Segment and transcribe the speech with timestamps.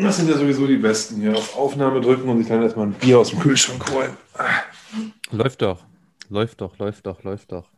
[0.00, 1.36] Das sind ja sowieso die Besten hier.
[1.36, 4.16] Auf Aufnahme drücken und sich dann erstmal ein Bier aus dem Kühlschrank holen.
[5.32, 5.84] Läuft doch.
[6.28, 7.68] Läuft doch, läuft doch, läuft doch.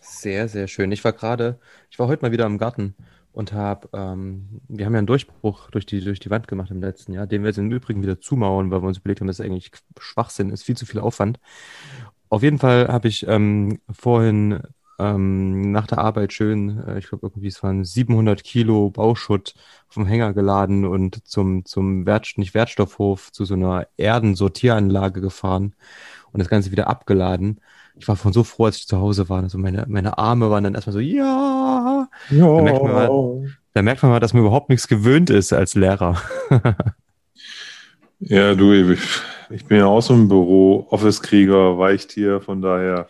[0.00, 0.92] Sehr, sehr schön.
[0.92, 1.58] Ich war gerade,
[1.90, 2.94] ich war heute mal wieder im Garten
[3.32, 6.80] und habe, ähm, wir haben ja einen Durchbruch durch die, durch die Wand gemacht im
[6.80, 9.40] letzten Jahr, den wir jetzt im Übrigen wieder zumauern, weil wir uns überlegt haben, dass
[9.40, 11.40] es eigentlich Schwachsinn ist, viel zu viel Aufwand.
[12.28, 14.60] Auf jeden Fall habe ich ähm, vorhin
[15.00, 19.54] ähm, nach der Arbeit schön, äh, ich glaube irgendwie es waren 700 Kilo Bauschutt
[19.88, 25.74] vom Hänger geladen und zum, zum Wert, nicht Wertstoffhof, zu so einer Erdensortieranlage gefahren
[26.32, 27.60] und das Ganze wieder abgeladen.
[27.96, 29.42] Ich war von so froh, als ich zu Hause war.
[29.42, 32.08] Also meine, meine Arme waren dann erstmal so, ja.
[32.30, 32.56] ja.
[32.56, 35.74] Da, merkt man mal, da merkt man mal, dass man überhaupt nichts gewöhnt ist als
[35.74, 36.16] Lehrer.
[38.20, 39.00] ja, du, ich,
[39.50, 43.08] ich bin ja auch so ein Büro, Office-Krieger, Weichtier, von daher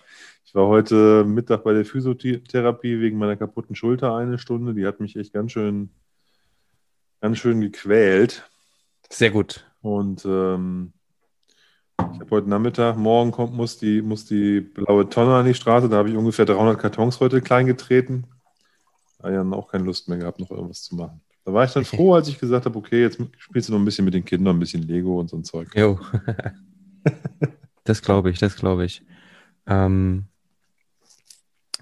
[0.51, 4.75] ich war heute Mittag bei der Physiotherapie wegen meiner kaputten Schulter eine Stunde.
[4.75, 5.91] Die hat mich echt ganz schön,
[7.21, 8.51] ganz schön gequält.
[9.09, 9.65] Sehr gut.
[9.81, 10.93] Und ähm,
[11.99, 15.89] ich habe heute Nachmittag, morgen kommt, muss die, muss die blaue Tonne an die Straße.
[15.89, 18.25] Da habe ich ungefähr 300 Kartons heute klein getreten.
[19.19, 21.21] Da habe ich dann auch keine Lust mehr gehabt, noch irgendwas zu machen.
[21.45, 23.85] Da war ich dann froh, als ich gesagt habe, okay, jetzt spielst du noch ein
[23.85, 25.69] bisschen mit den Kindern, ein bisschen Lego und so ein Zeug.
[25.77, 26.01] Jo.
[27.85, 29.05] das glaube ich, das glaube ich.
[29.69, 30.25] Ähm,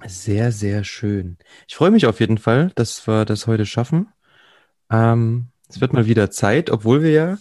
[0.07, 1.39] sehr, sehr schön.
[1.67, 4.09] Ich freue mich auf jeden Fall, dass wir das heute schaffen.
[4.91, 7.39] Ähm, es wird mal wieder Zeit, obwohl wir ja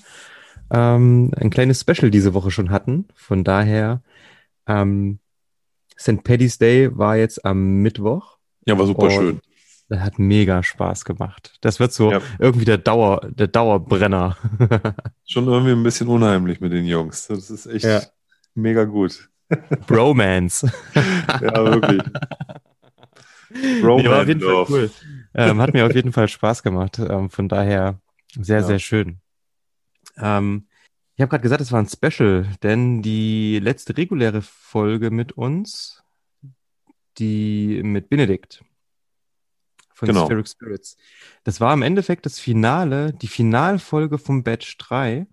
[0.69, 3.07] ähm, ein kleines Special diese Woche schon hatten.
[3.15, 4.01] Von daher,
[4.67, 5.19] ähm,
[5.97, 6.23] St.
[6.23, 8.37] Paddy's Day war jetzt am Mittwoch.
[8.65, 9.39] Ja, war super schön.
[9.89, 11.57] Das hat mega Spaß gemacht.
[11.61, 12.21] Das wird so ja.
[12.39, 14.35] irgendwie der Dauer, der Dauerbrenner.
[15.25, 17.27] schon irgendwie ein bisschen unheimlich mit den Jungs.
[17.27, 18.01] Das ist echt ja.
[18.53, 19.29] mega gut.
[19.87, 20.71] Bromance.
[20.95, 22.03] ja, wirklich.
[23.81, 24.05] Bromance.
[24.05, 24.91] Ja, auf jeden Fall cool.
[25.33, 26.99] Ähm, hat mir auf jeden Fall Spaß gemacht.
[26.99, 27.99] Ähm, von daher
[28.35, 28.63] sehr, ja.
[28.63, 29.19] sehr schön.
[30.17, 30.67] Ähm,
[31.15, 36.03] ich habe gerade gesagt, es war ein Special, denn die letzte reguläre Folge mit uns,
[37.17, 38.63] die mit Benedikt
[39.93, 40.25] von genau.
[40.25, 40.97] Spheric Spirits,
[41.43, 45.25] das war im Endeffekt das Finale, die Finalfolge vom Batch 3.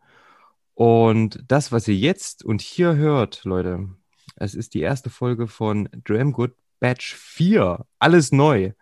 [0.72, 3.90] Und das, was ihr jetzt und hier hört, Leute,
[4.36, 7.86] es ist die erste Folge von Dramgood Batch 4.
[7.98, 8.72] Alles neu.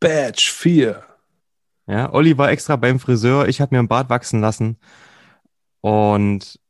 [0.00, 1.04] Batch 4.
[1.86, 3.48] Ja, Olli war extra beim Friseur.
[3.48, 4.78] Ich habe mir ein Bart wachsen lassen.
[5.80, 6.60] Und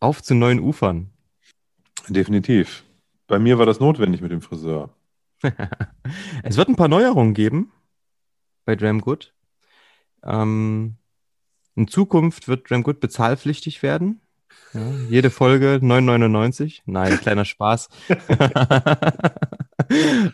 [0.00, 1.10] auf zu neuen Ufern.
[2.08, 2.84] Definitiv.
[3.26, 4.94] Bei mir war das notwendig mit dem Friseur.
[6.42, 7.72] es wird ein paar Neuerungen geben
[8.64, 9.34] bei Dramgood.
[10.24, 10.96] Ähm,
[11.76, 14.20] in Zukunft wird Dramgood bezahlpflichtig werden.
[14.72, 16.82] Ja, jede Folge 9,99.
[16.86, 17.88] Nein, kleiner Spaß.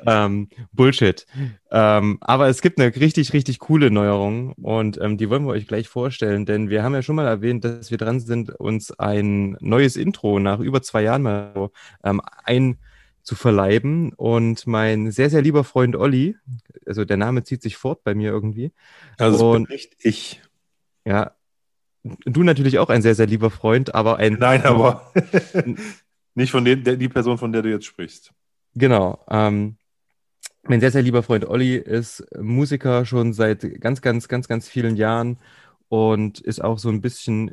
[0.06, 1.26] ähm, Bullshit.
[1.70, 5.66] Ähm, aber es gibt eine richtig, richtig coole Neuerung und ähm, die wollen wir euch
[5.66, 9.56] gleich vorstellen, denn wir haben ja schon mal erwähnt, dass wir dran sind, uns ein
[9.60, 11.70] neues Intro nach über zwei Jahren mal so,
[12.04, 14.12] ähm, einzuverleiben.
[14.12, 16.36] Und mein sehr, sehr lieber Freund Olli,
[16.84, 18.72] also der Name zieht sich fort bei mir irgendwie.
[19.16, 20.42] Also und, nicht ich.
[21.06, 21.35] Ja,
[22.24, 24.34] Du natürlich auch ein sehr, sehr lieber Freund, aber ein.
[24.34, 25.12] Nein, aber
[26.34, 28.32] nicht von dem, der, die Person, von der du jetzt sprichst.
[28.74, 29.24] Genau.
[29.28, 29.76] Ähm,
[30.64, 34.96] mein sehr, sehr lieber Freund Olli ist Musiker schon seit ganz, ganz, ganz, ganz vielen
[34.96, 35.38] Jahren
[35.88, 37.52] und ist auch so ein bisschen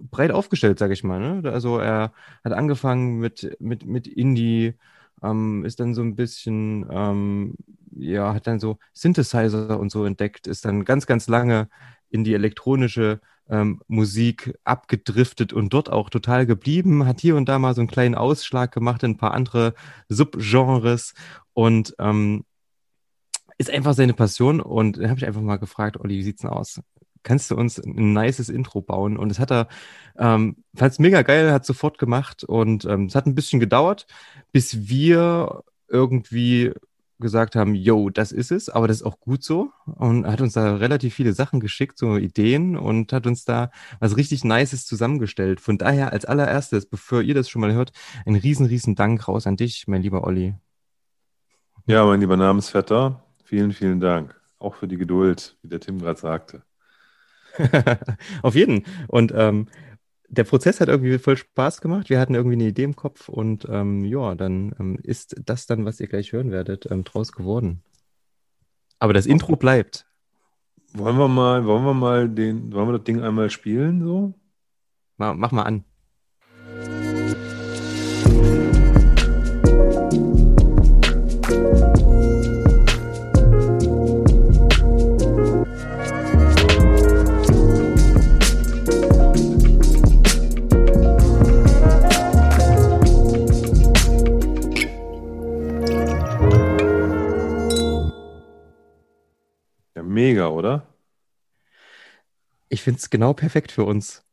[0.00, 1.20] breit aufgestellt, sage ich mal.
[1.20, 1.50] Ne?
[1.50, 4.74] Also er hat angefangen mit, mit, mit Indie,
[5.22, 7.54] ähm, ist dann so ein bisschen, ähm,
[7.96, 11.68] ja, hat dann so Synthesizer und so entdeckt, ist dann ganz, ganz lange
[12.10, 17.58] in die elektronische ähm, Musik abgedriftet und dort auch total geblieben, hat hier und da
[17.58, 19.74] mal so einen kleinen Ausschlag gemacht in ein paar andere
[20.08, 21.14] Subgenres
[21.52, 22.44] und ähm,
[23.58, 24.60] ist einfach seine Passion.
[24.60, 26.80] Und dann habe ich einfach mal gefragt, Olli, wie sieht's denn aus?
[27.22, 29.16] Kannst du uns ein nices Intro bauen?
[29.16, 29.68] Und das hat er,
[30.18, 34.06] ähm, fand es mega geil, hat sofort gemacht und ähm, es hat ein bisschen gedauert,
[34.52, 36.72] bis wir irgendwie
[37.18, 40.54] gesagt haben, yo, das ist es, aber das ist auch gut so und hat uns
[40.54, 43.70] da relativ viele Sachen geschickt, so Ideen und hat uns da
[44.00, 45.60] was richtig Nices zusammengestellt.
[45.60, 47.92] Von daher als allererstes, bevor ihr das schon mal hört,
[48.26, 50.54] ein riesen, riesen Dank raus an dich, mein lieber Olli.
[51.86, 54.40] Ja, mein lieber Namensvetter, vielen, vielen Dank.
[54.58, 56.62] Auch für die Geduld, wie der Tim gerade sagte.
[58.42, 58.84] Auf jeden.
[59.08, 59.68] Und ähm,
[60.28, 62.10] der Prozess hat irgendwie voll Spaß gemacht.
[62.10, 65.84] Wir hatten irgendwie eine Idee im Kopf und ähm, ja, dann ähm, ist das dann,
[65.84, 67.82] was ihr gleich hören werdet, ähm, draus geworden.
[68.98, 70.06] Aber das Intro bleibt.
[70.92, 74.34] Wollen wir mal, wollen wir mal den, wollen wir das Ding einmal spielen so?
[75.16, 75.84] Mach, mach mal an.
[100.24, 100.86] Mega, oder?
[102.68, 104.24] Ich finde es genau perfekt für uns.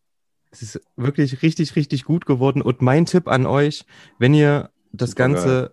[0.50, 2.62] Es ist wirklich richtig, richtig gut geworden.
[2.62, 3.86] Und mein Tipp an euch,
[4.18, 5.72] wenn ihr das Super Ganze geil.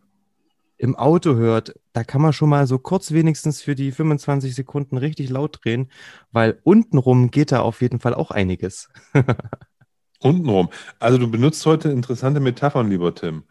[0.78, 4.96] im Auto hört, da kann man schon mal so kurz wenigstens für die 25 Sekunden
[4.96, 5.90] richtig laut drehen,
[6.30, 8.88] weil untenrum geht da auf jeden Fall auch einiges.
[10.20, 10.68] Untenrum.
[10.98, 13.44] Also du benutzt heute interessante Metaphern, lieber Tim.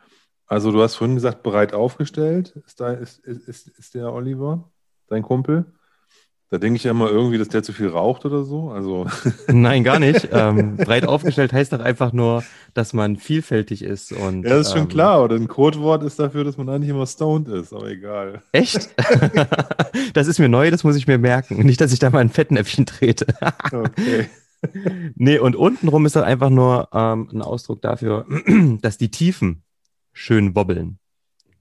[0.47, 2.55] Also du hast vorhin gesagt, bereit aufgestellt.
[2.65, 4.69] Ist, da, ist, ist, ist, ist der Oliver,
[5.07, 5.76] dein Kumpel?
[6.49, 8.69] Da denke ich ja immer irgendwie, dass der zu viel raucht oder so.
[8.69, 9.05] Also
[9.47, 10.29] Nein, gar nicht.
[10.31, 12.41] Ähm, breit aufgestellt heißt doch einfach nur,
[12.73, 14.13] dass man vielfältig ist.
[14.13, 15.23] Und, ja, das ist schon ähm, klar.
[15.23, 17.73] Oder ein Codewort ist dafür, dass man eigentlich immer stoned ist.
[17.73, 18.43] Aber egal.
[18.53, 18.89] Echt?
[20.13, 21.57] das ist mir neu, das muss ich mir merken.
[21.65, 23.27] Nicht, dass ich da mal ein Fettnäpfchen trete.
[23.71, 24.29] Okay.
[25.15, 28.25] nee, und untenrum ist dann einfach nur ähm, ein Ausdruck dafür,
[28.81, 29.63] dass die Tiefen
[30.13, 30.99] schön wobbeln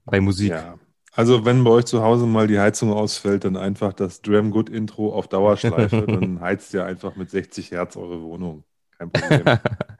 [0.05, 0.51] bei Musik.
[0.51, 0.75] Ja.
[1.17, 4.69] Also wenn bei euch zu Hause mal die Heizung ausfällt, dann einfach das Dram Good
[4.69, 6.03] Intro auf Dauerschleife.
[6.07, 8.65] dann heizt ihr einfach mit 60 Hertz eure Wohnung.
[8.99, 9.57] Kein Problem.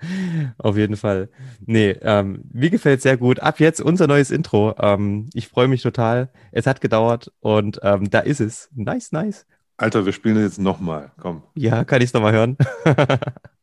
[0.60, 1.30] Auf jeden Fall.
[1.66, 3.40] Nee, ähm, mir gefällt sehr gut.
[3.40, 4.76] Ab jetzt unser neues Intro.
[4.78, 6.30] Ähm, ich freue mich total.
[6.52, 8.70] Es hat gedauert und ähm, da ist es.
[8.76, 9.48] Nice, nice.
[9.76, 11.14] Alter, wir spielen das jetzt nochmal.
[11.20, 11.42] Komm.
[11.56, 12.58] Ja, kann ich es nochmal hören?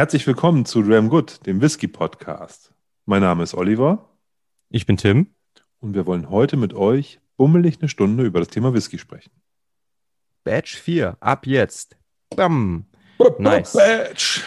[0.00, 2.72] Herzlich willkommen zu Dram Good, dem Whisky Podcast.
[3.04, 4.08] Mein Name ist Oliver
[4.70, 5.34] Ich bin Tim.
[5.78, 9.30] und wir wollen heute mit euch bummelig eine Stunde über das Thema Whisky sprechen.
[10.42, 11.18] Batch 4.
[11.20, 11.98] Ab jetzt.
[12.34, 12.86] Bam.
[13.38, 13.74] Nice.
[13.74, 14.42] Batch.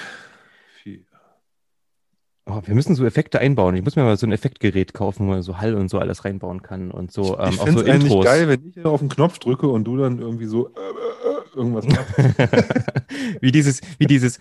[2.47, 3.75] Oh, wir müssen so Effekte einbauen.
[3.75, 6.25] Ich muss mir mal so ein Effektgerät kaufen, wo man so Hall und so alles
[6.25, 7.37] reinbauen kann und so.
[7.37, 8.25] Ähm, ich finde so es eigentlich Intros.
[8.25, 11.55] geil, wenn ich auf den Knopf drücke und du dann irgendwie so äh, äh, äh,
[11.55, 13.39] irgendwas machst.
[13.39, 14.39] wie dieses, wie dieses.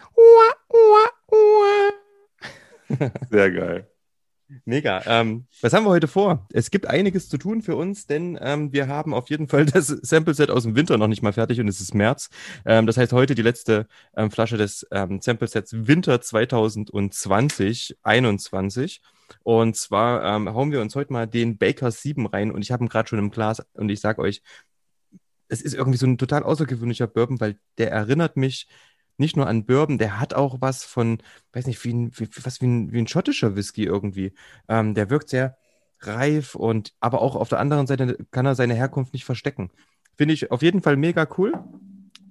[3.31, 3.89] Sehr geil.
[4.65, 5.03] Mega.
[5.07, 6.47] Ähm, was haben wir heute vor?
[6.53, 9.87] Es gibt einiges zu tun für uns, denn ähm, wir haben auf jeden Fall das
[9.87, 12.29] Sample-Set aus dem Winter noch nicht mal fertig und es ist März.
[12.65, 13.87] Ähm, das heißt, heute die letzte
[14.17, 19.01] ähm, Flasche des ähm, Sample-Sets Winter 2020, 21.
[19.43, 22.85] Und zwar ähm, hauen wir uns heute mal den Bakers 7 rein und ich habe
[22.85, 24.43] ihn gerade schon im Glas und ich sag euch,
[25.49, 28.69] es ist irgendwie so ein total außergewöhnlicher Bourbon, weil der erinnert mich
[29.19, 31.19] nicht nur an Bourbon, der hat auch was von,
[31.53, 34.33] weiß nicht, wie ein, wie, was wie ein, wie ein schottischer Whisky irgendwie.
[34.69, 35.57] Ähm, der wirkt sehr
[36.01, 39.71] reif und aber auch auf der anderen Seite kann er seine Herkunft nicht verstecken.
[40.17, 41.53] Finde ich auf jeden Fall mega cool.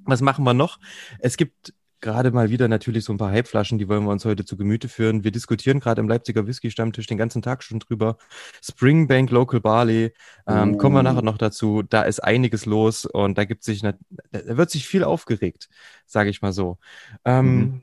[0.03, 0.79] Was machen wir noch?
[1.19, 4.43] Es gibt gerade mal wieder natürlich so ein paar Hypeflaschen, die wollen wir uns heute
[4.45, 5.23] zu Gemüte führen.
[5.23, 8.17] Wir diskutieren gerade im Leipziger Whisky-Stammtisch den ganzen Tag schon drüber.
[8.63, 10.13] Springbank Local Barley,
[10.47, 10.77] ähm, Oh.
[10.77, 11.83] kommen wir nachher noch dazu.
[11.83, 13.93] Da ist einiges los und da gibt sich, da
[14.31, 15.69] wird sich viel aufgeregt,
[16.05, 16.77] sage ich mal so.
[17.25, 17.81] Ähm, Mhm.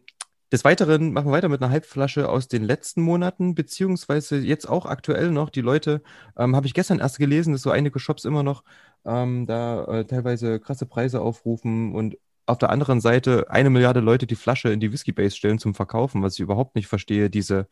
[0.50, 4.86] Des Weiteren machen wir weiter mit einer Halbflasche aus den letzten Monaten, beziehungsweise jetzt auch
[4.86, 5.50] aktuell noch.
[5.50, 6.00] Die Leute,
[6.38, 8.64] ähm, habe ich gestern erst gelesen, dass so einige Shops immer noch
[9.04, 12.16] ähm, da äh, teilweise krasse Preise aufrufen und
[12.48, 15.74] auf der anderen Seite eine Milliarde Leute die Flasche in die Whisky Base stellen zum
[15.74, 17.68] Verkaufen, was ich überhaupt nicht verstehe, diese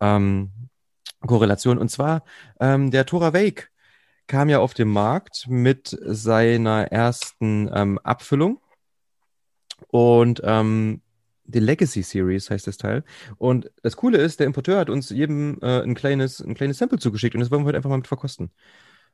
[0.00, 0.50] ähm,
[1.20, 1.78] Korrelation.
[1.78, 2.24] Und zwar
[2.60, 3.70] ähm, der Tora Wake
[4.26, 8.60] kam ja auf den Markt mit seiner ersten ähm, Abfüllung
[9.88, 11.02] und ähm,
[11.44, 13.04] die Legacy Series heißt das Teil.
[13.38, 16.98] Und das Coole ist, der Importeur hat uns jedem äh, ein kleines, ein kleines Sample
[16.98, 18.50] zugeschickt und das wollen wir heute einfach mal mit verkosten.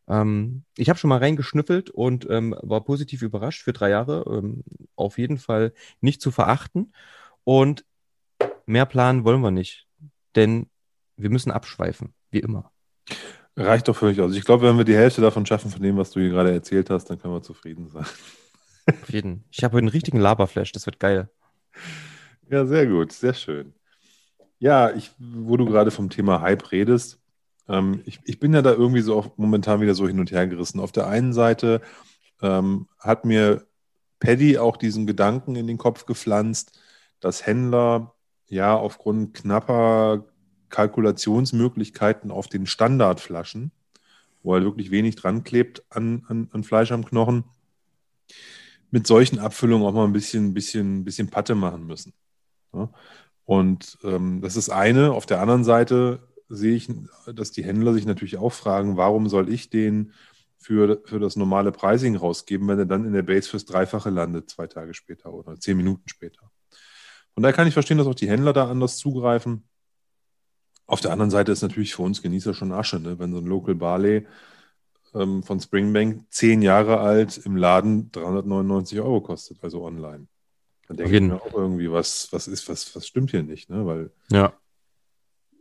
[0.09, 4.25] Ähm, ich habe schon mal reingeschnüffelt und ähm, war positiv überrascht für drei Jahre.
[4.27, 4.65] Ähm,
[4.97, 6.93] auf jeden Fall nicht zu verachten.
[7.45, 7.85] Und
[8.67, 9.87] mehr planen wollen wir nicht,
[10.37, 10.69] denn
[11.17, 12.71] wir müssen abschweifen, wie immer.
[13.57, 14.35] Reicht doch völlig aus.
[14.35, 16.89] Ich glaube, wenn wir die Hälfte davon schaffen, von dem, was du hier gerade erzählt
[16.89, 18.07] hast, dann können wir zufrieden sein.
[18.87, 19.45] Auf jeden.
[19.51, 21.29] Ich habe heute einen richtigen Laberflash, das wird geil.
[22.49, 23.75] Ja, sehr gut, sehr schön.
[24.59, 27.21] Ja, ich, wo du gerade vom Thema Hype redest,
[27.69, 30.47] ähm, ich, ich bin ja da irgendwie so auf, momentan wieder so hin und her
[30.47, 30.81] gerissen.
[30.81, 31.81] Auf der einen Seite
[32.41, 33.67] ähm, hat mir
[34.21, 36.79] Paddy auch diesen Gedanken in den Kopf gepflanzt,
[37.21, 38.15] dass Händler
[38.49, 40.25] ja aufgrund knapper
[40.69, 43.73] Kalkulationsmöglichkeiten auf den Standardflaschen,
[44.43, 47.45] wo halt wirklich wenig dran klebt an, an, an Fleisch am Knochen,
[48.91, 52.13] mit solchen Abfüllungen auch mal ein bisschen, bisschen, bisschen Patte machen müssen.
[52.75, 52.91] Ja?
[53.45, 55.13] Und ähm, das ist eine.
[55.13, 56.89] Auf der anderen Seite sehe ich,
[57.35, 60.13] dass die Händler sich natürlich auch fragen, warum soll ich den
[60.59, 64.51] für, für das normale Pricing rausgeben, wenn er dann in der Base fürs Dreifache landet,
[64.51, 66.51] zwei Tage später oder zehn Minuten später.
[67.35, 69.65] Und da kann ich verstehen, dass auch die Händler da anders zugreifen.
[70.87, 73.19] Auf der anderen Seite ist natürlich für uns Genießer schon Asche, ne?
[73.19, 74.27] wenn so ein Local Barley
[75.15, 80.27] ähm, von Springbank zehn Jahre alt im Laden 399 Euro kostet, also online.
[80.89, 83.87] Dann denke ich mir auch irgendwie, was, was ist, was, was stimmt hier nicht, ne?
[83.87, 84.53] Weil ja.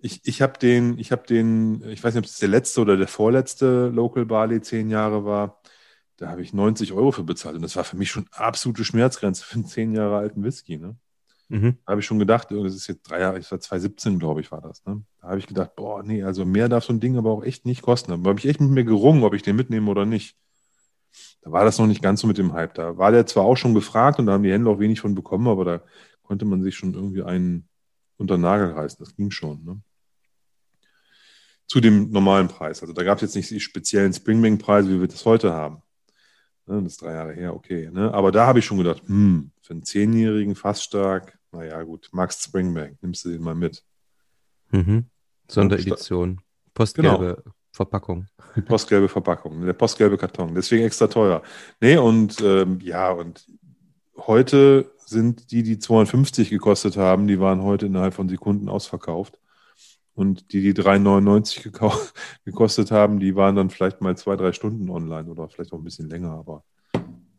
[0.02, 2.98] Ich, ich habe den, ich habe den, ich weiß nicht, ob es der letzte oder
[2.98, 5.62] der vorletzte Local Barley zehn Jahre war.
[6.18, 7.56] Da habe ich 90 Euro für bezahlt.
[7.56, 10.96] Und das war für mich schon absolute Schmerzgrenze für einen zehn Jahre alten Whisky, ne?
[11.52, 11.78] Mhm.
[11.86, 14.52] Da habe ich schon gedacht, das ist jetzt drei Jahre, ich war 2017, glaube ich,
[14.54, 14.86] war das.
[14.86, 15.04] Ne?
[15.20, 17.66] Da habe ich gedacht, boah, nee, also mehr darf so ein Ding aber auch echt
[17.66, 18.24] nicht kosten.
[18.24, 20.38] Da habe ich echt mit mir gerungen, ob ich den mitnehme oder nicht.
[21.42, 22.74] Da war das noch nicht ganz so mit dem Hype.
[22.76, 25.14] Da war der zwar auch schon gefragt und da haben die Händler auch wenig von
[25.14, 25.82] bekommen, aber da
[26.24, 27.68] konnte man sich schon irgendwie einen
[28.16, 29.04] unter den Nagel reißen.
[29.04, 29.66] Das ging schon.
[29.66, 29.82] Ne?
[31.68, 32.82] Zu dem normalen Preis.
[32.82, 35.82] Also da gab es jetzt nicht die speziellen Springbank-Preise, wie wir das heute haben.
[36.66, 36.82] Ne?
[36.84, 37.90] Das ist drei Jahre her, okay.
[37.92, 38.14] Ne?
[38.14, 42.44] Aber da habe ich schon gedacht, hm, für einen Zehnjährigen fast stark, naja, gut, Max
[42.44, 43.84] Springbank, nimmst du den mal mit.
[44.72, 45.06] Mhm.
[45.50, 46.42] Sonderedition.
[46.74, 47.54] Postgelbe genau.
[47.74, 48.28] Verpackung.
[48.56, 50.54] Die postgelbe Verpackung, der postgelbe Karton.
[50.56, 51.42] Deswegen extra teuer.
[51.80, 53.46] Nee, und ähm, ja, und
[54.18, 59.40] heute sind die, die 250 gekostet haben, die waren heute innerhalb von Sekunden ausverkauft.
[60.22, 61.72] Und die, die 3,99
[62.46, 65.84] gekostet haben, die waren dann vielleicht mal zwei, drei Stunden online oder vielleicht auch ein
[65.84, 66.64] bisschen länger, aber.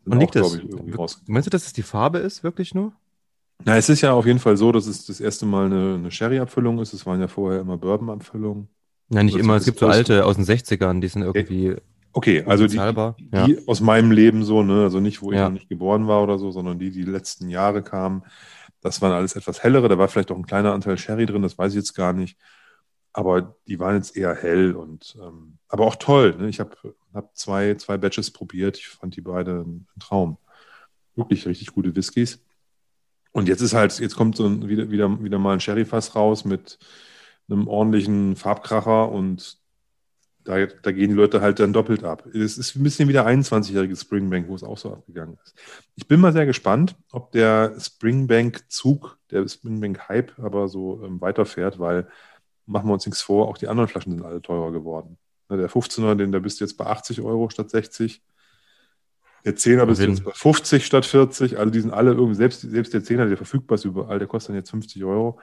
[0.05, 0.55] Und liegt auch,
[0.97, 1.21] das?
[1.27, 2.91] Meinst du, dass es die Farbe ist, wirklich nur?
[3.63, 6.11] Na, es ist ja auf jeden Fall so, dass es das erste Mal eine, eine
[6.11, 6.93] Sherry-Abfüllung ist.
[6.93, 8.67] Es waren ja vorher immer Bourbon-Abfüllungen.
[9.09, 9.55] Ja, nicht immer.
[9.55, 11.75] Es gibt so alte aus den 60ern, die sind irgendwie.
[12.11, 13.47] Okay, also die, die ja.
[13.65, 15.45] aus meinem Leben so, ne, also nicht, wo ich ja.
[15.45, 18.23] noch nicht geboren war oder so, sondern die, die letzten Jahre kamen.
[18.81, 19.87] Das waren alles etwas hellere.
[19.87, 22.37] Da war vielleicht auch ein kleiner Anteil Sherry drin, das weiß ich jetzt gar nicht.
[23.13, 26.35] Aber die waren jetzt eher hell und ähm, aber auch toll.
[26.35, 26.49] Ne?
[26.49, 26.75] Ich habe
[27.13, 28.77] hab zwei, zwei Batches probiert.
[28.77, 30.37] Ich fand die beide ein Traum.
[31.15, 32.43] Wirklich richtig gute Whiskys.
[33.31, 36.45] Und jetzt ist halt, jetzt kommt so ein, wieder, wieder, wieder mal ein Sherryfass raus
[36.45, 36.79] mit
[37.49, 39.59] einem ordentlichen Farbkracher und
[40.43, 42.25] da, da gehen die Leute halt dann doppelt ab.
[42.33, 45.55] Es ist ein bisschen wie der 21-jährige Springbank, wo es auch so abgegangen ist.
[45.95, 52.07] Ich bin mal sehr gespannt, ob der Springbank-Zug, der Springbank-Hype aber so ähm, weiterfährt, weil
[52.65, 55.17] machen wir uns nichts vor, auch die anderen Flaschen sind alle teurer geworden.
[55.49, 58.21] Ne, der 15er, den, da bist du jetzt bei 80 Euro statt 60.
[59.45, 61.59] Der 10er bist jetzt bei 50 statt 40.
[61.59, 64.49] Also die sind alle irgendwie, selbst, selbst der 10er, der verfügbar ist überall, der kostet
[64.49, 65.39] dann jetzt 50 Euro.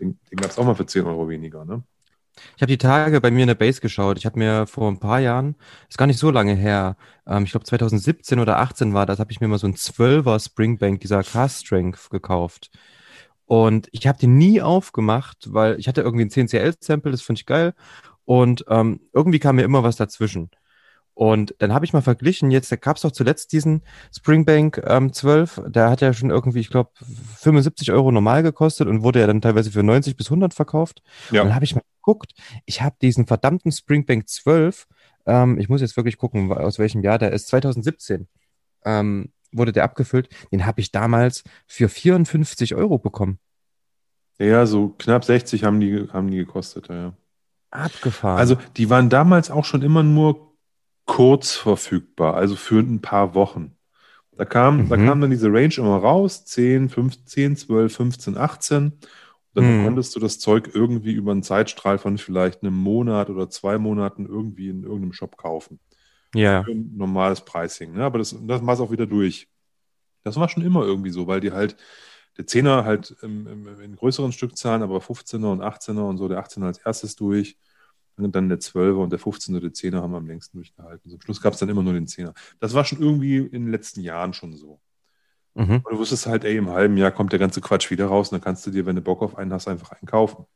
[0.00, 1.82] Den, den gab es auch mal für 10 Euro weniger, ne?
[2.56, 4.18] Ich habe die Tage bei mir in der Base geschaut.
[4.18, 5.54] Ich habe mir vor ein paar Jahren,
[5.88, 9.30] ist gar nicht so lange her, ähm, ich glaube 2017 oder 18 war das, habe
[9.30, 12.70] ich mir mal so ein 12er Springbank dieser Cast Strength gekauft.
[13.46, 17.46] Und ich habe den nie aufgemacht, weil ich hatte irgendwie ein CNCL-Sample, das fand ich
[17.46, 17.74] geil.
[18.24, 20.50] Und ähm, irgendwie kam mir immer was dazwischen.
[21.14, 23.82] Und dann habe ich mal verglichen, jetzt da gab es doch zuletzt diesen
[24.12, 26.90] Springbank ähm, 12, der hat ja schon irgendwie, ich glaube,
[27.36, 31.02] 75 Euro normal gekostet und wurde ja dann teilweise für 90 bis 100 verkauft.
[31.30, 31.42] Ja.
[31.42, 32.32] Und dann habe ich mal geguckt,
[32.66, 34.86] ich habe diesen verdammten Springbank 12,
[35.26, 38.26] ähm, ich muss jetzt wirklich gucken, aus welchem Jahr der ist, 2017
[38.84, 43.38] ähm, wurde der abgefüllt, den habe ich damals für 54 Euro bekommen.
[44.38, 47.14] Ja, so knapp 60 haben die, haben die gekostet, ja.
[47.70, 48.38] Abgefahren.
[48.38, 50.54] Also die waren damals auch schon immer nur
[51.06, 53.76] kurz verfügbar, also für ein paar Wochen.
[54.36, 54.88] Da kam, mhm.
[54.88, 58.84] da kam dann diese Range immer raus, 10, 15, 12, 15, 18.
[58.86, 58.94] Und
[59.54, 59.84] dann mhm.
[59.84, 64.26] konntest du das Zeug irgendwie über einen Zeitstrahl von vielleicht einem Monat oder zwei Monaten
[64.26, 65.78] irgendwie in irgendeinem Shop kaufen.
[66.34, 66.64] Ja.
[66.68, 67.94] Normales Pricing.
[67.94, 68.04] Ne?
[68.04, 69.48] Aber das, das war es auch wieder durch.
[70.22, 71.76] Das war schon immer irgendwie so, weil die halt,
[72.36, 76.42] der 10er halt im, im, in größeren Stückzahlen, aber 15er und 18er und so, der
[76.42, 77.56] 18er als erstes durch.
[78.16, 81.10] Und dann der 12er und der 15er, der 10er haben am längsten durchgehalten.
[81.10, 82.32] Zum Schluss gab es dann immer nur den 10er.
[82.60, 84.80] Das war schon irgendwie in den letzten Jahren schon so.
[85.54, 85.82] Mhm.
[85.84, 88.36] Und du wusstest halt, ey, im halben Jahr kommt der ganze Quatsch wieder raus und
[88.36, 90.46] dann kannst du dir, wenn du Bock auf einen hast, einfach einen kaufen.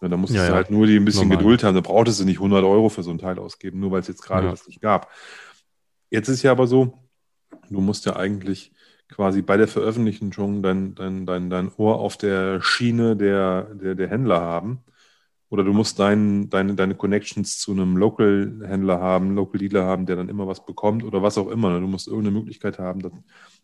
[0.00, 1.38] Ja, dann musstest ja, du halt nur die ein bisschen Normal.
[1.38, 1.74] Geduld haben.
[1.74, 4.22] Da brauchtest du nicht 100 Euro für so ein Teil ausgeben, nur weil es jetzt
[4.22, 4.50] gerade ja.
[4.52, 5.10] das nicht gab.
[6.10, 6.98] Jetzt ist ja aber so,
[7.68, 8.72] du musst ja eigentlich
[9.08, 14.08] quasi bei der Veröffentlichung dein, dein, dein, dein Ohr auf der Schiene der, der, der
[14.08, 14.84] Händler haben.
[15.50, 20.28] Oder du musst dein, deine, deine Connections zu einem Local-Händler haben, Local-Dealer haben, der dann
[20.28, 21.80] immer was bekommt oder was auch immer.
[21.80, 23.12] Du musst irgendeine Möglichkeit haben, das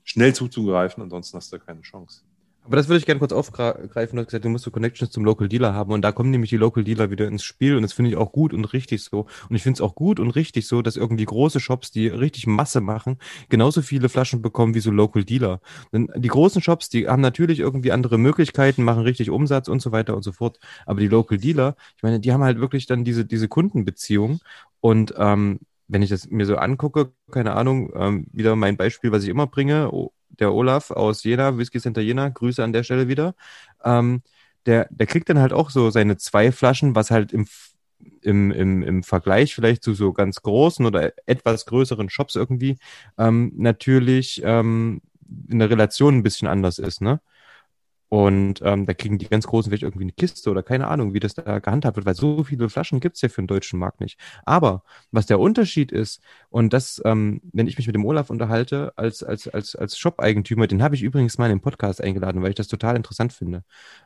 [0.02, 2.22] schnell zuzugreifen, ansonsten hast du keine Chance.
[2.64, 4.16] Aber das würde ich gerne kurz aufgreifen.
[4.16, 6.48] Du hast gesagt, du musst so Connections zum Local Dealer haben und da kommen nämlich
[6.48, 9.26] die Local Dealer wieder ins Spiel und das finde ich auch gut und richtig so.
[9.50, 12.46] Und ich finde es auch gut und richtig so, dass irgendwie große Shops, die richtig
[12.46, 13.18] Masse machen,
[13.50, 15.60] genauso viele Flaschen bekommen wie so Local Dealer.
[15.92, 19.92] Denn die großen Shops, die haben natürlich irgendwie andere Möglichkeiten, machen richtig Umsatz und so
[19.92, 20.58] weiter und so fort.
[20.86, 24.40] Aber die Local Dealer, ich meine, die haben halt wirklich dann diese, diese Kundenbeziehung
[24.80, 29.22] und ähm, wenn ich das mir so angucke, keine Ahnung, ähm, wieder mein Beispiel, was
[29.22, 29.90] ich immer bringe,
[30.38, 33.34] der Olaf aus Jena, Whisky Center Jena, Grüße an der Stelle wieder.
[33.84, 34.22] Ähm,
[34.66, 37.46] der, der kriegt dann halt auch so seine zwei Flaschen, was halt im,
[38.22, 42.78] im, im, im Vergleich vielleicht zu so ganz großen oder etwas größeren Shops irgendwie
[43.18, 45.02] ähm, natürlich ähm,
[45.48, 47.20] in der Relation ein bisschen anders ist, ne?
[48.14, 51.18] Und ähm, da kriegen die ganz Großen vielleicht irgendwie eine Kiste oder keine Ahnung, wie
[51.18, 54.00] das da gehandhabt wird, weil so viele Flaschen gibt es ja für den deutschen Markt
[54.00, 54.20] nicht.
[54.44, 58.92] Aber was der Unterschied ist, und das, ähm, wenn ich mich mit dem Olaf unterhalte,
[58.94, 62.50] als, als, als, als Shop-Eigentümer, den habe ich übrigens mal in den Podcast eingeladen, weil
[62.50, 63.64] ich das total interessant finde.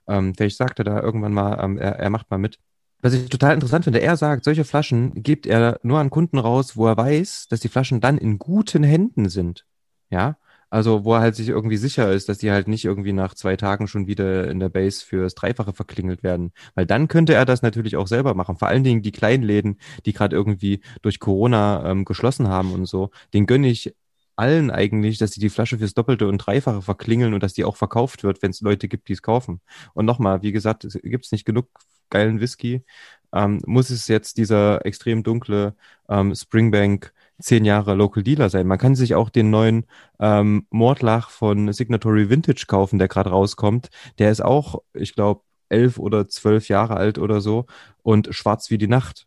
[0.08, 2.58] Ähm, vielleicht sagt er da irgendwann mal, ähm, er, er macht mal mit.
[3.02, 6.78] Was ich total interessant finde, er sagt, solche Flaschen gibt er nur an Kunden raus,
[6.78, 9.66] wo er weiß, dass die Flaschen dann in guten Händen sind.
[10.08, 10.38] Ja,
[10.70, 13.56] also, wo er halt sich irgendwie sicher ist, dass die halt nicht irgendwie nach zwei
[13.56, 16.52] Tagen schon wieder in der Base fürs Dreifache verklingelt werden.
[16.74, 18.56] Weil dann könnte er das natürlich auch selber machen.
[18.56, 22.86] Vor allen Dingen die kleinen Läden, die gerade irgendwie durch Corona ähm, geschlossen haben und
[22.86, 23.94] so, den gönne ich
[24.36, 27.76] allen eigentlich, dass sie die Flasche fürs Doppelte und Dreifache verklingeln und dass die auch
[27.76, 29.60] verkauft wird, wenn es Leute gibt, die es kaufen.
[29.94, 31.68] Und nochmal, wie gesagt, es gibt nicht genug
[32.10, 32.84] geilen Whisky.
[33.32, 35.74] Ähm, muss es jetzt dieser extrem dunkle
[36.08, 38.66] ähm, Springbank zehn Jahre Local Dealer sein.
[38.66, 39.86] Man kann sich auch den neuen
[40.18, 43.88] ähm, Mordlach von Signatory Vintage kaufen, der gerade rauskommt.
[44.18, 47.66] Der ist auch, ich glaube, elf oder zwölf Jahre alt oder so
[48.02, 49.26] und schwarz wie die Nacht.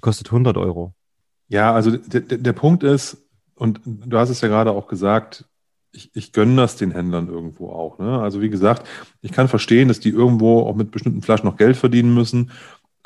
[0.00, 0.94] Kostet 100 Euro.
[1.48, 5.46] Ja, also der, Punkt ist, und du hast es ja gerade auch gesagt,
[5.92, 7.98] ich, ich gönne das den Händlern irgendwo auch.
[7.98, 8.20] Ne?
[8.20, 8.86] Also wie gesagt,
[9.22, 12.50] ich kann verstehen, dass die irgendwo auch mit bestimmten Flaschen noch Geld verdienen müssen.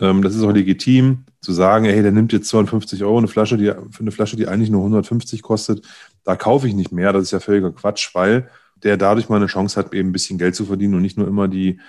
[0.03, 3.57] Ähm, das ist auch legitim, zu sagen, hey, der nimmt jetzt 250 Euro eine Flasche,
[3.57, 5.87] die, für eine Flasche, die eigentlich nur 150 kostet.
[6.25, 7.13] Da kaufe ich nicht mehr.
[7.13, 8.51] Das ist ja völliger Quatsch, weil
[8.83, 11.29] der dadurch mal eine Chance hat, eben ein bisschen Geld zu verdienen und nicht nur
[11.29, 11.81] immer die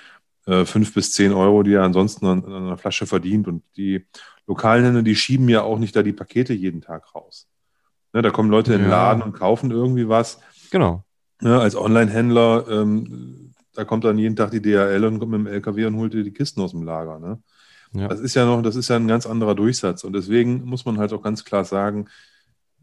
[0.46, 3.48] äh, 5 bis 10 Euro, die er ansonsten an, an einer Flasche verdient.
[3.48, 4.06] Und die
[4.46, 7.48] lokalen Händler, die schieben ja auch nicht da die Pakete jeden Tag raus.
[8.14, 10.40] Ne, da kommen Leute in den Laden und kaufen irgendwie was.
[10.70, 11.04] Genau.
[11.42, 15.48] Ne, als Online-Händler, ähm, da kommt dann jeden Tag die DHL und kommt mit dem
[15.48, 17.18] LKW und holt dir die Kisten aus dem Lager.
[17.18, 17.42] Ne?
[17.94, 18.08] Ja.
[18.08, 20.04] Das ist ja noch, das ist ja ein ganz anderer Durchsatz.
[20.04, 22.08] Und deswegen muss man halt auch ganz klar sagen,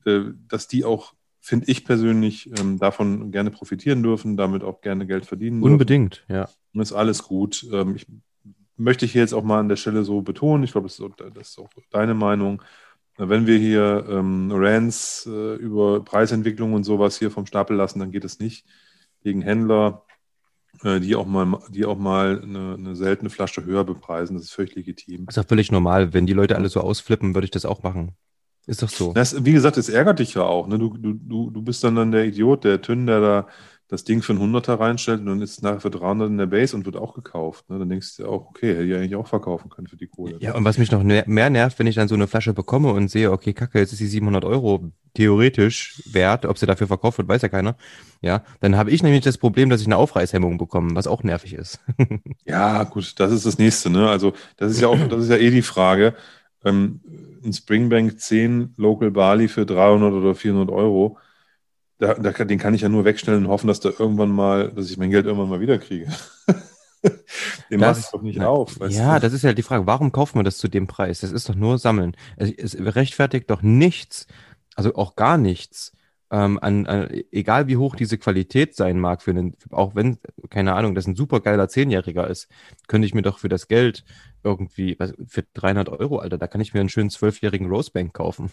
[0.04, 5.06] äh, dass die auch, finde ich persönlich, ähm, davon gerne profitieren dürfen, damit auch gerne
[5.06, 5.72] Geld verdienen dürfen.
[5.72, 6.48] Unbedingt, ja.
[6.72, 7.66] Und ist alles gut.
[7.72, 8.06] Ähm, ich
[8.76, 11.02] möchte ich hier jetzt auch mal an der Stelle so betonen, ich glaube, das,
[11.34, 12.62] das, ist auch deine Meinung.
[13.18, 18.10] Wenn wir hier ähm, Rants äh, über Preisentwicklung und sowas hier vom Stapel lassen, dann
[18.10, 18.64] geht es nicht
[19.22, 20.04] gegen Händler.
[20.82, 24.36] Äh, die auch mal, die auch mal eine, eine, seltene Flasche höher bepreisen.
[24.36, 25.26] Das ist völlig legitim.
[25.26, 26.14] Das ist auch völlig normal.
[26.14, 28.12] Wenn die Leute alle so ausflippen, würde ich das auch machen.
[28.66, 29.12] Ist doch so.
[29.12, 30.66] Das, wie gesagt, es ärgert dich ja auch.
[30.66, 30.78] Ne?
[30.78, 33.46] Du, du, du bist dann, dann der Idiot, der Tünn, der da
[33.90, 36.46] das Ding für einen Hunderter reinstellt und dann ist es nachher für 300 in der
[36.46, 37.68] Base und wird auch gekauft.
[37.68, 37.78] Ne?
[37.80, 40.36] Dann denkst du auch, okay, hätte ich eigentlich auch verkaufen können für die Kohle.
[40.38, 43.10] Ja, und was mich noch mehr nervt, wenn ich dann so eine Flasche bekomme und
[43.10, 47.26] sehe, okay, kacke, jetzt ist die 700 Euro theoretisch wert, ob sie dafür verkauft wird,
[47.26, 47.74] weiß ja keiner.
[48.22, 51.54] Ja, dann habe ich nämlich das Problem, dass ich eine Aufreißhemmung bekomme, was auch nervig
[51.54, 51.80] ist.
[52.44, 53.90] ja, gut, das ist das nächste.
[53.90, 54.08] Ne?
[54.08, 56.14] Also das ist ja auch, das ist ja eh die Frage.
[56.64, 57.00] Ähm,
[57.44, 61.18] ein Springbank 10 Local Bali für 300 oder 400 Euro
[62.00, 64.90] da, da, den kann ich ja nur wegstellen und hoffen, dass da irgendwann mal, dass
[64.90, 66.08] ich mein Geld irgendwann mal wieder kriege.
[67.70, 68.78] den mache ich doch nicht auf.
[68.88, 69.20] ja, du?
[69.20, 71.20] das ist ja die Frage, warum kauft man das zu dem Preis?
[71.20, 72.16] Das ist doch nur Sammeln.
[72.36, 74.26] Es, es rechtfertigt doch nichts,
[74.74, 75.92] also auch gar nichts,
[76.30, 80.74] ähm, an, an, egal wie hoch diese Qualität sein mag, für einen, auch wenn, keine
[80.74, 82.48] Ahnung, das ein super geiler Zehnjähriger ist,
[82.86, 84.04] könnte ich mir doch für das Geld
[84.42, 88.50] irgendwie, was, für 300 Euro, Alter, da kann ich mir einen schönen zwölfjährigen Rosebank kaufen.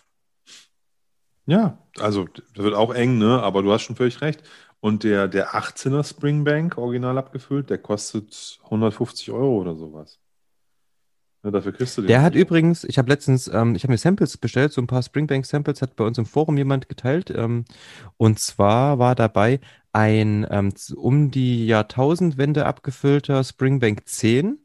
[1.47, 3.41] Ja, also das wird auch eng, ne?
[3.41, 4.43] aber du hast schon völlig recht.
[4.79, 10.19] Und der, der 18er Springbank, original abgefüllt, der kostet 150 Euro oder sowas.
[11.43, 12.07] Ja, dafür kriegst du den.
[12.07, 15.01] Der hat übrigens, ich habe letztens, ähm, ich habe mir Samples bestellt, so ein paar
[15.01, 17.31] Springbank-Samples hat bei uns im Forum jemand geteilt.
[17.31, 17.65] Ähm,
[18.17, 19.59] und zwar war dabei
[19.93, 24.59] ein ähm, um die Jahrtausendwende abgefüllter Springbank 10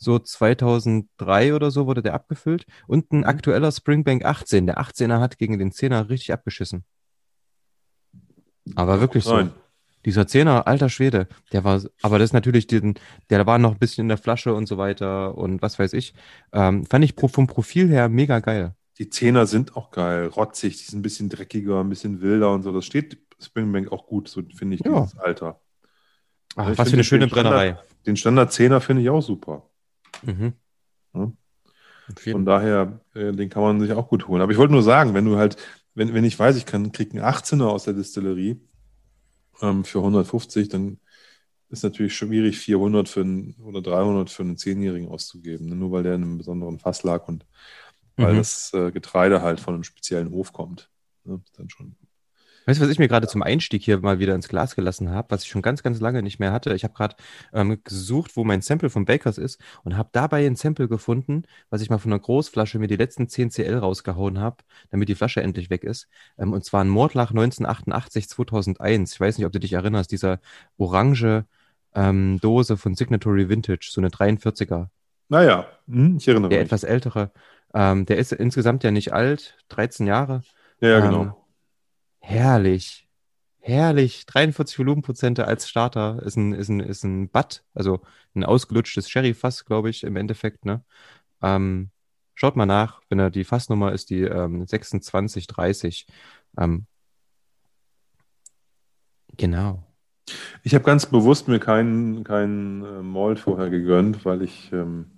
[0.00, 2.64] so 2003 oder so wurde der abgefüllt.
[2.86, 3.24] Und ein mhm.
[3.24, 4.66] aktueller Springbank 18.
[4.66, 6.84] Der 18er hat gegen den 10er richtig abgeschissen.
[8.74, 9.36] Aber wirklich so.
[9.36, 9.52] Nein.
[10.06, 12.94] Dieser 10er, alter Schwede, der war, aber das ist natürlich, den,
[13.28, 16.14] der war noch ein bisschen in der Flasche und so weiter und was weiß ich.
[16.52, 18.74] Ähm, fand ich vom Profil her mega geil.
[18.96, 22.62] Die Zehner sind auch geil, rotzig, die sind ein bisschen dreckiger, ein bisschen wilder und
[22.62, 22.72] so.
[22.72, 25.02] Das steht Springbank auch gut, so finde ich, ja.
[25.02, 25.60] dieses Alter.
[26.56, 27.68] Ach, was für eine schöne Brennerei.
[27.68, 29.69] Standard, den Standard Zehner finde ich auch super.
[30.22, 30.52] Mhm.
[31.14, 31.32] Ja?
[32.32, 34.42] Von daher, äh, den kann man sich auch gut holen.
[34.42, 35.56] Aber ich wollte nur sagen, wenn du halt,
[35.94, 38.60] wenn, wenn ich weiß, ich kann, kriege einen 18er aus der Distillerie
[39.62, 40.98] ähm, für 150, dann
[41.68, 45.76] ist natürlich schwierig, 400 für einen, oder 300 für einen 10-Jährigen auszugeben, ne?
[45.76, 47.46] nur weil der in einem besonderen Fass lag und
[48.16, 48.38] weil mhm.
[48.38, 50.90] das äh, Getreide halt von einem speziellen Hof kommt.
[51.24, 51.40] Ne?
[51.56, 51.94] Dann schon.
[52.70, 55.32] Weißt du, was ich mir gerade zum Einstieg hier mal wieder ins Glas gelassen habe,
[55.32, 56.72] was ich schon ganz, ganz lange nicht mehr hatte?
[56.72, 57.16] Ich habe gerade
[57.52, 61.82] ähm, gesucht, wo mein Sample von Bakers ist und habe dabei ein Sample gefunden, was
[61.82, 64.58] ich mal von einer Großflasche mir die letzten 10 CL rausgehauen habe,
[64.90, 66.06] damit die Flasche endlich weg ist.
[66.38, 69.14] Ähm, und zwar ein Mordlach 1988, 2001.
[69.14, 70.38] Ich weiß nicht, ob du dich erinnerst, dieser
[70.78, 71.46] orange
[71.96, 74.90] ähm, Dose von Signatory Vintage, so eine 43er.
[75.28, 76.66] Naja, hm, ich erinnere Der mich.
[76.66, 77.32] etwas ältere.
[77.74, 80.42] Ähm, der ist insgesamt ja nicht alt, 13 Jahre.
[80.80, 81.39] Ja, ja, Ähm, genau.
[82.20, 83.08] Herrlich.
[83.58, 84.24] Herrlich.
[84.26, 88.00] 43 Volumenprozente als Starter ist ein, ist ein, ist ein Butt, also
[88.34, 90.82] ein ausgelutschtes Sherry-Fass, glaube ich, im Endeffekt, ne?
[91.42, 91.90] Ähm,
[92.34, 96.06] schaut mal nach, wenn er die Fassnummer ist, die ähm, 2630.
[96.58, 96.86] Ähm,
[99.36, 99.84] genau.
[100.62, 105.10] Ich habe ganz bewusst mir keinen keinen äh, Malt vorher gegönnt, weil ich ähm,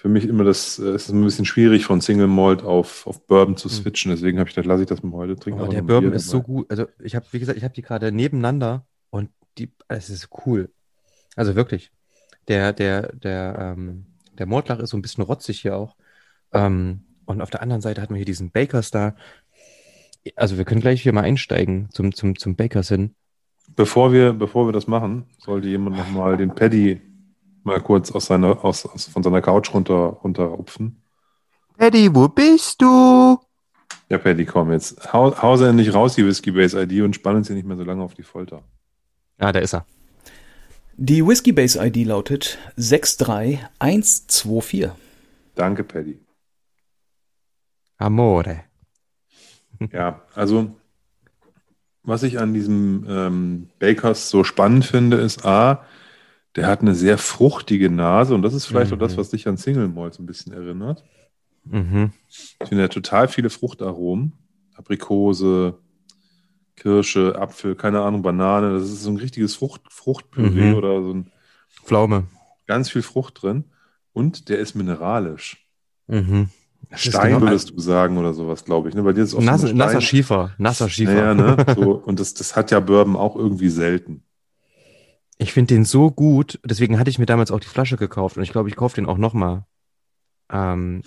[0.00, 3.26] für mich immer das, äh, es ist ein bisschen schwierig von Single Malt auf, auf
[3.26, 3.74] Bourbon zu Hm.
[3.76, 4.10] switchen.
[4.10, 5.60] Deswegen habe ich gedacht, lasse ich das mal heute trinken.
[5.60, 6.46] Oh, der Bourbon ist so dabei.
[6.46, 6.70] gut.
[6.70, 10.70] Also ich habe, wie gesagt, ich habe die gerade nebeneinander und die, es ist cool.
[11.36, 11.92] Also wirklich.
[12.48, 14.06] Der, der, der, ähm,
[14.38, 15.96] der Mordlach ist so ein bisschen rotzig hier auch.
[16.52, 19.14] Ähm, und auf der anderen Seite hatten wir hier diesen Bakers da.
[20.34, 23.14] Also wir können gleich hier mal einsteigen zum, zum, zum Bakers hin.
[23.76, 27.02] Bevor wir, bevor wir das machen, sollte jemand nochmal den Paddy
[27.64, 31.02] mal kurz aus seiner, aus, aus, von seiner Couch runter, runterrupfen.
[31.76, 33.38] Eddie, wo bist du?
[34.08, 35.12] Ja, Paddy, komm jetzt.
[35.12, 37.76] Hau, hau sie endlich raus, die Whiskey Base ID, und spann uns hier nicht mehr
[37.76, 38.62] so lange auf die Folter.
[39.38, 39.86] Ah, da ist er.
[40.96, 44.90] Die Whiskey Base ID lautet 63124.
[45.54, 46.18] Danke, Paddy.
[47.98, 48.64] Amore.
[49.92, 50.74] Ja, also
[52.02, 55.84] was ich an diesem ähm, Bakers so spannend finde, ist A,
[56.56, 58.96] der hat eine sehr fruchtige Nase und das ist vielleicht Mhm.
[58.96, 61.04] auch das, was dich an Single Malt so ein bisschen erinnert.
[61.64, 62.12] Mhm.
[62.28, 64.32] Ich finde, er hat total viele Fruchtaromen.
[64.74, 65.78] Aprikose,
[66.76, 68.72] Kirsche, Apfel, keine Ahnung, Banane.
[68.72, 70.74] Das ist so ein richtiges Frucht, Fruchtpüree Mhm.
[70.74, 71.30] oder so ein
[71.84, 72.24] Pflaume.
[72.66, 73.64] ganz viel Frucht drin.
[74.12, 75.66] Und der ist mineralisch.
[76.06, 76.48] Mhm.
[76.90, 78.94] Ist Stein genau- würdest du sagen oder sowas, glaube ich.
[78.94, 79.02] Ne?
[79.02, 80.52] Bei dir ist es oft so Nasser, Schiefer.
[80.58, 81.34] Nasser Schiefer.
[81.34, 81.56] Naja, ne?
[81.76, 84.22] so, und das, das hat ja Bourbon auch irgendwie selten.
[85.42, 88.42] Ich finde den so gut, deswegen hatte ich mir damals auch die Flasche gekauft und
[88.42, 89.64] ich glaube, ich kaufe den auch nochmal.
[90.52, 91.02] Ähm,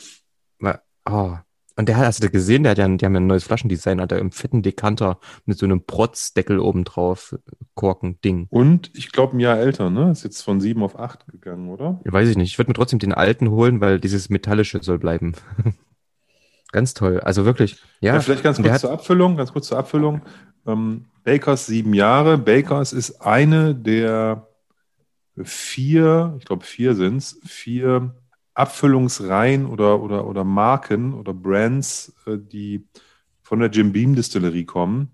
[0.59, 1.35] weil- oh.
[1.75, 3.43] Und der hat, hast du gesehen, der hat ja, ein- die haben ja ein neues
[3.43, 7.35] Flaschendesign, hat er im fetten Dekanter mit so einem Protzdeckel oben drauf,
[7.75, 8.47] Korken-Ding.
[8.49, 10.09] Und ich glaube, ein Jahr älter, ne?
[10.11, 11.99] Ist jetzt von sieben auf acht gegangen, oder?
[12.03, 12.51] Weiß ich nicht.
[12.51, 15.33] Ich würde mir trotzdem den alten holen, weil dieses Metallische soll bleiben.
[16.71, 17.19] Ganz toll.
[17.19, 18.15] Also wirklich, ja.
[18.15, 20.21] Ja, vielleicht ganz kurz zur Abfüllung, ganz kurz zur Abfüllung.
[20.65, 22.37] Ähm, Bakers sieben Jahre.
[22.37, 24.47] Bakers ist eine der
[25.43, 28.15] vier, ich glaube vier sind es, vier
[28.53, 32.85] Abfüllungsreihen oder, oder, oder Marken oder Brands, äh, die
[33.41, 35.11] von der Jim Beam Distillerie kommen,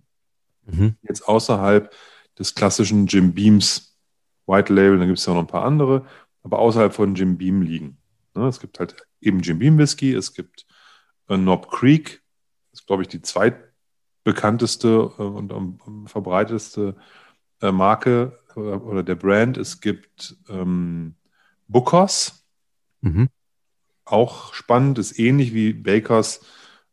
[0.71, 0.95] Mhm.
[1.01, 1.91] jetzt außerhalb
[2.37, 3.97] des klassischen Jim Beams
[4.45, 6.05] White Label, da gibt es ja noch ein paar andere,
[6.43, 7.97] aber außerhalb von Jim Beam liegen.
[8.35, 10.65] Ne, es gibt halt eben Jim Beam Whisky, es gibt
[11.27, 12.21] äh, Knob Creek,
[12.71, 13.68] das ist, glaube ich, die zweitbekannteste
[15.19, 16.95] äh, und am, verbreitetste
[17.61, 19.57] äh, Marke oder, oder der Brand.
[19.57, 21.15] Es gibt ähm,
[21.67, 22.35] Bookers,
[23.01, 23.29] Mhm.
[24.03, 26.41] auch spannend, ist ähnlich wie Bakers,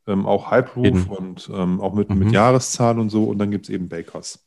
[0.06, 0.52] ähm, auch
[0.86, 1.06] Eben.
[1.08, 2.18] und ähm, auch mit, Mhm.
[2.18, 3.24] mit Jahreszahl und so.
[3.24, 4.46] Und dann gibt es eben Bakers.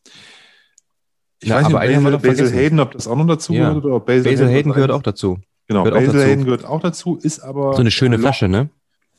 [1.41, 2.55] Ich Na, weiß nicht, ob Basil, Basil vergessen.
[2.57, 3.69] Hayden, ob das auch noch dazu Ja.
[3.69, 5.39] gehört oder ob Basil, Basil Hayden gehört auch dazu.
[5.67, 6.25] Genau, gehört Basil dazu.
[6.29, 8.69] Hayden gehört auch dazu, ist aber So eine schöne Flasche, ne?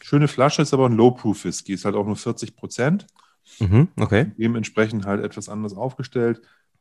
[0.02, 3.06] Schöne Flasche, ist aber ein Low-Proof Whisky, ist halt auch nur 40 Prozent.
[3.58, 3.88] Mhm.
[3.98, 4.30] Okay.
[4.38, 6.40] dementsprechend halt etwas anders aufgestellt.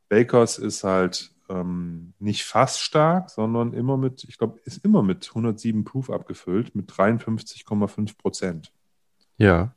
[0.09, 5.27] Bakers ist halt ähm, nicht fast stark, sondern immer mit, ich glaube, ist immer mit
[5.29, 8.71] 107 Proof abgefüllt, mit 53,5 Prozent.
[9.37, 9.75] Ja.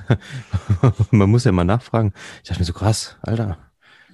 [1.11, 2.13] man muss ja mal nachfragen.
[2.43, 3.57] Ich dachte mir so, krass, Alter,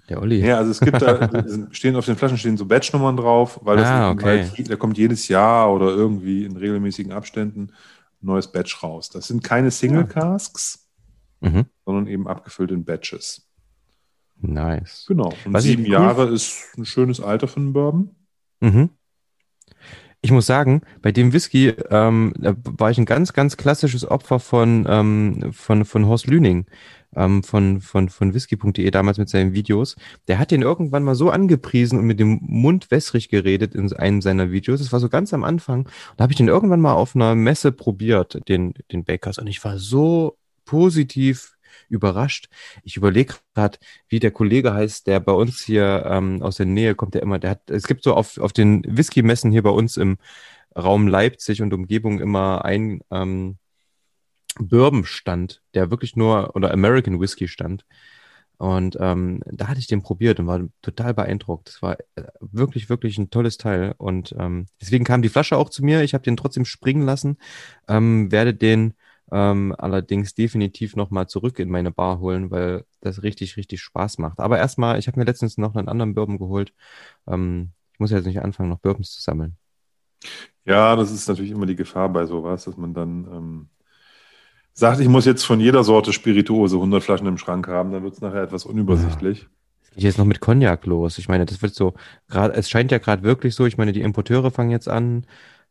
[0.09, 0.45] der Olli.
[0.45, 1.29] Ja, also es gibt da,
[1.71, 4.49] stehen auf den Flaschen stehen so Batchnummern drauf, weil das Ah, okay.
[4.55, 7.69] halt, da kommt jedes Jahr oder irgendwie in regelmäßigen Abständen
[8.21, 9.09] ein neues Batch raus.
[9.09, 10.87] Das sind keine Single Casks,
[11.41, 11.65] Mhm.
[11.85, 13.47] sondern eben abgefüllt in Batches.
[14.41, 15.05] Nice.
[15.07, 15.33] Genau.
[15.45, 18.15] Und Was sieben cool- Jahre ist ein schönes Alter für einen Bourbon.
[18.59, 18.89] Mhm.
[20.25, 24.87] Ich muss sagen, bei dem Whisky ähm, war ich ein ganz, ganz klassisches Opfer von,
[24.89, 26.65] ähm, von, von Horst Lüning,
[27.15, 29.95] ähm, von, von, von whisky.de damals mit seinen Videos.
[30.27, 34.23] Der hat den irgendwann mal so angepriesen und mit dem Mund wässrig geredet in einem
[34.23, 34.79] seiner Videos.
[34.79, 35.81] Das war so ganz am Anfang.
[35.81, 39.37] Und da habe ich den irgendwann mal auf einer Messe probiert, den, den Bakers.
[39.37, 41.54] Und ich war so positiv
[41.89, 42.49] überrascht.
[42.83, 46.95] Ich überlege gerade, wie der Kollege heißt, der bei uns hier ähm, aus der Nähe
[46.95, 49.97] kommt, der immer, der hat, es gibt so auf, auf den Whisky-Messen hier bei uns
[49.97, 50.17] im
[50.77, 53.57] Raum Leipzig und Umgebung immer ein ähm,
[54.59, 57.85] Bourbon-Stand, der wirklich nur, oder American Whisky stand.
[58.57, 61.69] Und ähm, da hatte ich den probiert und war total beeindruckt.
[61.69, 63.93] Es war äh, wirklich, wirklich ein tolles Teil.
[63.97, 66.03] Und ähm, deswegen kam die Flasche auch zu mir.
[66.03, 67.37] Ich habe den trotzdem springen lassen,
[67.87, 68.93] ähm, werde den
[69.31, 74.39] ähm, allerdings definitiv nochmal zurück in meine Bar holen, weil das richtig, richtig Spaß macht.
[74.39, 76.73] Aber erstmal, ich habe mir letztens noch einen anderen Bourbon geholt.
[77.27, 79.57] Ähm, ich muss jetzt nicht anfangen, noch Bourbons zu sammeln.
[80.65, 83.69] Ja, das ist natürlich immer die Gefahr bei sowas, dass man dann ähm,
[84.73, 88.13] sagt, ich muss jetzt von jeder Sorte Spirituose 100 Flaschen im Schrank haben, dann wird
[88.13, 89.41] es nachher etwas unübersichtlich.
[89.41, 89.47] Ja.
[89.95, 91.17] Geht jetzt noch mit Cognac los.
[91.17, 91.93] Ich meine, das wird so,
[92.27, 95.25] gerade, es scheint ja gerade wirklich so, ich meine, die Importeure fangen jetzt an,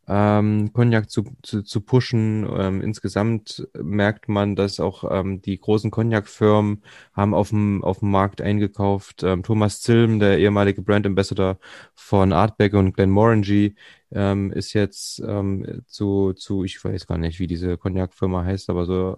[0.06, 2.46] ähm, Cognac zu, zu, zu pushen.
[2.56, 8.10] Ähm, insgesamt merkt man, dass auch ähm, die großen Cognac-Firmen haben auf dem, auf dem
[8.10, 9.22] Markt eingekauft.
[9.22, 11.58] Ähm, Thomas Zilm, der ehemalige Brand Ambassador
[11.94, 13.76] von Artback und Glenmorangie,
[14.12, 18.84] ähm, ist jetzt ähm, zu, zu, ich weiß gar nicht, wie diese Cognac-Firma heißt, aber
[18.84, 19.16] so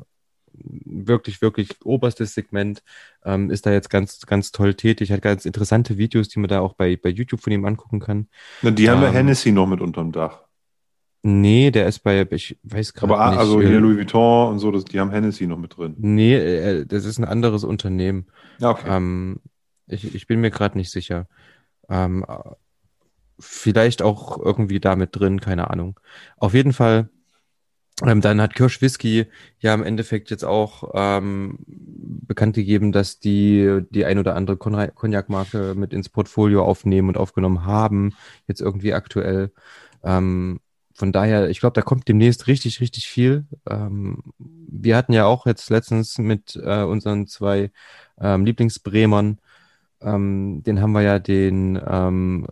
[0.59, 2.83] wirklich, wirklich oberstes Segment,
[3.25, 5.13] ähm, ist da jetzt ganz, ganz toll tätig.
[5.13, 8.29] Hat ganz interessante Videos, die man da auch bei, bei YouTube von ihm angucken kann.
[8.63, 10.46] Na, die haben wir Hennessy noch mit unterm Dach.
[11.29, 13.41] Nee, der ist bei, ich weiß gerade Aber nicht.
[13.41, 15.97] also hier Louis Vuitton und so, das, die haben Hennessy noch mit drin.
[15.99, 18.27] Nee, äh, das ist ein anderes Unternehmen.
[18.61, 18.87] Ja, okay.
[18.89, 19.41] Ähm,
[19.89, 21.27] ich, ich bin mir gerade nicht sicher.
[21.89, 22.25] Ähm,
[23.41, 25.99] vielleicht auch irgendwie da mit drin, keine Ahnung.
[26.37, 27.09] Auf jeden Fall,
[28.05, 29.27] ähm, dann hat Kirsch Whisky
[29.59, 35.75] ja im Endeffekt jetzt auch ähm, bekannt gegeben, dass die die ein oder andere Cognac-Marke
[35.75, 38.15] mit ins Portfolio aufnehmen und aufgenommen haben,
[38.47, 39.51] jetzt irgendwie aktuell.
[40.05, 40.61] Ähm,
[40.97, 43.47] von daher, ich glaube, da kommt demnächst richtig, richtig viel.
[43.69, 47.71] Ähm, wir hatten ja auch jetzt letztens mit äh, unseren zwei
[48.21, 49.39] ähm, Lieblingsbremern,
[50.01, 52.47] ähm, den haben wir ja den ähm,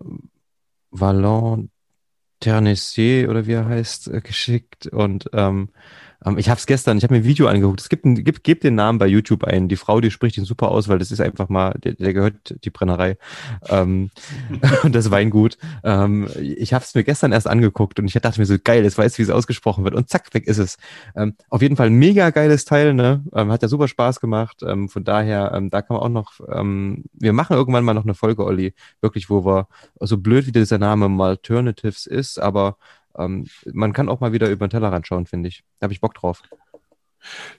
[0.90, 1.70] Vallon
[2.40, 5.70] Ternessier oder wie er heißt, äh, geschickt und ähm,
[6.37, 7.80] ich habe es gestern, ich habe mir ein Video angeguckt.
[7.80, 9.68] Es gibt, ein, gibt, gibt den Namen bei YouTube ein.
[9.68, 12.64] Die Frau, die spricht ihn super aus, weil das ist einfach mal, der, der gehört
[12.64, 13.18] die Brennerei
[13.68, 14.10] ähm,
[14.82, 15.58] und das Weingut.
[15.82, 18.96] Ähm, ich habe es mir gestern erst angeguckt und ich dachte mir so geil, jetzt
[18.96, 20.78] weiß, wie es ausgesprochen wird und zack weg ist es.
[21.14, 23.22] Ähm, auf jeden Fall ein mega geiles Teil, ne?
[23.34, 24.62] Ähm, hat ja super Spaß gemacht.
[24.66, 26.40] Ähm, von daher, ähm, da kann man auch noch.
[26.50, 29.68] Ähm, wir machen irgendwann mal noch eine Folge, Olli, wirklich, wo wir
[30.00, 32.76] so blöd wie dieser Name Alternatives ist, aber
[33.16, 35.64] ähm, man kann auch mal wieder über den Tellerrand schauen, finde ich.
[35.79, 36.42] Da habe ich Bock drauf.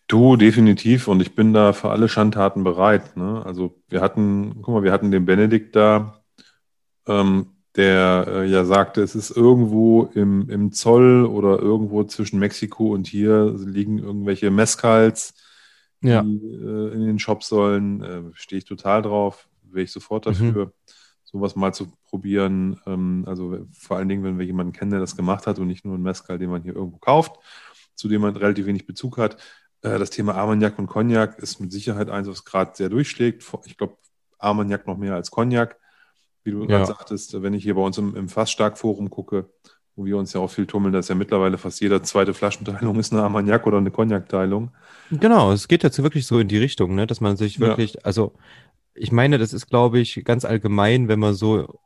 [0.07, 1.07] Du, definitiv.
[1.07, 3.17] Und ich bin da für alle Schandtaten bereit.
[3.17, 3.43] Ne?
[3.45, 6.21] Also wir hatten, guck mal, wir hatten den Benedikt da,
[7.07, 12.93] ähm, der äh, ja sagte, es ist irgendwo im, im Zoll oder irgendwo zwischen Mexiko
[12.93, 15.33] und hier liegen irgendwelche Mezcals,
[16.01, 16.21] die ja.
[16.21, 18.03] äh, in den Shops sollen.
[18.03, 20.29] Äh, Stehe ich total drauf, wäre ich sofort mhm.
[20.29, 20.65] dafür.
[20.67, 20.71] Mhm
[21.35, 22.79] sowas mal zu probieren.
[22.85, 25.83] Ähm, also vor allen Dingen, wenn wir jemanden kennen, der das gemacht hat und nicht
[25.83, 27.35] nur ein Mezcal, den man hier irgendwo kauft,
[27.93, 29.35] zu dem man relativ wenig Bezug hat.
[29.81, 33.43] Äh, das Thema Armagnac und Cognac ist mit Sicherheit eins, was gerade sehr durchschlägt.
[33.65, 33.97] Ich glaube,
[34.37, 35.77] Armagnac noch mehr als Cognac.
[36.43, 36.67] Wie du ja.
[36.67, 39.49] gerade sagtest, wenn ich hier bei uns im, im Fassstark-Forum gucke,
[39.97, 43.11] wo wir uns ja auch viel tummeln, dass ja mittlerweile fast jeder zweite Flaschenteilung ist
[43.11, 44.71] eine Armagnac oder eine Cognac-Teilung.
[45.11, 48.01] Genau, es geht jetzt wirklich so in die Richtung, ne, dass man sich wirklich, ja.
[48.03, 48.33] also
[48.95, 51.79] ich meine, das ist, glaube ich, ganz allgemein, wenn man so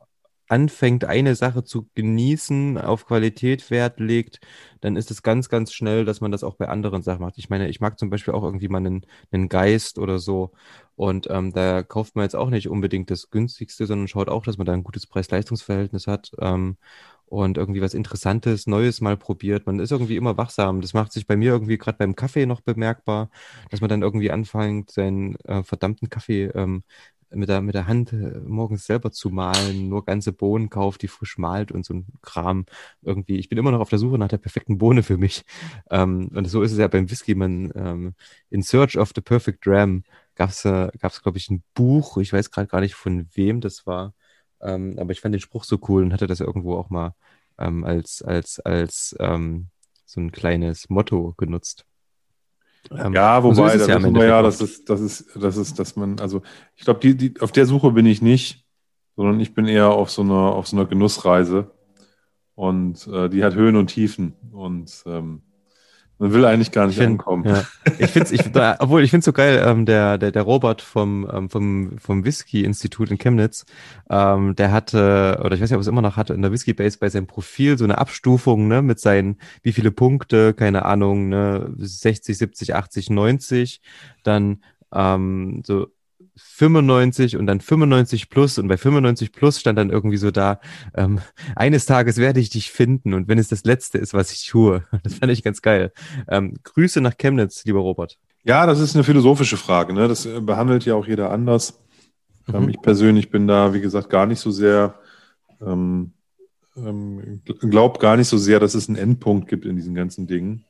[0.50, 4.40] anfängt, eine Sache zu genießen, auf Qualität Wert legt,
[4.82, 7.38] dann ist es ganz, ganz schnell, dass man das auch bei anderen Sachen macht.
[7.38, 10.52] Ich meine, ich mag zum Beispiel auch irgendwie mal einen, einen Geist oder so.
[10.96, 14.58] Und ähm, da kauft man jetzt auch nicht unbedingt das günstigste, sondern schaut auch, dass
[14.58, 16.32] man da ein gutes Preis-Leistungs-Verhältnis hat.
[16.40, 16.78] Ähm,
[17.30, 19.66] und irgendwie was Interessantes, Neues mal probiert.
[19.68, 20.82] Man ist irgendwie immer wachsam.
[20.82, 23.30] Das macht sich bei mir irgendwie gerade beim Kaffee noch bemerkbar,
[23.70, 26.84] dass man dann irgendwie anfängt, seinen äh, verdammten Kaffee ähm,
[27.32, 31.08] mit, der, mit der Hand äh, morgens selber zu malen, nur ganze Bohnen kauft, die
[31.08, 32.66] frisch malt und so ein Kram
[33.02, 33.38] irgendwie.
[33.38, 35.44] Ich bin immer noch auf der Suche nach der perfekten Bohne für mich.
[35.92, 37.36] Ähm, und so ist es ja beim Whisky.
[37.36, 38.14] Man ähm,
[38.50, 40.04] in Search of the Perfect Dram
[40.36, 42.18] gab es, äh, gab's, glaube ich, ein Buch.
[42.18, 44.14] Ich weiß gerade gar nicht, von wem das war
[44.62, 47.14] ähm, aber ich fand den Spruch so cool und hatte das irgendwo auch mal
[47.58, 49.68] ähm, als, als, als ähm,
[50.06, 51.86] so ein kleines Motto genutzt.
[52.92, 55.96] Ähm, ja, wobei, so da ja, wir ja, das ist, das ist, das ist, dass
[55.96, 56.42] man, also
[56.76, 58.66] ich glaube, die, die, auf der Suche bin ich nicht,
[59.16, 61.72] sondern ich bin eher auf so einer, auf so einer Genussreise.
[62.56, 64.34] Und äh, die hat Höhen und Tiefen.
[64.52, 65.44] Und ähm,
[66.20, 67.46] man will eigentlich gar nicht ich find, ankommen.
[67.46, 67.64] Ja.
[67.98, 70.82] Ich finde ich, da, obwohl ich finde es so geil, ähm, der, der, der Robert
[70.82, 73.66] vom, ähm, vom, vom Whisky-Institut in Chemnitz,
[74.10, 76.74] ähm, der hatte, oder ich weiß nicht, ob es immer noch hatte, in der Whisky
[76.74, 81.30] Base bei seinem Profil so eine Abstufung, ne, mit seinen, wie viele Punkte, keine Ahnung,
[81.30, 83.82] ne, 60, 70, 80, 90,
[84.24, 84.62] dann
[84.94, 85.88] ähm, so
[86.42, 90.60] 95 und dann 95 plus und bei 95 plus stand dann irgendwie so da,
[90.96, 91.20] ähm,
[91.56, 94.84] eines Tages werde ich dich finden und wenn es das Letzte ist, was ich tue.
[95.04, 95.92] Das fand ich ganz geil.
[96.28, 98.18] Ähm, Grüße nach Chemnitz, lieber Robert.
[98.44, 99.94] Ja, das ist eine philosophische Frage.
[99.94, 100.08] Ne?
[100.08, 101.80] Das äh, behandelt ja auch jeder anders.
[102.48, 102.70] Ähm, mhm.
[102.70, 104.96] ich persönlich bin da, wie gesagt, gar nicht so sehr,
[105.62, 106.14] ähm,
[106.76, 110.66] ähm, glaub gar nicht so sehr, dass es einen Endpunkt gibt in diesen ganzen Dingen,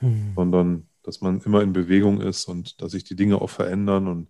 [0.00, 0.32] mhm.
[0.34, 4.28] sondern dass man immer in Bewegung ist und dass sich die Dinge auch verändern und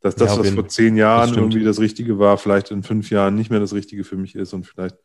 [0.00, 3.34] dass das, ja, was vor zehn Jahren irgendwie das Richtige war, vielleicht in fünf Jahren
[3.34, 4.96] nicht mehr das Richtige für mich ist und vielleicht,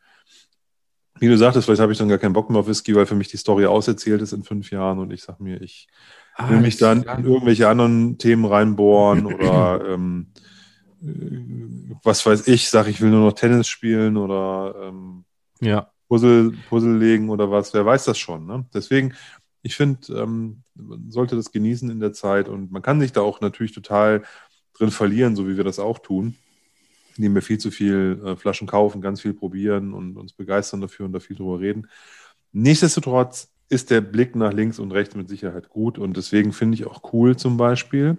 [1.20, 3.16] wie du sagtest, vielleicht habe ich dann gar keinen Bock mehr auf Whisky, weil für
[3.16, 5.88] mich die Story auserzählt ist in fünf Jahren und ich sage mir, ich
[6.36, 10.28] ah, will mich dann in irgendwelche anderen Themen reinbohren oder ähm,
[11.02, 15.26] äh, was weiß ich, sage ich will nur noch Tennis spielen oder ähm,
[15.60, 15.90] ja.
[16.08, 18.46] Puzzle, Puzzle legen oder was, wer weiß das schon.
[18.46, 18.66] Ne?
[18.74, 19.16] Deswegen,
[19.64, 23.22] ich finde, ähm, man sollte das genießen in der Zeit und man kann sich da
[23.22, 24.24] auch natürlich total
[24.74, 26.36] drin verlieren, so wie wir das auch tun,
[27.18, 31.06] indem wir viel zu viel äh, Flaschen kaufen, ganz viel probieren und uns begeistern dafür
[31.06, 31.88] und da viel drüber reden.
[32.52, 36.86] Nichtsdestotrotz ist der Blick nach links und rechts mit Sicherheit gut und deswegen finde ich
[36.86, 38.18] auch cool zum Beispiel,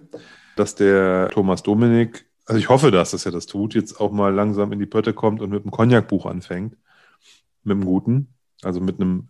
[0.55, 4.33] dass der Thomas Dominik, also ich hoffe, dass, dass er das tut, jetzt auch mal
[4.33, 6.75] langsam in die Pötte kommt und mit einem Cognac-Buch anfängt,
[7.63, 8.27] mit einem guten,
[8.61, 9.27] also mit einem,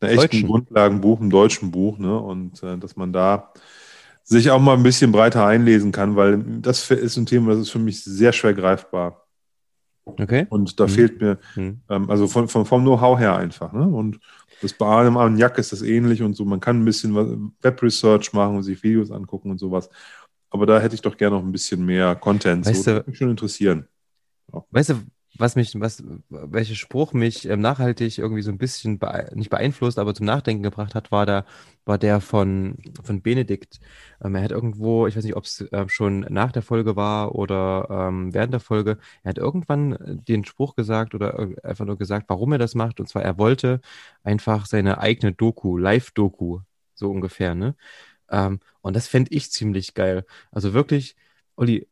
[0.00, 0.46] einem echten.
[0.46, 2.18] Grundlagenbuch, einem deutschen Buch, ne?
[2.18, 3.52] und äh, dass man da
[4.24, 7.70] sich auch mal ein bisschen breiter einlesen kann, weil das ist ein Thema, das ist
[7.70, 9.26] für mich sehr schwer greifbar.
[10.04, 10.46] Okay.
[10.50, 10.90] Und da mhm.
[10.90, 11.80] fehlt mir, mhm.
[11.88, 13.72] ähm, also von, von, vom Know-how her einfach.
[13.72, 13.86] Ne?
[13.86, 14.18] Und
[14.60, 16.44] das bei einem Armagnac ist das ähnlich und so.
[16.44, 17.14] Man kann ein bisschen
[17.62, 19.88] Web-Research machen und sich Videos angucken und sowas.
[20.50, 22.66] Aber da hätte ich doch gerne noch ein bisschen mehr Content.
[22.66, 23.86] Weißt so, du, mich schon interessieren.
[24.52, 24.64] Ja.
[24.70, 24.94] Weißt du,
[25.40, 29.98] was mich, was, welcher Spruch mich ähm, nachhaltig irgendwie so ein bisschen bee nicht beeinflusst,
[29.98, 31.44] aber zum Nachdenken gebracht hat, war der,
[31.84, 33.80] war der von, von Benedikt.
[34.22, 37.34] Ähm, er hat irgendwo, ich weiß nicht, ob es äh, schon nach der Folge war
[37.34, 39.96] oder ähm, während der Folge, er hat irgendwann
[40.28, 43.00] den Spruch gesagt oder einfach nur gesagt, warum er das macht.
[43.00, 43.80] Und zwar, er wollte
[44.22, 46.60] einfach seine eigene Doku, Live-Doku,
[46.94, 47.74] so ungefähr, ne?
[48.30, 50.24] Ähm, und das fände ich ziemlich geil.
[50.52, 51.16] Also wirklich,
[51.56, 51.88] Olli,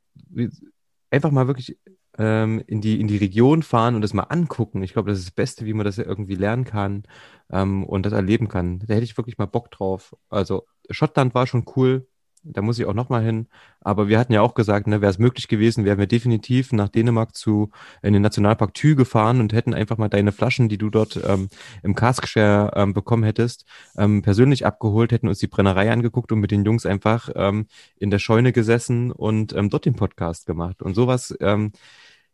[1.11, 1.77] einfach mal wirklich
[2.19, 4.83] ähm, in, die, in die Region fahren und das mal angucken.
[4.83, 7.05] Ich glaube, das ist das Beste, wie man das irgendwie lernen kann
[7.51, 8.81] ähm, und das erleben kann.
[8.81, 10.17] Da hätte ich wirklich mal Bock drauf.
[10.29, 12.07] Also Schottland war schon cool,
[12.45, 13.49] da muss ich auch nochmal hin.
[13.81, 16.89] Aber wir hatten ja auch gesagt, ne, wäre es möglich gewesen, wären wir definitiv nach
[16.89, 17.71] Dänemark zu
[18.03, 21.49] in den Nationalpark Thü gefahren und hätten einfach mal deine Flaschen, die du dort ähm,
[21.83, 23.65] im Caskshare ähm, bekommen hättest,
[23.97, 28.11] ähm, persönlich abgeholt, hätten uns die Brennerei angeguckt und mit den Jungs einfach ähm, in
[28.11, 30.83] der Scheune gesessen und ähm, dort den Podcast gemacht.
[30.83, 31.73] Und sowas, ähm,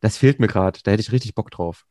[0.00, 0.80] das fehlt mir gerade.
[0.82, 1.86] Da hätte ich richtig Bock drauf.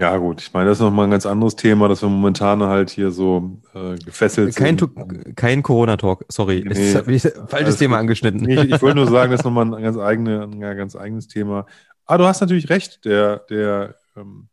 [0.00, 2.88] Ja, gut, ich meine, das ist nochmal ein ganz anderes Thema, dass wir momentan halt
[2.88, 5.36] hier so äh, gefesselt kein sind.
[5.36, 6.64] kein Corona-Talk, sorry.
[6.66, 8.40] Nee, ich, falsches Thema angeschnitten.
[8.40, 11.28] Nee, ich, ich wollte nur sagen, das ist nochmal ein ganz, eigene, ein ganz eigenes
[11.28, 11.66] Thema.
[12.06, 14.48] Aber du hast natürlich recht, der, der, ähm,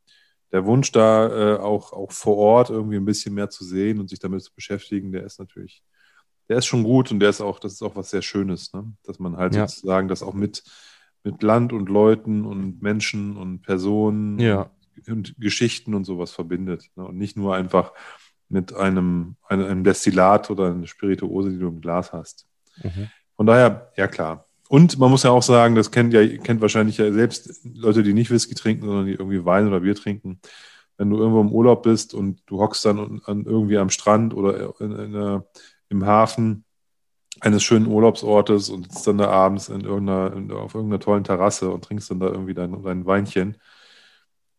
[0.52, 4.10] der Wunsch da äh, auch, auch vor Ort irgendwie ein bisschen mehr zu sehen und
[4.10, 5.82] sich damit zu beschäftigen, der ist natürlich,
[6.50, 8.92] der ist schon gut und der ist auch, das ist auch was sehr Schönes, ne?
[9.04, 9.66] dass man halt ja.
[9.66, 10.62] sozusagen das auch mit,
[11.28, 14.70] mit Land und Leuten und Menschen und Personen ja
[15.08, 16.90] und Geschichten und sowas verbindet.
[16.96, 17.06] Ne?
[17.06, 17.94] Und nicht nur einfach
[18.50, 22.48] mit einem, einem Destillat oder einer Spirituose, die du im Glas hast.
[22.82, 23.10] Mhm.
[23.36, 24.46] Von daher, ja klar.
[24.70, 28.14] Und man muss ja auch sagen, das kennt ja, kennt wahrscheinlich ja selbst Leute, die
[28.14, 30.40] nicht Whisky trinken, sondern die irgendwie Wein oder Bier trinken.
[30.98, 34.74] Wenn du irgendwo im Urlaub bist und du hockst dann an, irgendwie am Strand oder
[34.80, 35.42] in, in, in,
[35.90, 36.66] im Hafen
[37.42, 41.70] eines schönen Urlaubsortes und sitzt dann da abends in irgendeiner, in, auf irgendeiner tollen Terrasse
[41.70, 43.58] und trinkst dann da irgendwie dein, dein Weinchen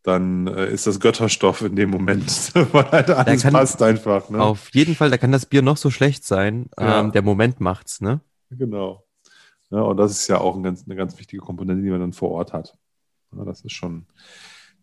[0.08, 2.26] dann äh, ist das Götterstoff in dem Moment,
[2.72, 4.30] weil halt alles kann, passt einfach.
[4.30, 4.40] Ne?
[4.40, 6.70] Auf jeden Fall, da kann das Bier noch so schlecht sein.
[6.78, 7.00] Ja.
[7.00, 8.20] Ähm, der Moment macht's, ne?
[8.50, 9.04] Genau.
[9.70, 12.12] Ja, und das ist ja auch ein ganz, eine ganz wichtige Komponente, die man dann
[12.14, 12.76] vor Ort hat.
[13.36, 14.06] Ja, das ist schon,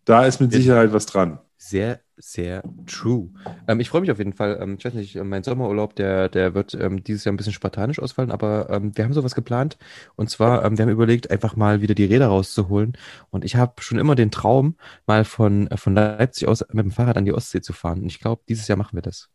[0.04, 1.40] da ist mit Sicherheit was dran.
[1.58, 3.30] Sehr, sehr true.
[3.66, 4.58] Ähm, ich freue mich auf jeden Fall.
[4.60, 7.98] Ähm, ich weiß nicht, mein Sommerurlaub, der, der wird ähm, dieses Jahr ein bisschen spartanisch
[7.98, 9.78] ausfallen, aber ähm, wir haben sowas geplant.
[10.16, 12.98] Und zwar, ähm, wir haben überlegt, einfach mal wieder die Räder rauszuholen.
[13.30, 14.76] Und ich habe schon immer den Traum,
[15.06, 18.02] mal von, äh, von Leipzig aus mit dem Fahrrad an die Ostsee zu fahren.
[18.02, 19.30] Und ich glaube, dieses Jahr machen wir das.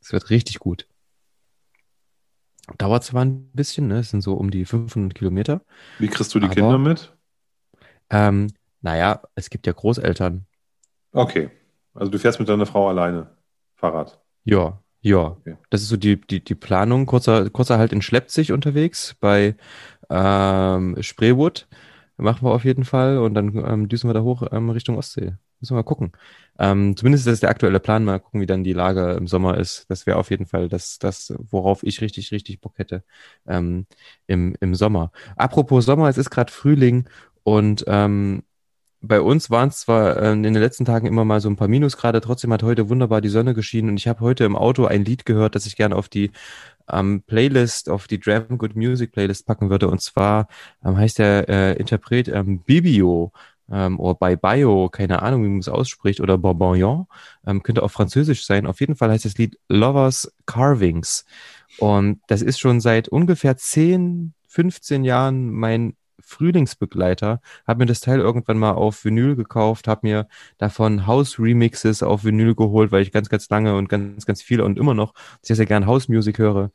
[0.00, 0.86] Es wird richtig gut.
[2.78, 3.98] Dauert zwar ein bisschen, ne?
[3.98, 5.62] Es sind so um die 500 Kilometer.
[5.98, 7.16] Wie kriegst du die aber, Kinder mit?
[8.10, 10.46] Ähm, naja, es gibt ja Großeltern.
[11.12, 11.50] Okay.
[11.94, 13.28] Also du fährst mit deiner Frau alleine
[13.74, 14.20] Fahrrad.
[14.44, 15.36] Ja, ja.
[15.38, 15.56] Okay.
[15.70, 17.06] Das ist so die, die, die Planung.
[17.06, 19.56] Kurzer, kurzer Halt in Schleppzig unterwegs bei
[20.10, 21.68] ähm, Spreewood.
[22.16, 25.34] Machen wir auf jeden Fall und dann ähm, düsen wir da hoch ähm, Richtung Ostsee.
[25.60, 26.12] Müssen wir mal gucken.
[26.58, 28.04] Ähm, zumindest ist das der aktuelle Plan.
[28.04, 29.86] Mal gucken, wie dann die Lage im Sommer ist.
[29.88, 33.02] Das wäre auf jeden Fall das, das, worauf ich richtig, richtig Bock hätte
[33.46, 33.86] ähm,
[34.26, 35.10] im, im Sommer.
[35.36, 37.08] Apropos Sommer, es ist gerade Frühling
[37.44, 38.42] und ähm,
[39.02, 41.68] bei uns waren es zwar äh, in den letzten Tagen immer mal so ein paar
[41.68, 45.04] Minusgrade, trotzdem hat heute wunderbar die Sonne geschienen und ich habe heute im Auto ein
[45.04, 46.30] Lied gehört, das ich gerne auf die
[46.90, 49.88] ähm, Playlist, auf die Dram Good Music Playlist packen würde.
[49.88, 50.46] Und zwar
[50.84, 53.32] ähm, heißt der äh, Interpret ähm, Bibio
[53.70, 57.06] ähm, oder bei Bio, keine Ahnung, wie man es ausspricht, oder Bourboignon,
[57.46, 58.66] ähm, könnte auch französisch sein.
[58.66, 61.24] Auf jeden Fall heißt das Lied Lovers Carvings.
[61.78, 65.96] Und das ist schon seit ungefähr 10, 15 Jahren mein
[66.32, 70.28] Frühlingsbegleiter, habe mir das Teil irgendwann mal auf Vinyl gekauft, habe mir
[70.58, 74.78] davon House-Remixes auf Vinyl geholt, weil ich ganz, ganz lange und ganz, ganz viel und
[74.78, 76.72] immer noch sehr, sehr gern House-Music höre.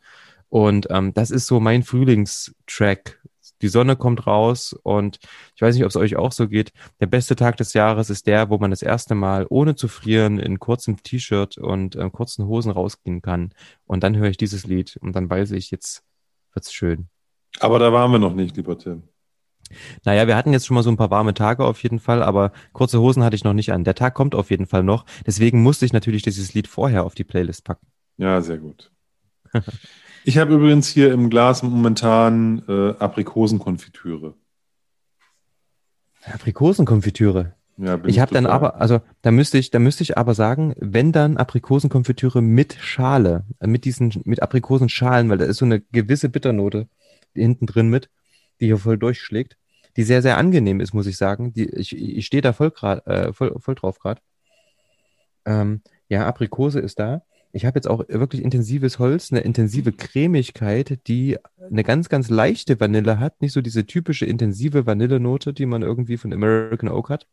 [0.50, 3.20] Und ähm, das ist so mein Frühlingstrack
[3.62, 5.20] die Sonne kommt raus und
[5.56, 6.72] ich weiß nicht, ob es euch auch so geht.
[7.00, 10.40] Der beste Tag des Jahres ist der, wo man das erste Mal ohne zu frieren
[10.40, 13.54] in kurzem T-Shirt und äh, kurzen Hosen rausgehen kann.
[13.86, 16.04] Und dann höre ich dieses Lied und dann weiß ich, jetzt
[16.54, 17.08] wird's schön.
[17.60, 19.04] Aber da waren wir noch nicht, lieber Tim.
[20.06, 22.52] Naja, wir hatten jetzt schon mal so ein paar warme Tage auf jeden Fall, aber
[22.74, 23.84] kurze Hosen hatte ich noch nicht an.
[23.84, 25.06] Der Tag kommt auf jeden Fall noch.
[25.26, 27.88] Deswegen musste ich natürlich dieses Lied vorher auf die Playlist packen.
[28.18, 28.92] Ja, sehr gut.
[30.24, 34.34] Ich habe übrigens hier im Glas momentan äh, Aprikosenkonfitüre.
[36.26, 37.54] Aprikosenkonfitüre.
[37.78, 41.14] Ja, ich habe dann aber, also da müsste ich, da müsste ich aber sagen, wenn
[41.14, 46.28] dann Aprikosenkonfitüre mit Schale, äh, mit diesen, mit Aprikosenschalen, weil da ist so eine gewisse
[46.28, 46.90] Bitternote
[47.34, 48.10] hinten drin mit,
[48.60, 49.58] die hier voll durchschlägt,
[49.96, 51.54] die sehr, sehr angenehm ist, muss ich sagen.
[51.54, 54.22] Die, ich ich stehe da voll, grad, äh, voll, voll drauf gerade.
[55.46, 57.22] Ähm, ja, Aprikose ist da
[57.58, 62.80] ich habe jetzt auch wirklich intensives Holz, eine intensive Cremigkeit, die eine ganz, ganz leichte
[62.80, 63.42] Vanille hat.
[63.42, 67.28] Nicht so diese typische intensive Vanillenote, die man irgendwie von American Oak hat.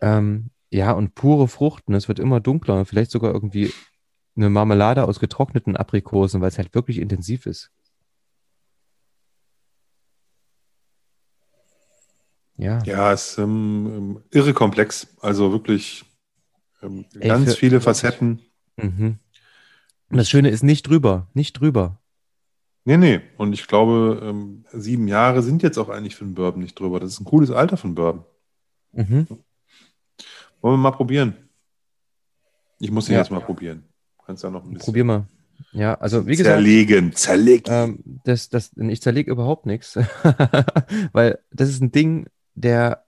[0.00, 1.94] Ähm, ja, und pure Fruchten.
[1.94, 2.84] Es wird immer dunkler.
[2.84, 3.72] Vielleicht sogar irgendwie
[4.36, 7.70] eine Marmelade aus getrockneten Aprikosen, weil es halt wirklich intensiv ist.
[12.58, 12.82] Ja.
[12.84, 15.06] Ja, es ist ähm, irre komplex.
[15.20, 16.04] Also wirklich
[16.82, 18.40] ähm, ganz Ey, für, viele Facetten.
[18.76, 19.18] Mhm.
[20.10, 22.00] Und das Schöne ist nicht drüber, nicht drüber.
[22.84, 23.20] Nee, nee.
[23.36, 27.00] Und ich glaube, ähm, sieben Jahre sind jetzt auch eigentlich für einen Bourbon nicht drüber.
[27.00, 28.24] Das ist ein cooles Alter für einen Bourbon.
[28.92, 29.26] Mhm.
[30.60, 31.36] Wollen wir mal probieren?
[32.80, 33.18] Ich muss ihn ja.
[33.18, 33.84] jetzt mal probieren.
[34.24, 34.84] Kannst ja noch ein bisschen.
[34.84, 35.26] Probier mal.
[35.72, 36.54] Ja, also wie gesagt.
[36.54, 37.64] Zerlegen, zerlegen.
[37.68, 39.96] Ähm, das, das, ich zerlege überhaupt nichts.
[41.12, 42.26] Weil das ist ein Ding,
[42.60, 43.04] der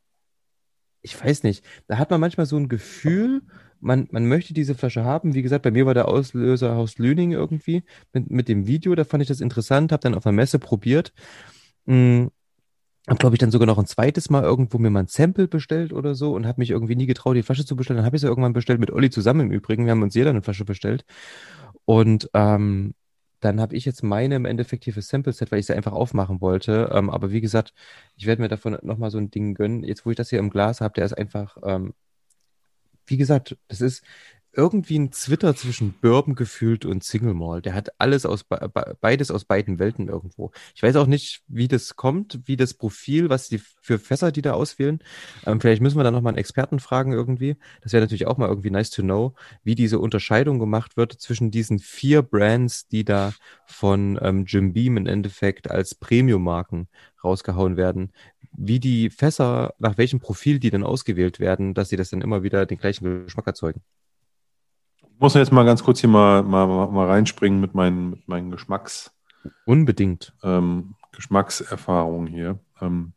[1.03, 3.43] ich weiß nicht, da hat man manchmal so ein Gefühl,
[3.81, 5.35] man, man möchte diese Flasche haben.
[5.35, 9.05] Wie gesagt, bei mir war der Auslöser Haus Lüning irgendwie mit, mit dem Video, da
[9.05, 11.13] fand ich das interessant, habe dann auf der Messe probiert.
[11.87, 12.31] Hm,
[13.09, 15.93] habe, glaube ich, dann sogar noch ein zweites Mal irgendwo mir mal ein Sample bestellt
[15.93, 17.97] oder so und habe mich irgendwie nie getraut, die Flasche zu bestellen.
[17.97, 19.87] Dann habe ich sie irgendwann bestellt mit Olli zusammen im Übrigen.
[19.87, 21.05] Wir haben uns jeder eine Flasche bestellt.
[21.87, 22.95] Und ähm,
[23.41, 25.93] dann habe ich jetzt meine im Endeffekt hier für Sample Set, weil ich sie einfach
[25.93, 26.91] aufmachen wollte.
[26.93, 27.75] Ähm, aber wie gesagt,
[28.17, 29.83] ich werde mir davon nochmal so ein Ding gönnen.
[29.85, 31.95] Jetzt, wo ich das hier im Glas habe, der ist einfach, ähm,
[33.07, 34.05] wie gesagt, das ist,
[34.53, 37.67] irgendwie ein Zwitter zwischen Bourbon gefühlt und Single Malt.
[37.67, 38.45] Der hat alles aus
[39.01, 40.51] beides aus beiden Welten irgendwo.
[40.75, 44.43] Ich weiß auch nicht, wie das kommt, wie das Profil, was die für Fässer, die
[44.43, 44.99] da auswählen.
[45.47, 47.57] Ähm, vielleicht müssen wir da nochmal einen Experten fragen irgendwie.
[47.83, 51.51] Das wäre natürlich auch mal irgendwie nice to know, wie diese Unterscheidung gemacht wird zwischen
[51.53, 53.33] diesen vier Brands, die da
[53.67, 56.89] von ähm, Jim Beam im Endeffekt als Premium-Marken
[57.23, 58.13] rausgehauen werden.
[58.53, 62.43] Wie die Fässer, nach welchem Profil die dann ausgewählt werden, dass sie das dann immer
[62.43, 63.83] wieder den gleichen Geschmack erzeugen
[65.21, 69.13] muss jetzt mal ganz kurz hier mal, mal, mal reinspringen mit meinen, mit meinen Geschmacks.
[69.65, 70.33] Unbedingt.
[70.43, 72.59] Ähm, Geschmackserfahrungen hier.
[72.81, 73.13] Ähm,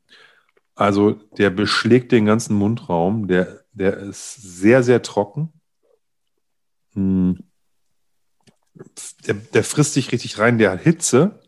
[0.75, 3.27] also der beschlägt den ganzen Mundraum.
[3.27, 5.53] Der, der ist sehr, sehr trocken.
[6.93, 7.39] Hm.
[9.27, 10.57] Der, der frisst sich richtig rein.
[10.57, 11.39] Der hat Hitze.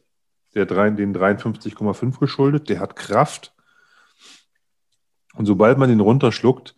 [0.54, 2.70] Der drei, den 53,5 geschuldet.
[2.70, 3.54] Der hat Kraft.
[5.34, 6.76] Und sobald man den runterschluckt,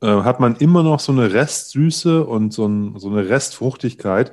[0.00, 4.32] äh, hat man immer noch so eine Restsüße und so, ein, so eine Restfruchtigkeit,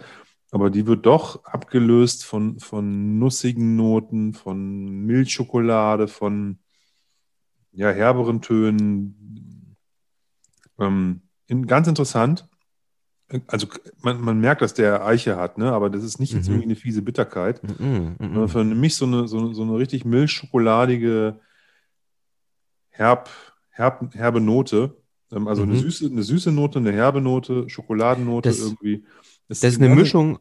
[0.52, 6.60] aber die wird doch abgelöst von, von nussigen Noten, von Milchschokolade, von
[7.72, 9.76] ja, herberen Tönen.
[10.80, 12.48] Ähm, in, ganz interessant.
[13.48, 13.68] Also
[14.02, 15.72] man, man merkt, dass der Eiche hat, ne?
[15.72, 16.56] aber das ist nicht jetzt mhm.
[16.56, 17.62] irgendwie eine fiese Bitterkeit.
[17.80, 21.40] Mhm, mh, Für mich so eine, so, so eine richtig milchschokoladige,
[22.90, 23.30] herb,
[23.70, 25.03] herb, herbe Note.
[25.34, 25.72] Ähm, also mhm.
[25.72, 29.06] eine, süße, eine süße Note, eine herbe Note, Schokoladennote das, irgendwie.
[29.48, 30.40] Das, das ist eine Mischung.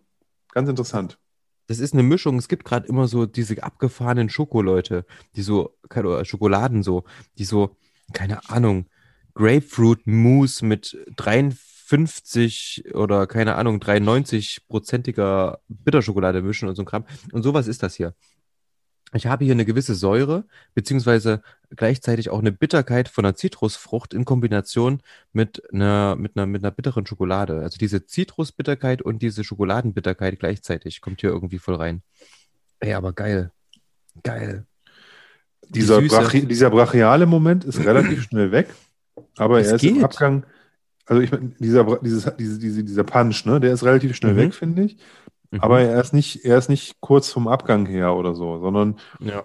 [0.52, 1.18] Ganz interessant.
[1.66, 2.38] Das ist eine Mischung.
[2.38, 5.76] Es gibt gerade immer so diese abgefahrenen Schokoleute, die so,
[6.22, 7.04] Schokoladen so,
[7.38, 7.76] die so,
[8.12, 8.86] keine Ahnung,
[9.34, 17.06] Grapefruit Mousse mit 53 oder keine Ahnung, 93-prozentiger Bitterschokolade mischen und so ein Kram.
[17.32, 18.14] Und sowas ist das hier.
[19.14, 20.44] Ich habe hier eine gewisse Säure,
[20.74, 21.42] beziehungsweise
[21.76, 25.02] gleichzeitig auch eine Bitterkeit von einer Zitrusfrucht in Kombination
[25.32, 27.60] mit einer, mit einer, mit einer bitteren Schokolade.
[27.60, 32.02] Also diese Zitrusbitterkeit und diese Schokoladenbitterkeit gleichzeitig kommt hier irgendwie voll rein.
[32.80, 33.50] Ey, aber geil.
[34.22, 34.66] Geil.
[35.68, 36.00] Die Dieser.
[36.02, 38.68] Brachi dieser brachiale Moment ist relativ schnell weg,
[39.36, 40.04] aber Es er ist im geht.
[40.04, 40.44] Abgang,
[41.06, 44.36] also ich meine, dieser, dieses, diese, diese, dieser Punch, ne, der ist relativ schnell Mhm.
[44.38, 44.96] weg, finde ich.
[45.52, 45.60] Mhm.
[45.60, 49.44] Aber er ist nicht, er ist nicht kurz vom Abgang her oder so, sondern ja.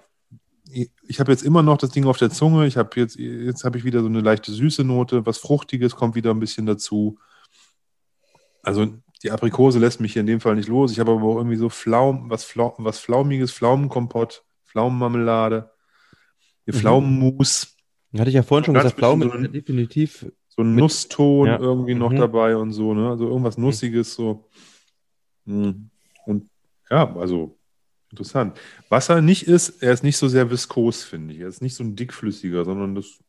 [0.71, 2.65] ich, ich habe jetzt immer noch das Ding auf der Zunge.
[2.65, 6.15] Ich habe jetzt, jetzt habe ich wieder so eine leichte süße Note, was Fruchtiges kommt
[6.15, 7.19] wieder ein bisschen dazu.
[8.63, 8.87] Also
[9.23, 10.91] die Aprikose lässt mich hier in dem Fall nicht los.
[10.91, 15.71] Ich habe aber auch irgendwie so Pflaum, was, Flau, was Flaumiges, Pflaumenkompott, Pflaumenmarmelade,
[16.67, 16.75] die Mhm.
[16.75, 17.75] Pflaumenmus,
[18.17, 20.31] Hatte ich ja vorhin schon gesagt, Pflaume bisschen so ist ja definitiv.
[20.49, 21.59] so ein Mit- Nusston ja.
[21.59, 22.17] irgendwie noch Mhm.
[22.17, 23.09] dabei und so, ne?
[23.09, 24.49] Also irgendwas Nussiges so.
[25.45, 25.89] Mhm.
[26.27, 26.49] Und
[26.89, 27.57] ja, also
[28.11, 28.59] interessant.
[28.89, 31.39] Was er nicht ist, er ist nicht so sehr viskos, finde ich.
[31.41, 33.19] Er ist nicht so ein dickflüssiger, sondern das,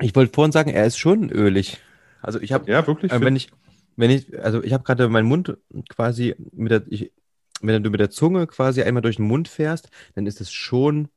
[0.00, 1.78] Ich wollte vorhin sagen, er ist schon ölig.
[2.22, 3.12] Also ich habe, ja, wirklich.
[3.12, 3.50] äh, wenn ich,
[3.96, 5.56] wenn ich, also ich habe gerade meinen Mund
[5.88, 7.12] quasi mit der, ich,
[7.60, 11.08] wenn du mit der Zunge quasi einmal durch den Mund fährst, dann ist es schon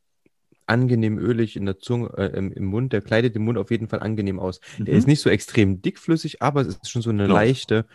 [0.68, 2.94] angenehm ölig in der Zunge, äh, im, im Mund.
[2.94, 4.60] Der kleidet den Mund auf jeden Fall angenehm aus.
[4.78, 5.00] Der Mhm.
[5.00, 7.34] ist nicht so extrem dickflüssig, aber es ist schon so eine Genau.
[7.36, 7.86] leichte,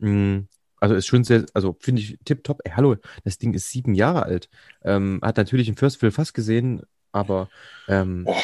[0.00, 0.44] mh,
[0.80, 2.60] also ist schon sehr, also finde ich tipptopp.
[2.64, 4.48] Ey, hallo, das Ding ist sieben Jahre alt.
[4.82, 7.48] Ähm, hat natürlich im First Fill fast gesehen, aber
[7.88, 8.36] ähm, Oh,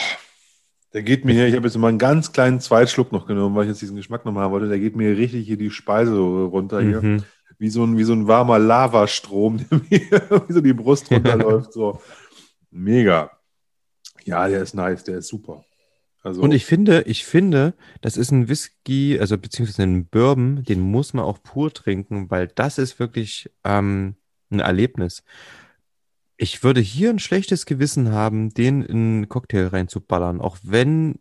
[0.95, 3.65] der geht mir hier, ich habe jetzt mal einen ganz kleinen Zweitschluck noch genommen, weil
[3.65, 4.69] ich jetzt diesen Geschmack nochmal haben wollte.
[4.69, 7.03] Der geht mir richtig hier die Speise runter hier.
[7.03, 7.25] mhm.
[7.59, 11.73] Wie so ein, wie so ein warmer Lavastrom, der mir wie so die Brust runterläuft.
[11.73, 12.01] So.
[12.71, 13.31] Mega.
[14.25, 15.65] Ja, der ist nice, der ist super.
[16.25, 20.81] Also, Und ich finde, ich finde, das ist ein Whisky, also beziehungsweise ein Bourbon, den
[20.81, 24.17] muss man auch pur trinken, weil das ist wirklich ähm,
[24.51, 25.23] ein Erlebnis.
[26.39, 31.19] Ich würde hier ein schlechtes Gewissen haben, den in einen Cocktail reinzuballern, auch wenn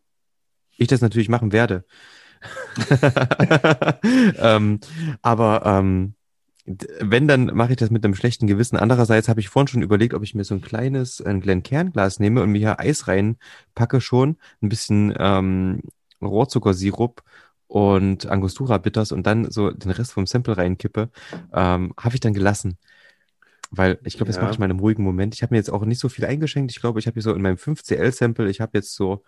[0.77, 1.83] ich das natürlich machen werde.
[4.37, 4.79] ähm,
[5.21, 6.15] aber ähm,
[6.65, 8.77] wenn, dann mache ich das mit einem schlechten Gewissen.
[8.77, 12.41] Andererseits habe ich vorhin schon überlegt, ob ich mir so ein kleines, ein Glencairn-Glas nehme
[12.41, 15.81] und mir hier Eis reinpacke schon, ein bisschen ähm,
[16.21, 17.21] Rohrzuckersirup
[17.67, 21.09] und Angostura Bitters und dann so den Rest vom Sample reinkippe,
[21.53, 22.77] ähm, habe ich dann gelassen.
[23.71, 24.43] Weil ich glaube, das Ja.
[24.43, 25.33] mache ich mal in einem ruhigen Moment.
[25.33, 26.71] Ich habe mir jetzt auch nicht so viel eingeschenkt.
[26.71, 29.23] Ich glaube, ich habe hier so in meinem 5CL-Sample, ich habe jetzt so,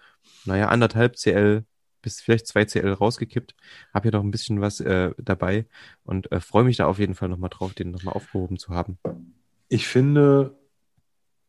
[0.46, 1.66] naja, anderthalb CL
[2.06, 3.56] bis vielleicht 2 CL rausgekippt.
[3.94, 5.66] Habe hier noch ein bisschen was äh, dabei
[6.06, 9.00] und äh, freue mich da auf jeden Fall nochmal drauf, den nochmal aufgehoben zu haben.
[9.68, 10.56] ich finde,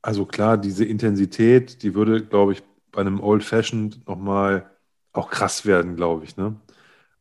[0.03, 4.71] also klar, diese Intensität, die würde, glaube ich, bei einem Old Fashioned nochmal
[5.13, 6.37] auch krass werden, glaube ich.
[6.37, 6.57] Ne?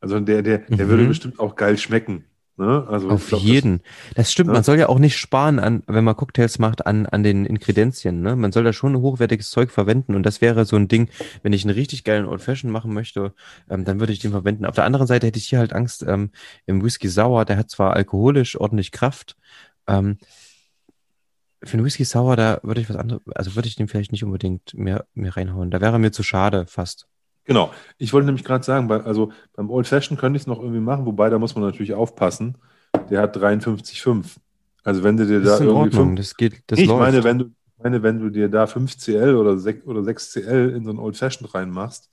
[0.01, 0.89] Also der, der, der Mhm.
[0.89, 2.25] würde bestimmt auch geil schmecken.
[2.57, 2.85] Ne?
[2.87, 3.81] Also Auf glaub, jeden.
[4.15, 4.53] Das, stimmt, ne?
[4.53, 8.21] man soll ja auch nicht sparen, an, wenn man Cocktails macht, an, an den Inkredenzien.
[8.21, 8.35] Ne?
[8.35, 10.15] Man soll da schon hochwertiges Zeug verwenden.
[10.15, 11.09] Und das wäre so ein Ding,
[11.43, 13.33] wenn ich einen richtig geilen Old Fashion machen möchte,
[13.69, 14.65] ähm, dann würde ich den verwenden.
[14.65, 16.31] Auf der anderen Seite hätte ich hier halt Angst, ähm,
[16.65, 19.35] im Whisky Sauer, der hat zwar alkoholisch ordentlich Kraft,
[19.87, 20.17] ähm,
[21.63, 24.23] für einen Whisky Sour, da würde ich was anderes, also würde ich den vielleicht nicht
[24.23, 25.71] unbedingt mehr, mehr reinhauen.
[25.71, 27.07] Da wäre mir zu schade fast.
[27.45, 27.71] Genau.
[27.97, 30.79] Ich wollte nämlich gerade sagen, bei, also beim Old Fashioned könnte ich es noch irgendwie
[30.79, 32.57] machen, wobei da muss man natürlich aufpassen.
[33.09, 34.37] Der hat 53,5.
[34.83, 36.87] Also wenn du dir Das da ist in irgendwie Ordnung, fünf- das geht, das ich
[36.87, 36.99] läuft.
[36.99, 37.45] meine, wenn du,
[37.77, 40.99] meine, wenn du dir da 5 CL oder 6, oder 6 CL in so ein
[40.99, 42.09] Old Fashioned reinmachst,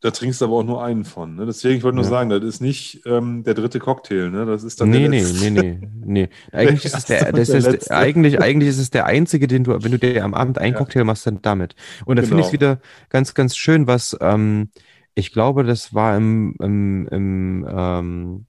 [0.00, 1.36] da trinkst du aber auch nur einen von.
[1.36, 1.46] Ne?
[1.46, 2.10] Deswegen, ich wollte nur Ja.
[2.10, 4.30] sagen, das ist nicht ähm, der dritte Cocktail.
[4.30, 4.44] Ne?
[4.46, 5.50] Das ist dann Nee, der nee, letzte.
[5.50, 6.28] nee, nee, nee.
[6.52, 7.96] Eigentlich ist es der, das der ist, letzte.
[7.96, 10.78] eigentlich, eigentlich ist es der einzige, den du, wenn du dir am Abend einen Ja.
[10.78, 11.74] Cocktail machst, dann damit.
[12.04, 12.60] Und da finde ich es Genau.
[12.74, 14.70] wieder ganz, ganz schön, was, ähm,
[15.14, 18.46] ich glaube, das war im, im, im ähm,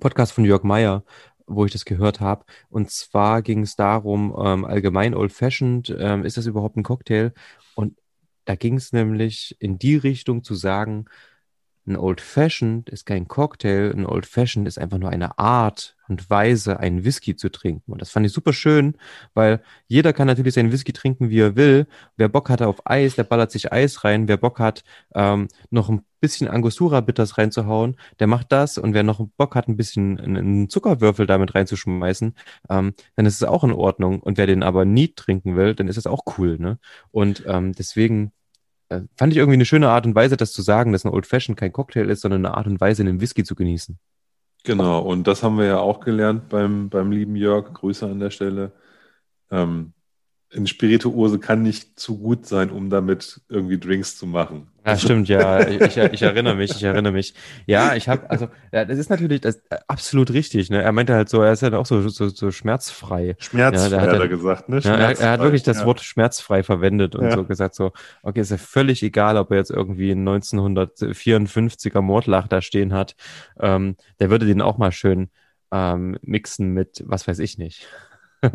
[0.00, 1.04] Podcast von Jörg Meyer,
[1.46, 2.44] wo ich das gehört habe.
[2.70, 7.32] Und zwar ging es darum, ähm, allgemein Old Fashioned, ähm, ist das überhaupt ein Cocktail?
[7.74, 7.94] Und
[8.46, 11.06] da ging es nämlich in die Richtung zu sagen,
[11.86, 16.28] ein Old Fashioned ist kein Cocktail, ein Old Fashioned ist einfach nur eine Art und
[16.30, 17.92] Weise, einen Whisky zu trinken.
[17.92, 18.96] Und das fand ich super schön,
[19.34, 21.86] weil jeder kann natürlich seinen Whisky trinken, wie er will.
[22.16, 24.28] Wer Bock hat auf Eis, der ballert sich Eis rein.
[24.28, 24.84] Wer Bock hat,
[25.14, 28.78] ähm, noch ein bisschen Angostura Bitters reinzuhauen, der macht das.
[28.78, 32.34] Und wer noch Bock hat, ein bisschen einen Zuckerwürfel damit reinzuschmeißen,
[32.70, 34.20] ähm, dann ist es auch in Ordnung.
[34.20, 36.58] Und wer den aber nie trinken will, dann ist es auch cool.
[36.58, 36.78] Ne?
[37.10, 38.32] Und ähm, deswegen
[38.88, 41.58] fand ich irgendwie eine schöne Art und Weise, das zu sagen, dass ein Old Fashioned
[41.58, 43.98] kein Cocktail ist, sondern eine Art und Weise, einen Whisky zu genießen.
[44.64, 47.72] Genau, und das haben wir ja auch gelernt beim, beim lieben Jörg.
[47.72, 48.72] Grüße an der Stelle.
[49.50, 49.92] Ähm,
[50.56, 54.68] ein Spirituose kann nicht zu gut sein, um damit irgendwie Drinks zu machen.
[54.86, 55.66] Ja, stimmt, ja.
[55.66, 57.34] Ich, ich erinnere mich, ich erinnere mich.
[57.66, 60.70] Ja, ich habe, also, ja, das ist natürlich das, äh, absolut richtig.
[60.70, 60.80] Ne?
[60.80, 63.34] Er meinte halt so, er ist ja halt auch so, so, so schmerzfrei.
[63.38, 64.78] Schmerzfrei, ja, hat er, er gesagt, ne?
[64.78, 65.86] Ja, er, er, hat wirklich das ja.
[65.86, 67.92] Wort schmerzfrei verwendet und so gesagt, so,
[68.22, 73.16] okay, ist ja völlig egal, ob er jetzt irgendwie einen 1954er Mordlach da stehen hat.
[73.58, 75.30] Ähm, der würde den auch mal schön
[75.72, 77.88] ähm, mixen mit, was weiß ich nicht.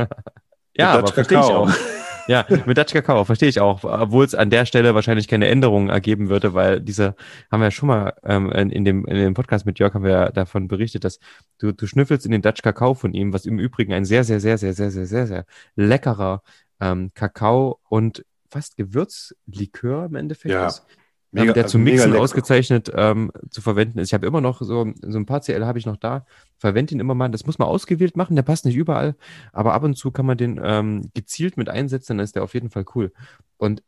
[0.76, 1.72] ja, aber verstehe ich auch.
[2.28, 3.84] Ja, mit Dutch Kakao, verstehe ich auch.
[3.84, 7.16] Obwohl es an der Stelle wahrscheinlich keine Änderungen ergeben würde, weil diese,
[7.52, 10.04] haben wir ja schon mal ähm, in, in, dem, in dem Podcast mit Jörg haben
[10.04, 11.20] wir ja davon berichtet, dass
[11.58, 14.40] du, du schnüffelst in den Dutch Kakao von ihm, was im Übrigen ein sehr, sehr,
[14.40, 15.46] sehr, sehr, sehr, sehr, sehr, sehr
[15.76, 16.42] leckerer
[16.80, 20.86] ähm, Kakao und fast Gewürzlikör im Endeffekt Ja, ist.
[21.32, 24.10] Mega- der also zum mega Mixen ausgezeichnet ähm, zu verwenden ist.
[24.10, 26.26] Ich habe immer noch so, so ein paar CL habe ich noch da,
[26.58, 27.30] verwende ihn immer mal.
[27.30, 29.16] Das muss man ausgewählt machen, der passt nicht überall,
[29.54, 32.54] aber ab und zu kann man den ähm, gezielt mit einsetzen, dann ist der auf
[32.54, 33.14] jeden Fall cool.
[33.58, 33.82] Und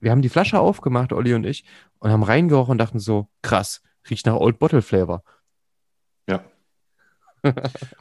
[0.00, 1.64] wir haben die Flasche aufgemacht, Olli und ich,
[1.98, 5.22] und haben reingerochen und dachten so, krass, riecht nach Old Bottle Flavor.
[6.28, 6.44] Ja.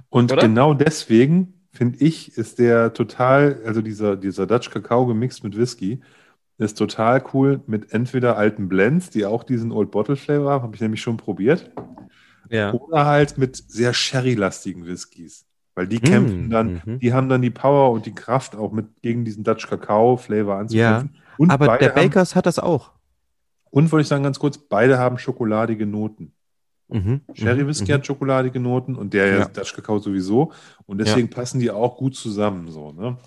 [0.10, 0.42] Und Oder?
[0.42, 6.02] genau deswegen, finde ich, ist der total, also dieser, dieser Dutch Kakao gemixt mit Whisky,
[6.62, 10.76] ist total cool mit entweder alten Blends, die auch diesen Old Bottle Flavor haben, habe
[10.76, 11.72] ich nämlich schon probiert,
[12.50, 12.74] Ja.
[12.74, 15.46] oder halt mit sehr Sherry-lastigen Whiskys.
[15.76, 17.00] Weil die kämpfen Mm, dann, mhm.
[17.00, 20.58] die haben dann die Power und die Kraft auch mit gegen diesen Dutch Kakao Flavor
[20.58, 21.16] anzukämpfen.
[21.38, 22.92] Und Aber der haben, Bakers hat das auch.
[23.70, 26.34] und wollte ich sagen ganz kurz, beide haben schokoladige Noten.
[26.90, 27.22] Mhm.
[27.34, 27.96] Sherry mhm, Whisky mhm.
[27.96, 29.40] hat schokoladige Noten und der Ja.
[29.40, 29.46] ja.
[29.48, 30.52] Dutch Kakao sowieso.
[30.86, 32.70] Und deswegen passen die auch gut zusammen.
[32.70, 33.18] So, ne?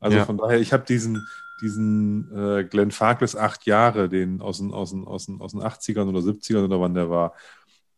[0.00, 0.24] Also Ja.
[0.26, 1.30] von daher, ich habe diesen,
[1.62, 5.60] diesen äh, Glenn Farkless acht Jahre, den aus den, aus, den, aus, den, aus den
[5.62, 7.32] 80ern oder 70ern oder wann der war,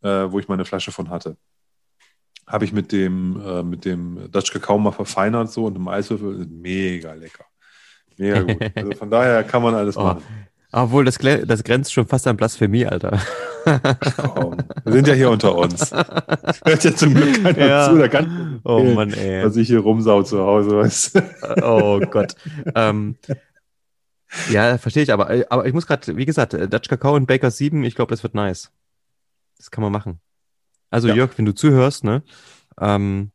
[0.03, 1.35] äh, wo ich meine Flasche von hatte.
[2.47, 6.45] Habe ich mit dem, äh, mit dem Dutch Kakao mal verfeinert so und im Eiswürfel.
[6.47, 7.45] Mega lecker.
[8.17, 8.57] Mega gut.
[8.75, 10.03] Also von daher kann man alles Oh.
[10.03, 10.23] machen.
[10.71, 13.19] Obwohl, das, das grenzt schon fast an Blasphemie, Alter.
[14.17, 15.89] Komm, wir sind ja hier unter uns.
[15.91, 17.89] Hört ja zum Glück keiner Ja.
[17.89, 19.43] zu, da kann Oh Mann, ey.
[19.45, 21.21] was ich hier rumsau zu Hause, weißt du.
[21.65, 22.35] Oh Gott.
[22.75, 23.15] ähm,
[24.49, 27.27] ja, verstehe ich, aber, äh, aber ich muss gerade, wie gesagt, äh, Dutch Kakao und
[27.27, 28.71] Baker 7, ich glaube, das wird nice.
[29.57, 30.19] Das kann man machen.
[30.89, 31.15] Also Ja.
[31.15, 32.23] Jörg, wenn du zuhörst, ne?
[32.79, 33.31] Ähm,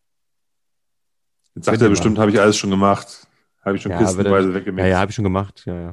[1.55, 3.26] Jetzt sagt er bestimmt, habe ich alles schon gemacht.
[3.62, 4.88] Habe ich schon Ja, kistenweise ja, weggemixt.
[4.88, 5.62] ja, habe ich schon gemacht.
[5.66, 5.93] Ja,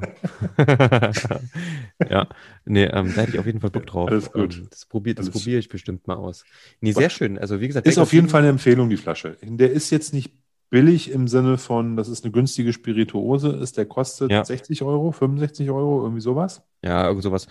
[2.10, 2.28] ja,
[2.64, 4.08] nee, ähm, da hätte ich auf jeden Fall Bock drauf.
[4.08, 4.56] Alles gut.
[4.56, 6.44] Ähm, das probiere probier ich bestimmt mal aus.
[6.80, 7.38] Nee, sehr schön.
[7.38, 9.36] Also, wie gesagt, Ist Baker auf jeden 7 Fall eine Empfehlung, die Flasche.
[9.42, 10.32] Der ist jetzt nicht
[10.70, 14.44] billig im Sinne von, das ist eine günstige Spirituose, ist der kostet Ja.
[14.44, 16.62] 60 Euro, 65 Euro, irgendwie sowas.
[16.84, 17.46] Ja, irgend sowas.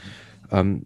[0.51, 0.85] Ähm,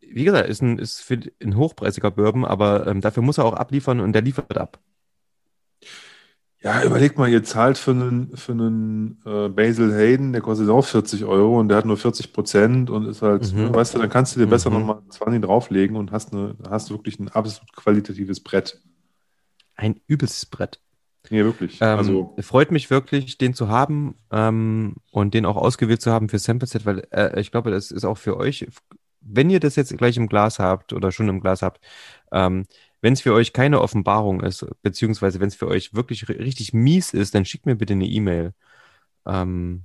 [0.00, 3.54] wie gesagt, ist ein, ist für ein hochpreisiger Bourbon, aber ähm, dafür muss er auch
[3.54, 4.78] abliefern und der liefert ab.
[6.62, 10.84] Ja, überleg mal, ihr zahlt für einen, für einen äh, Basil Hayden, der kostet auch
[10.84, 13.74] 40 Euro und der hat nur 40 Prozent und ist halt, Mhm.
[13.74, 14.76] weißt du, dann kannst du dir besser Mhm.
[14.80, 18.78] nochmal 20 drauflegen und hast, eine, hast wirklich ein absolut qualitatives Brett.
[19.74, 20.80] Ein übelstes Brett.
[21.28, 21.78] Nee, wirklich.
[21.80, 26.28] Ähm, also, freut mich wirklich, den zu haben ähm, und den auch ausgewählt zu haben
[26.28, 28.66] für Sample Set, weil äh, ich glaube, das ist auch für euch,
[29.20, 31.84] wenn ihr das jetzt gleich im Glas habt oder schon im Glas habt,
[32.32, 32.64] ähm,
[33.02, 36.72] wenn es für euch keine Offenbarung ist, beziehungsweise wenn es für euch wirklich ri- richtig
[36.72, 38.54] mies ist, dann schickt mir bitte eine E-Mail.
[39.26, 39.84] Ähm,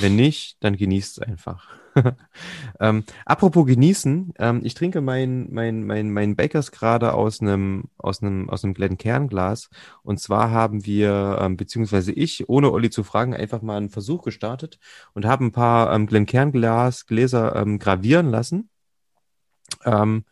[0.00, 1.68] wenn nicht, dann genießt es einfach.
[2.80, 8.22] ähm, apropos genießen, ähm, ich trinke mein, mein, mein, mein Bakers gerade aus einem, aus
[8.22, 9.70] einem, aus einem Glencairn-Glas.
[10.02, 14.22] Und zwar haben wir, ähm, beziehungsweise ich, ohne Olli zu fragen, einfach mal einen Versuch
[14.22, 14.78] gestartet
[15.14, 18.68] und habe ein paar ähm, Glencairn-Glas, Gläser ähm, gravieren lassen.
[19.84, 20.24] Ähm,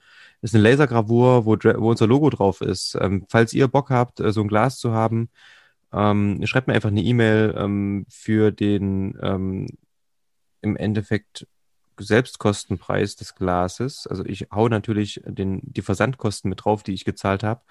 [0.42, 2.96] ist eine Lasergravur, wo, wo unser Logo drauf ist.
[3.00, 5.30] Ähm, falls ihr Bock habt, äh, so ein Glas zu haben,
[5.92, 9.66] ähm, schreibt mir einfach eine E-Mail ähm, für den ähm,
[10.60, 11.46] im Endeffekt
[11.98, 14.06] Selbstkostenpreis des Glases.
[14.06, 17.62] Also ich hau natürlich den, die Versandkosten mit drauf, die ich gezahlt habe.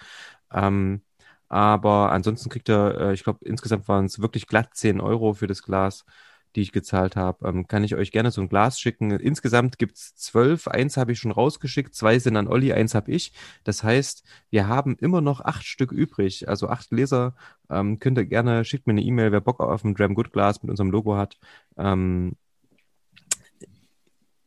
[0.52, 1.02] Ähm,
[1.50, 5.48] aber ansonsten kriegt er, äh, ich glaube, insgesamt waren es wirklich glatt 10 Euro für
[5.48, 6.06] das Glas,
[6.56, 7.48] die ich gezahlt habe.
[7.48, 9.12] Ähm, kann ich euch gerne so ein Glas schicken.
[9.12, 10.68] Insgesamt gibt's zwölf.
[10.68, 13.34] Eins habe ich schon rausgeschickt, zwei sind an Olli, eins habe ich.
[13.64, 16.48] Das heißt, wir haben immer noch acht Stück übrig.
[16.50, 17.36] Also acht Gläser.
[17.70, 20.62] Ähm, könnt ihr gerne, schickt mir eine E-Mail, wer Bock auf ein Dram Good Glas
[20.64, 21.38] mit unserem Logo hat.
[21.78, 22.36] Ähm,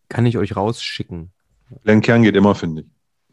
[0.08, 1.32] kann ich euch rausschicken.
[1.82, 2.86] Glenkern geht immer, finde ich.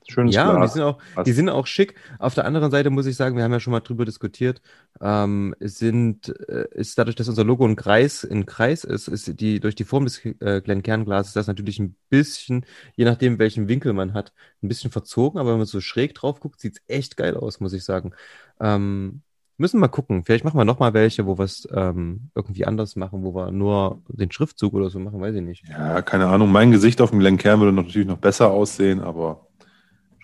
[0.07, 1.95] Schönes Ja, und die sind auch, die sind auch schick.
[2.19, 4.61] Auf der anderen Seite muss ich sagen, wir haben ja schon mal drüber diskutiert,
[5.01, 9.39] ähm, es sind, äh, ist dadurch, dass unser Logo ein Kreis, ein Kreis ist, ist
[9.39, 12.65] die, durch die Form des äh, Glencairn-Glases das natürlich ein bisschen,
[12.95, 16.39] je nachdem welchen Winkel man hat, ein bisschen verzogen, aber wenn man so schräg drauf
[16.39, 18.13] guckt, sieht's echt geil aus, muss ich sagen.
[18.59, 19.21] Ähm,
[19.57, 20.23] Müssen wir mal gucken.
[20.25, 23.51] Vielleicht machen wir noch mal welche, wo wir es ähm, irgendwie anders machen, wo wir
[23.51, 25.63] nur den Schriftzug oder so machen, weiß ich nicht.
[25.69, 26.51] Ja, keine Ahnung.
[26.51, 29.47] Mein Gesicht auf dem Glenn Kern würde natürlich noch besser aussehen, aber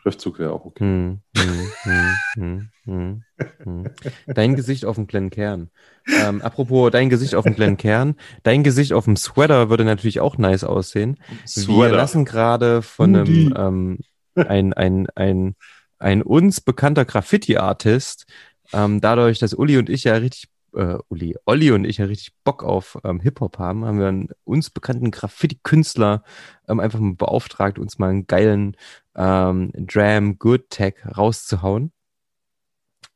[0.01, 0.84] Schriftzug wäre auch okay.
[0.84, 3.23] Hm, hm, hm, hm, hm,
[3.63, 3.86] hm.
[4.27, 5.69] Dein Gesicht auf dem Glenn Kern.
[6.07, 8.15] Ähm, apropos dein Gesicht auf dem Glenn Kern.
[8.43, 11.17] Dein Gesicht auf dem Sweater würde natürlich auch nice aussehen.
[11.55, 13.99] Wir lassen gerade von einem ähm,
[14.36, 15.55] ein, ein, ein,
[15.99, 18.25] ein uns bekannter Graffiti-Artist,
[18.74, 22.34] ähm, dadurch, dass Uli und ich ja richtig äh, Uli, Olli und ich ja richtig
[22.43, 26.24] Bock auf ähm, Hip-Hop haben, haben wir einen uns bekannten Graffiti-Künstler
[26.67, 28.76] ähm, einfach mal beauftragt, uns mal einen geilen
[29.15, 31.91] ähm, Dram Good Tag rauszuhauen.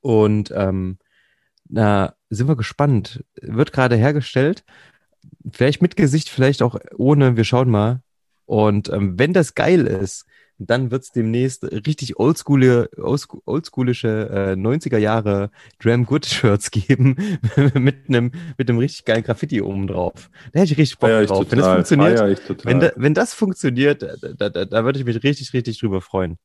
[0.01, 0.97] Und ähm,
[1.70, 3.24] na, sind wir gespannt.
[3.41, 4.64] Wird gerade hergestellt.
[5.51, 7.38] Vielleicht mit Gesicht, vielleicht auch ohne.
[7.38, 8.01] Wir schauen mal.
[8.45, 10.26] Und ähm, wenn das geil ist,
[10.70, 12.89] dann wird es demnächst richtig oldschoolige,
[13.45, 17.16] oldschoolische äh, 90er Jahre Dram Good Shirts geben
[17.74, 20.30] mit einem mit einem richtig geilen Graffiti oben drauf.
[20.51, 21.45] Da hätte ich richtig Bock Feier drauf.
[21.49, 25.53] wenn das funktioniert, wenn, da, wenn das funktioniert, da, da, da würde ich mich richtig,
[25.53, 26.38] richtig drüber freuen.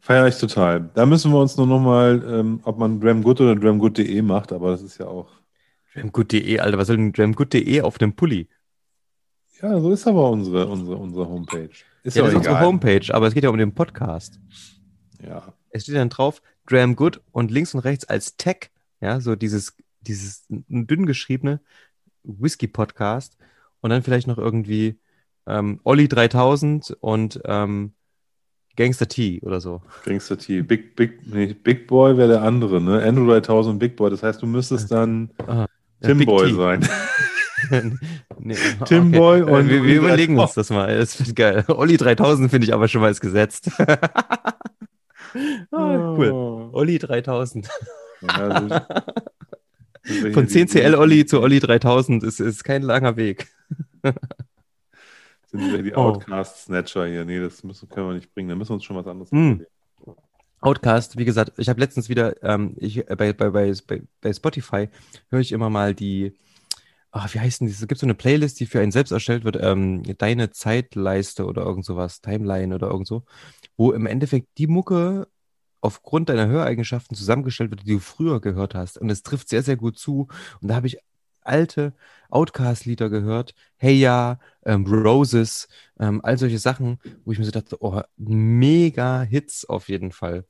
[0.00, 0.90] Feier ich total.
[0.94, 4.70] Da müssen wir uns nur noch mal, ähm, ob man Dramgood oder dramgood.de macht, aber
[4.70, 5.28] das ist ja auch.
[5.94, 8.48] Dramgood.de, Alter, was soll denn Dramgood.de auf dem Pulli?
[9.62, 11.70] Ja, so ist aber unsere, unsere, unsere Homepage.
[12.02, 12.60] Ist ja, ja, das ist unsere.
[12.60, 14.40] Homepage, aber es geht ja um den Podcast.
[15.22, 15.52] Ja.
[15.70, 19.76] Es steht dann drauf, Dram Good und links und rechts als Tag, ja, so dieses,
[20.00, 21.60] dieses dünn geschriebene
[22.22, 23.36] Whisky-Podcast
[23.80, 24.98] und dann vielleicht noch irgendwie
[25.46, 27.92] ähm, Olli 3000 und ähm,
[28.76, 29.82] Gangster T oder so.
[30.04, 30.62] Gangster T.
[30.62, 33.02] Big, Big, nee, Big Boy wäre der andere, ne?
[33.02, 34.10] Andrew 3000 Big Boy.
[34.10, 35.66] Das heißt, du müsstest dann Aha.
[36.00, 36.54] Ja, Tim Big Boy T.
[36.54, 36.88] sein.
[38.42, 40.40] nee, Tim Boy und wir, wir überlegen 3000.
[40.40, 40.96] uns das mal.
[40.98, 41.64] Das wird geil.
[41.68, 43.70] Olli 3000 finde ich aber schon mal als gesetzt.
[45.70, 46.30] ah, cool.
[46.32, 46.70] Oh.
[46.72, 47.68] Olli 3000.
[48.22, 48.68] Ja, so-
[50.02, 53.48] sind wir Von hier die- 10CL Olli zu Olli 3000 ist, ist kein langer Weg.
[55.46, 56.00] Sind wir die Oh.
[56.12, 57.24] Outcast-Snatcher hier?
[57.24, 58.48] Nee, das müssen, können wir nicht bringen.
[58.48, 59.66] Da müssen wir uns schon was anderes überlegen.
[60.62, 63.72] Outcast, wie gesagt, ich habe letztens wieder, ähm, ich, äh, bei, bei, bei,
[64.20, 64.88] bei Spotify
[65.30, 66.34] höre ich immer mal die,
[67.12, 67.80] ah, wie heißt denn das?
[67.80, 71.62] Es gibt so eine Playlist, die für einen selbst erstellt wird, ähm, deine Zeitleiste oder
[71.62, 73.24] irgend sowas, Timeline oder irgend so,
[73.76, 75.28] wo im Endeffekt die Mucke
[75.80, 78.98] aufgrund deiner Höreigenschaften zusammengestellt wird, die du früher gehört hast.
[78.98, 80.28] Und es trifft sehr, sehr gut zu.
[80.60, 80.98] Und da habe ich
[81.42, 81.94] alte
[82.30, 87.78] Outcast-Lieder gehört, Hey Ja, ähm, Roses, ähm, all solche Sachen, wo ich mir so dachte,
[87.80, 90.44] oh, mega Hits auf jeden Fall.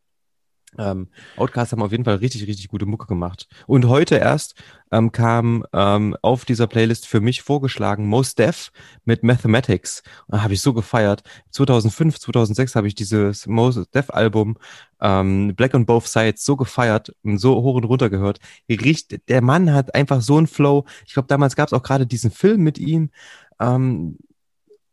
[0.79, 3.49] Ähm, Outcast haben auf jeden Fall richtig, richtig gute Mucke gemacht.
[3.67, 4.55] Und heute erst
[4.93, 8.71] ähm, kam ähm, auf dieser Playlist für mich vorgeschlagen Most Def
[9.05, 10.03] mit Mathematics.
[10.31, 11.23] Habe ich so gefeiert.
[11.51, 14.57] 2005, 2006 habe ich dieses Most Def Album
[15.01, 18.39] ähm, Black on Both Sides so gefeiert und so hoch und runter gehört.
[18.69, 20.85] Richt, der Mann hat einfach so einen Flow.
[21.07, 23.11] Ich glaube, damals gab es auch gerade diesen Film mit ihm.
[23.59, 24.19] Ähm,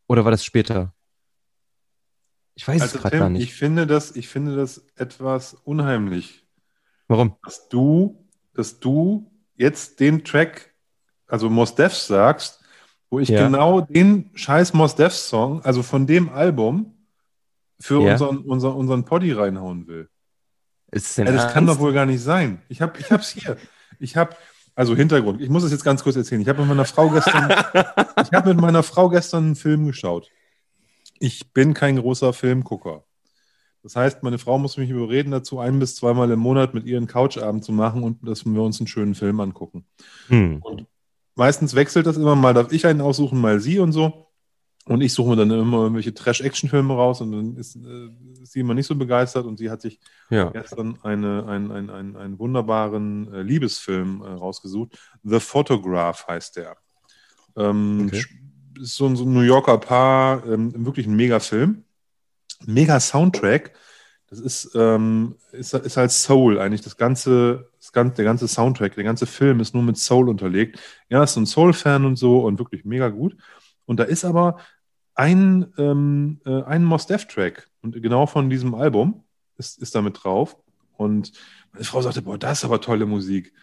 [0.08, 0.94] oder war das später?
[2.58, 3.44] Ich weiß Also, es gerade gar nicht.
[3.44, 6.44] Ich finde, das, ich finde das etwas unheimlich,
[7.08, 7.36] Warum?
[7.44, 10.74] dass du, dass du jetzt den Track,
[11.28, 12.64] also Mos Def sagst,
[13.12, 13.44] wo ich Ja.
[13.46, 16.96] genau den scheiß Mos Def Song, also von dem Album,
[17.80, 18.14] für Ja.
[18.14, 20.10] unseren, unseren, unseren Poddy reinhauen will.
[20.92, 21.76] Ist denn Ja, das kann ernst?
[21.76, 22.64] doch wohl gar nicht sein.
[22.70, 23.58] Ich habe ich hab's hier.
[24.00, 24.36] Ich habe,
[24.74, 26.42] also Hintergrund, ich muss es jetzt ganz kurz erzählen.
[26.42, 27.52] Ich habe mit meiner Frau gestern,
[28.24, 30.32] ich habe mit meiner Frau gestern einen Film geschaut.
[31.20, 33.04] Ich bin kein großer Filmgucker.
[33.84, 36.98] Das heißt, meine Frau muss mich überreden dazu, ein bis zweimal im Monat mit ihr
[36.98, 39.86] einen Couchabend zu machen und dass wir uns einen schönen Film angucken.
[40.28, 40.62] Hm.
[41.36, 44.28] Meistens wechselt das immer, mal darf ich einen aussuchen, mal sie und so.
[44.86, 48.10] Und ich suche mir dann immer irgendwelche Trash-Action-Filme raus und dann ist, äh,
[48.42, 50.00] ist sie immer nicht so begeistert und sie hat sich
[50.30, 50.50] Ja.
[50.50, 54.98] gestern eine, einen, einen, einen, einen wunderbaren äh, Liebesfilm äh, rausgesucht.
[55.24, 56.78] The Photograph heißt der.
[57.58, 58.24] Ähm, Okay.
[58.80, 61.84] Ist so ein, so ein New Yorker Paar, ähm, wirklich ein mega Film.
[62.66, 63.74] Mega Soundtrack.
[64.30, 66.82] Das ist, ähm, ist, ist halt Soul eigentlich.
[66.82, 70.80] Das ganze, das ganze, der ganze Soundtrack, der ganze Film ist nur mit Soul unterlegt.
[71.10, 73.38] Ja, ist so ein Soul-Fan und so und wirklich mega gut.
[73.86, 74.58] Und da ist aber
[75.16, 79.24] ein, ähm, äh, ein Mos Def-Track und genau von diesem Album
[79.58, 80.58] ist, ist da drauf.
[80.98, 81.32] Und
[81.72, 83.54] meine Frau sagte, boah, das ist aber tolle Musik.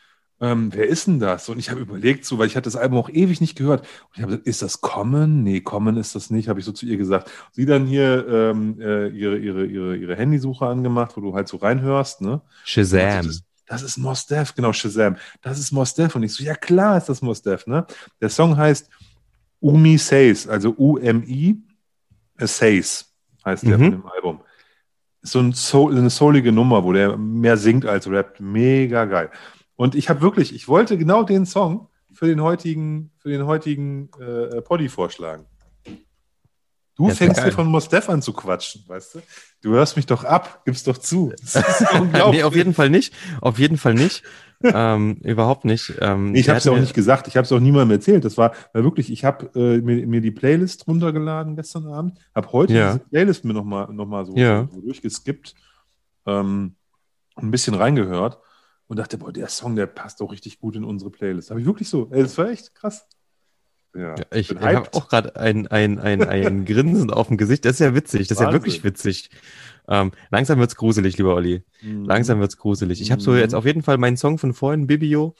[0.45, 1.49] Ähm, wer ist denn das?
[1.49, 3.80] Und ich habe überlegt, so, weil ich hatte das Album auch ewig nicht gehört.
[3.80, 5.42] Und ich habe gesagt, ist das Common?
[5.42, 7.30] Nee, Common ist das nicht, habe ich so zu ihr gesagt.
[7.53, 11.57] Sie dann hier ähm, äh, ihre, ihre, ihre, ihre Handysuche angemacht, wo du halt so
[11.57, 12.42] reinhörst, ne?
[12.64, 13.26] Shazam.
[13.66, 15.16] Das, ist Mos Def, genau, Shazam.
[15.40, 16.14] Das ist Mos Def.
[16.14, 17.86] Und ich so, ja klar ist das Mos Def, ne?
[18.20, 18.90] Der Song heißt
[19.61, 21.57] Umi Says, also U-M-I
[22.38, 23.11] Says
[23.47, 23.82] heißt der Mhm.
[23.82, 24.40] von dem Album.
[25.22, 28.40] Ist so ein Soul, eine soulige Nummer, wo der mehr singt als rappt.
[28.40, 29.30] Mega geil.
[29.76, 34.08] Und ich habe wirklich, ich wollte genau den Song für den heutigen, für den heutigen
[34.20, 35.46] äh, Poddy vorschlagen.
[36.96, 39.22] Du Ja, fängst hier von Mostef an zu quatschen, weißt du?
[39.62, 41.32] Du hörst mich doch ab, gib's doch zu.
[42.30, 43.12] Nee, auf jeden Fall nicht.
[43.40, 44.22] Auf jeden Fall nicht.
[44.62, 45.92] ähm, überhaupt nicht.
[46.00, 47.26] Ähm, ich habe es ja auch nicht gesagt.
[47.26, 48.24] Ich habe es auch niemandem erzählt.
[48.24, 52.52] Das war, weil wirklich, ich habe äh, mir, mir die Playlist runtergeladen gestern Abend, habe
[52.52, 52.92] heute Ja.
[52.92, 54.68] diese Playlist mir nochmal noch mal so, Ja.
[54.72, 55.56] so durchgeskippt
[56.26, 56.76] ähm,
[57.34, 58.38] ein bisschen reingehört
[58.87, 61.51] und dachte, boah, der Song, der passt doch richtig gut in unsere Playlist.
[61.51, 62.09] Habe ich wirklich so.
[62.11, 63.07] Ey, das war echt krass.
[63.97, 67.64] Ja, Ja, ich habe auch gerade ein, ein, ein, ein Grinsen auf dem Gesicht.
[67.64, 68.26] Das ist ja witzig.
[68.28, 68.61] Das ist ja Wahnsinn.
[68.62, 69.30] wirklich witzig.
[69.87, 71.62] Ähm, langsam wird's gruselig, lieber Olli.
[71.82, 72.05] Mhm.
[72.05, 73.01] Langsam wird's gruselig.
[73.01, 73.39] Ich habe so Mhm.
[73.39, 75.35] jetzt auf jeden Fall meinen Song von vorhin, Bibio,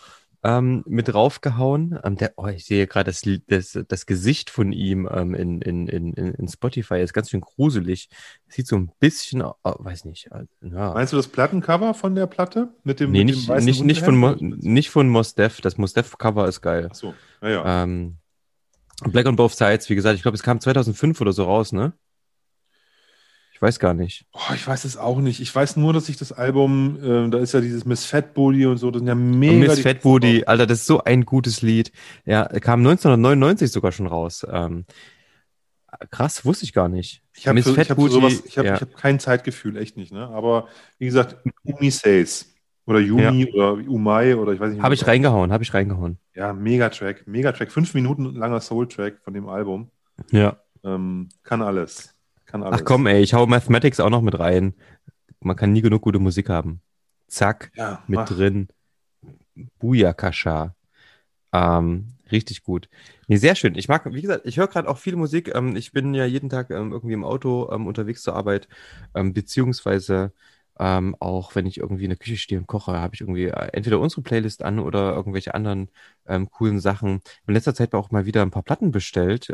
[0.45, 1.99] ähm, mit draufgehauen.
[2.05, 5.89] Ähm, der, oh, ich sehe gerade das, das, das Gesicht von ihm ähm, in, in,
[5.89, 7.01] in, in Spotify.
[7.01, 8.09] ist ganz schön gruselig.
[8.49, 10.29] Sieht so ein bisschen, au- weiß nicht.
[10.31, 10.93] äh, Ja.
[10.93, 12.69] Meinst du das Plattencover von der Platte?
[12.85, 15.61] Mit dem, Nee, mit nicht, dem nicht, nicht, von, Mo, nicht von Mos Def.
[15.63, 16.87] Das Mos Def Cover ist geil.
[16.91, 17.83] Achso, naja.
[17.85, 18.19] Ähm,
[19.05, 21.95] Black on Both Sides, wie gesagt, ich glaube, es kam 2005 oder so raus, ne?
[23.55, 24.27] Ich weiß gar nicht.
[24.33, 25.41] Oh, ich weiß es auch nicht.
[25.41, 28.67] Ich weiß nur, dass ich das Album, äh, da ist ja dieses Miss Fat Booty
[28.67, 29.53] und so, das sind ja mega.
[29.53, 31.93] Und Miss Fat Booty, Alter, das ist so ein gutes Lied.
[32.27, 34.45] Ja, kam 1999 sogar schon raus.
[34.51, 34.87] Ähm,
[36.11, 37.23] krass, wusste ich gar nicht.
[37.33, 38.81] Ich habe hab sowas, ich habe ja.
[38.81, 40.27] hab kein Zeitgefühl, echt nicht, ne?
[40.29, 40.67] Aber
[40.99, 42.51] wie gesagt, Umi Says.
[42.87, 44.83] Oder Yumi oder Umai oder ich weiß nicht.
[44.83, 46.19] Habe ich reingehauen, habe ich reingehauen.
[46.35, 47.73] Ja, Megatrack, Megatrack.
[47.73, 49.91] Fünf Minuten langer Soul-Track von dem Album.
[50.33, 50.57] Ja.
[50.85, 52.14] Ähm, kann alles.
[52.55, 52.83] Kann alles.
[52.83, 54.75] Ach komm, ey, ich hau Mathematics auch noch mit rein.
[55.41, 56.81] Man kann nie genug gute Musik haben.
[57.27, 58.29] Zack, Ja, mit mach.
[58.29, 58.69] drin.
[59.81, 60.77] Booyakasha.
[61.53, 62.89] Ähm, richtig gut.
[63.27, 63.75] Nee, sehr schön.
[63.75, 65.53] Ich mag, wie gesagt, ich höre gerade auch viel Musik.
[65.53, 68.69] Ähm, ich bin ja jeden Tag ähm, irgendwie im Auto ähm, unterwegs zur Arbeit,
[69.17, 70.33] ähm, beziehungsweise
[70.79, 73.71] ähm, auch wenn ich irgendwie in der Küche stehe und koche, habe ich irgendwie äh,
[73.73, 75.89] entweder unsere Playlist an oder irgendwelche anderen
[76.53, 77.21] coolen Sachen.
[77.49, 79.49] In letzter Zeit war auch mal wieder ein paar Platten bestellt,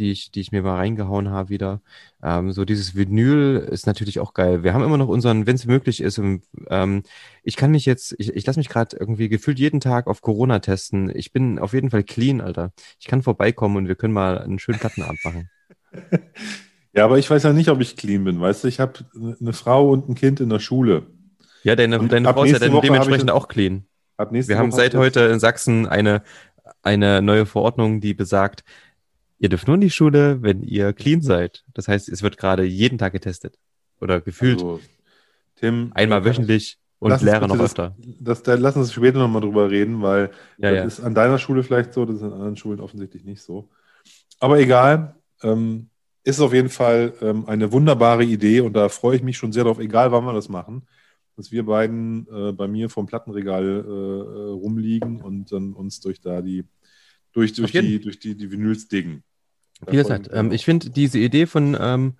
[0.00, 1.80] die ich, die ich mir mal reingehauen habe wieder.
[2.22, 4.64] Ähm, so dieses Vinyl ist natürlich auch geil.
[4.64, 7.02] Wir haben immer noch unseren, wenn es möglich ist, ähm,
[7.44, 10.58] ich kann mich jetzt, ich, ich lasse mich gerade irgendwie gefühlt jeden Tag auf Corona
[10.58, 11.12] testen.
[11.14, 12.72] Ich bin auf jeden Fall clean, Alter.
[12.98, 15.50] Ich kann vorbeikommen und wir können mal einen schönen Plattenabend machen.
[16.92, 18.40] Ja, aber ich weiß ja nicht, ob ich clean bin.
[18.40, 21.06] Weißt du, ich habe eine Frau und ein Kind in der Schule.
[21.62, 23.86] Ja, deine, Und deine Frau ist ja dann dementsprechend auch clean.
[24.18, 26.22] Wir haben Woche seit hab ich heute in Sachsen eine,
[26.82, 28.64] eine neue Verordnung, die besagt,
[29.40, 31.64] ihr dürft nur in die Schule, wenn ihr clean seid.
[31.74, 33.58] Das heißt, es wird gerade jeden Tag getestet.
[34.00, 34.80] Oder gefühlt Also,
[35.56, 37.96] Tim, einmal äh, wöchentlich und Lehrer noch öfter.
[38.20, 40.84] Das, da, lass uns später nochmal drüber reden, weil Ja, das ja.
[40.84, 43.70] ist an deiner Schule vielleicht so, das ist an anderen Schulen offensichtlich nicht so.
[44.38, 45.88] Aber egal, ähm,
[46.22, 49.64] ist auf jeden Fall ähm, eine wunderbare Idee und da freue ich mich schon sehr
[49.64, 50.86] drauf, egal wann wir das machen,
[51.36, 56.42] dass wir beiden äh, bei mir vom Plattenregal äh, rumliegen und dann uns durch da
[56.42, 56.64] die
[57.32, 59.22] durch, durch, die, durch die, die Vinyls diggen.
[59.88, 60.54] Wie gesagt, ähm, drauf.
[60.54, 62.14] ich finde diese Idee von, ähm,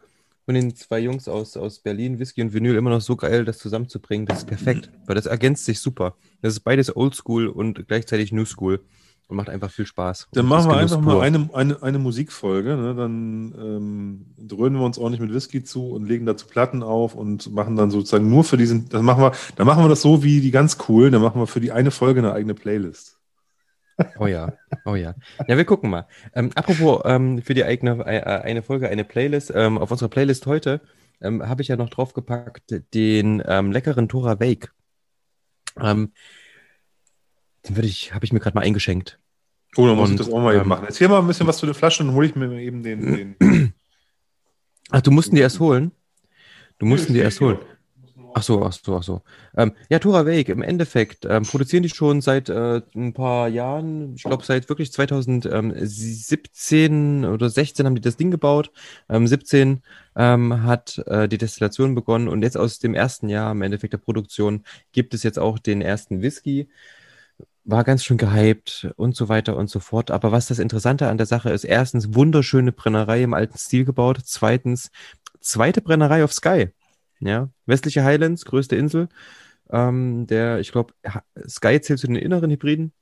[0.44, 3.58] von den zwei Jungs aus, aus Berlin, Whisky und Vinyl, immer noch so geil, das
[3.58, 4.26] zusammenzubringen.
[4.26, 6.16] Das ist perfekt, weil das ergänzt sich super.
[6.42, 8.80] Das ist beides Oldschool und gleichzeitig New School
[9.30, 10.28] und macht einfach viel Spaß.
[10.32, 11.22] Dann machen wir einfach mal pur.
[11.22, 12.76] eine, eine, eine Musikfolge.
[12.76, 12.94] Ne?
[12.94, 17.52] Dann ähm, dröhnen wir uns ordentlich mit Whisky zu und legen dazu Platten auf und
[17.52, 20.40] machen dann sozusagen nur für diesen, das machen wir, dann machen wir das so wie
[20.40, 23.19] die ganz coolen, dann machen wir für die eine Folge eine eigene Playlist.
[24.18, 24.52] Oh ja,
[24.84, 25.14] oh ja.
[25.46, 26.06] Ja, wir gucken mal.
[26.34, 29.52] Ähm, apropos ähm, für die eigene äh, eine Folge, eine Playlist.
[29.54, 30.80] Ähm, auf unserer Playlist heute
[31.20, 34.72] ähm, habe ich ja noch draufgepackt den ähm, leckeren Tora Wake.
[35.78, 36.12] Ähm,
[37.68, 39.18] den würde ich, habe ich mir gerade mal eingeschenkt.
[39.76, 40.86] Oh, dann muss Und, ich das auch mal eben ähm, machen.
[40.86, 43.36] Erzähl mal ein bisschen was zu den Flaschen, dann hole ich mir eben den.
[43.38, 43.74] den
[44.90, 45.92] Ach, du mussten die erst holen?
[46.78, 47.58] Du mussten die erst holen.
[48.32, 49.22] Ach so, ach so, ach so.
[49.56, 54.14] Ähm, ja, Tora Wake, im Endeffekt ähm, produzieren die schon seit äh, ein paar Jahren,
[54.14, 58.70] ich glaube seit wirklich 2017 oder 16 haben die das Ding gebaut.
[59.08, 59.82] Ähm, 17
[60.16, 63.98] ähm, hat äh, die Destillation begonnen und jetzt aus dem ersten Jahr im Endeffekt der
[63.98, 64.62] Produktion
[64.92, 66.68] gibt es jetzt auch den ersten Whisky.
[67.64, 70.10] War ganz schön gehypt und so weiter und so fort.
[70.12, 74.18] Aber was das Interessante an der Sache ist, erstens wunderschöne Brennerei im alten Stil gebaut.
[74.24, 74.90] Zweitens,
[75.40, 76.70] zweite Brennerei auf Sky.
[77.20, 79.08] Ja, westliche Highlands, größte Insel.
[79.70, 80.94] Ähm, der, ich glaube,
[81.48, 82.92] Sky zählt zu den inneren Hybriden.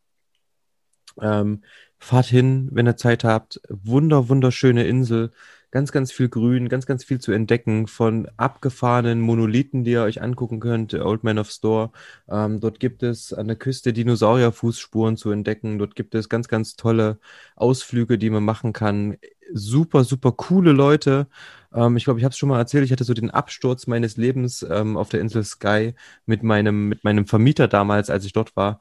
[1.20, 1.62] Ähm,
[1.98, 3.60] fahrt hin, wenn ihr Zeit habt.
[3.68, 5.30] Wunder, wunderschöne Insel.
[5.70, 10.22] Ganz, ganz viel Grün, ganz, ganz viel zu entdecken von abgefahrenen Monolithen, die ihr euch
[10.22, 10.94] angucken könnt.
[10.94, 11.90] Old Man of Store.
[12.28, 15.78] Ähm, dort gibt es an der Küste Dinosaurierfußspuren zu entdecken.
[15.78, 17.18] Dort gibt es ganz, ganz tolle
[17.54, 19.18] Ausflüge, die man machen kann.
[19.52, 21.26] Super, super coole Leute.
[21.72, 24.16] Ähm, ich glaube, ich habe es schon mal erzählt, ich hatte so den Absturz meines
[24.16, 25.94] Lebens ähm, auf der Insel Sky
[26.26, 28.80] mit meinem, mit meinem Vermieter damals, als ich dort war.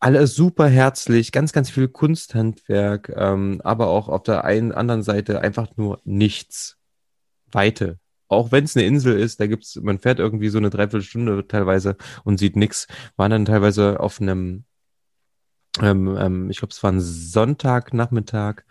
[0.00, 5.40] Alle super herzlich, ganz, ganz viel Kunsthandwerk, ähm, aber auch auf der einen anderen Seite
[5.40, 6.76] einfach nur nichts.
[7.52, 7.98] Weite.
[8.28, 11.96] Auch wenn es eine Insel ist, da gibt's, man fährt irgendwie so eine Dreiviertelstunde teilweise
[12.24, 12.88] und sieht nichts.
[13.16, 14.64] Waren dann teilweise auf einem,
[15.80, 18.62] ähm, ähm, ich glaube, es war ein Sonntagnachmittag,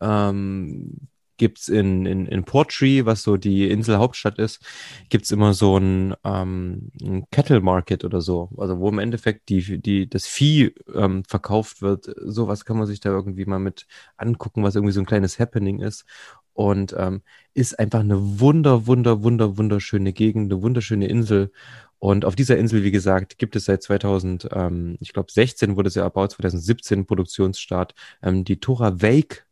[0.00, 1.07] ähm,
[1.38, 4.64] gibt's in, in, in Portree, was so die Inselhauptstadt ist,
[5.08, 8.50] gibt's immer so ein, ähm, ein Cattle Market oder so.
[8.58, 12.14] Also wo im Endeffekt die, die, das Vieh ähm, verkauft wird.
[12.24, 13.86] Sowas kann man sich da irgendwie mal mit
[14.16, 16.04] angucken, was irgendwie so ein kleines Happening ist.
[16.52, 17.22] Und ähm,
[17.54, 21.52] ist einfach eine wunder, wunder, wunder, wunderschöne Gegend, eine wunderschöne Insel.
[22.00, 25.90] Und auf dieser Insel, wie gesagt, gibt es seit 2000, ähm, ich glaube 16 wurde
[25.90, 29.47] sie erbaut, 2017 Produktionsstart, ähm, die Tora Wake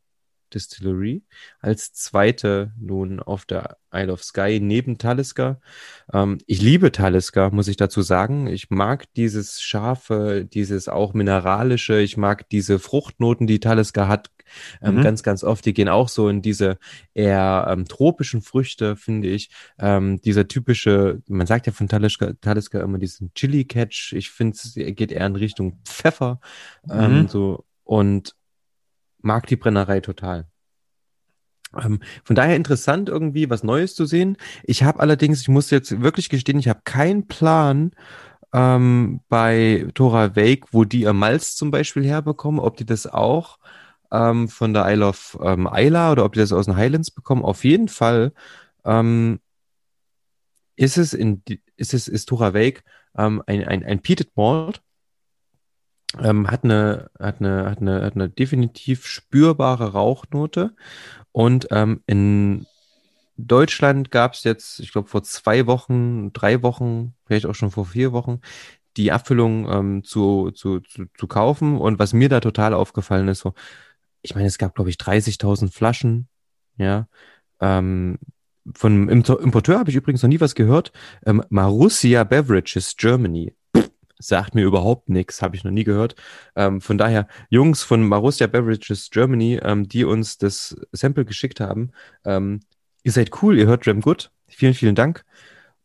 [0.55, 1.23] Distillery
[1.61, 5.61] als zweite nun auf der Isle of Skye neben Talisker.
[6.13, 8.47] Ähm, ich liebe Talisker, muss ich dazu sagen.
[8.47, 12.01] Ich mag dieses scharfe, dieses auch mineralische.
[12.01, 14.31] Ich mag diese Fruchtnoten, die Talisker hat,
[14.83, 15.03] ähm, mhm.
[15.03, 15.65] ganz, ganz oft.
[15.65, 16.79] Die gehen auch so in diese
[17.15, 19.51] eher ähm, tropischen Früchte, finde ich.
[19.79, 24.13] Ähm, dieser typische, man sagt ja von Talisker, Talisker immer diesen Chili Catch.
[24.13, 26.41] Ich finde, es geht eher in Richtung Pfeffer.
[26.91, 27.29] Ähm, mhm.
[27.29, 28.35] so und
[29.27, 30.47] mag die Brennerei total.
[31.77, 34.39] Ähm, von daher interessant irgendwie was Neues zu sehen.
[34.63, 37.91] Ich habe allerdings, ich muss jetzt wirklich gestehen, ich habe keinen Plan
[38.55, 43.59] ähm, bei Tora Wake, wo die ihr Malz zum Beispiel herbekommen, ob die das auch
[44.13, 47.45] ähm, von der Isle of ähm, Isla oder ob die das aus den Highlands bekommen.
[47.45, 48.33] Auf jeden Fall
[48.85, 49.41] ähm,
[50.77, 51.43] ist es in
[51.77, 52.85] ist es ist Tora Wake
[53.19, 54.83] ähm, ein, ein, ein Peated Malt
[56.21, 60.75] ähm, hat, eine, hat, eine, hat, eine, hat eine definitiv spürbare Rauchnote.
[61.33, 62.67] Und ähm, in
[63.37, 67.87] Deutschland gab es jetzt, ich glaube, vor zwei Wochen, drei Wochen, vielleicht auch schon vor
[67.87, 68.41] vier Wochen,
[68.97, 71.77] die Abfüllung ähm, zu, zu, zu, zu kaufen.
[71.79, 73.55] Und was mir da total aufgefallen ist, so,
[74.23, 76.29] ich meine, es gab, glaube ich, 30.000 Flaschen,
[76.77, 77.09] ja.
[77.61, 78.19] Ähm,
[78.75, 80.91] von Importeur habe ich übrigens noch nie was gehört.
[81.25, 83.55] Ähm, Marussia Beverages Germany
[84.19, 86.15] sagt mir überhaupt nichts, habe ich noch nie gehört.
[86.55, 91.91] Ähm, von daher, Jungs von Marussia Beverages Germany, ähm, die uns das Sample geschickt haben,
[92.25, 92.61] ähm,
[93.03, 94.31] ihr seid cool, ihr hört Dram Good.
[94.49, 95.25] Vielen, vielen Dank.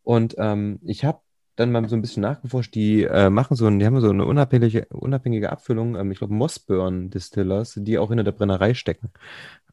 [0.03, 1.21] Und ähm, ich habe
[1.55, 4.25] dann mal so ein bisschen nachgeforscht, die äh, machen so, ein, die haben so eine
[4.25, 9.11] unabhängige, unabhängige Abfüllung, ähm, ich glaube Mossburn Distillers, die auch hinter der Brennerei stecken.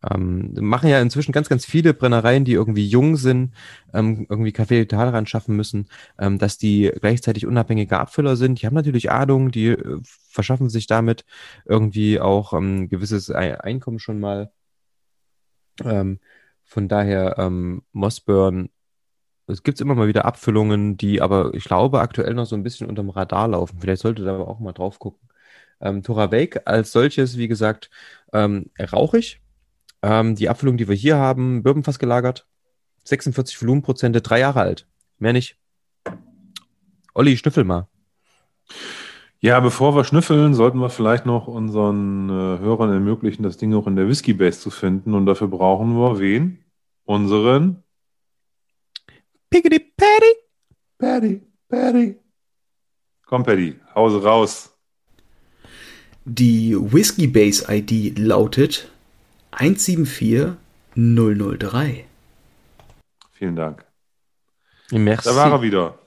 [0.08, 3.54] Ähm, machen ja inzwischen ganz, ganz viele Brennereien, die irgendwie jung sind,
[3.92, 5.88] ähm, irgendwie Kaffee ran schaffen müssen,
[6.18, 8.60] ähm, dass die gleichzeitig unabhängige Abfüller sind.
[8.62, 11.24] Die haben natürlich Ahnung, die äh, verschaffen sich damit
[11.64, 14.50] irgendwie auch ähm, gewisses Einkommen schon mal.
[15.84, 16.20] Ähm,
[16.64, 18.70] von daher ähm, Mossburn
[19.48, 22.86] es gibt immer mal wieder Abfüllungen, die aber, ich glaube, aktuell noch so ein bisschen
[22.86, 23.78] unterm Radar laufen.
[23.80, 25.26] Vielleicht sollte da aber auch mal drauf gucken.
[25.80, 27.90] Ähm, Tora Wake als solches, wie gesagt,
[28.32, 29.40] ähm, rauchig.
[30.02, 32.46] Ähm, die Abfüllung, die wir hier haben, Birbenfass gelagert.
[33.04, 34.86] 46 Volumenprozente, drei Jahre alt.
[35.18, 35.56] Mehr nicht.
[37.14, 37.88] Olli, schnüffel mal.
[39.40, 43.86] Ja, bevor wir schnüffeln, sollten wir vielleicht noch unseren äh, Hörern ermöglichen, das Ding auch
[43.86, 45.14] in der Whisky Base zu finden.
[45.14, 46.58] Und dafür brauchen wir wen?
[47.04, 47.82] Unseren
[49.50, 50.34] Piggity Paddy.
[50.98, 52.16] Paddy, Paddy.
[53.26, 54.74] Komm, Paddy, Hause raus.
[56.24, 58.90] Die Whiskey Base ID lautet
[59.52, 62.04] 174003.
[63.32, 63.86] Vielen Dank.
[64.90, 65.28] Merci.
[65.28, 65.98] Da war er wieder.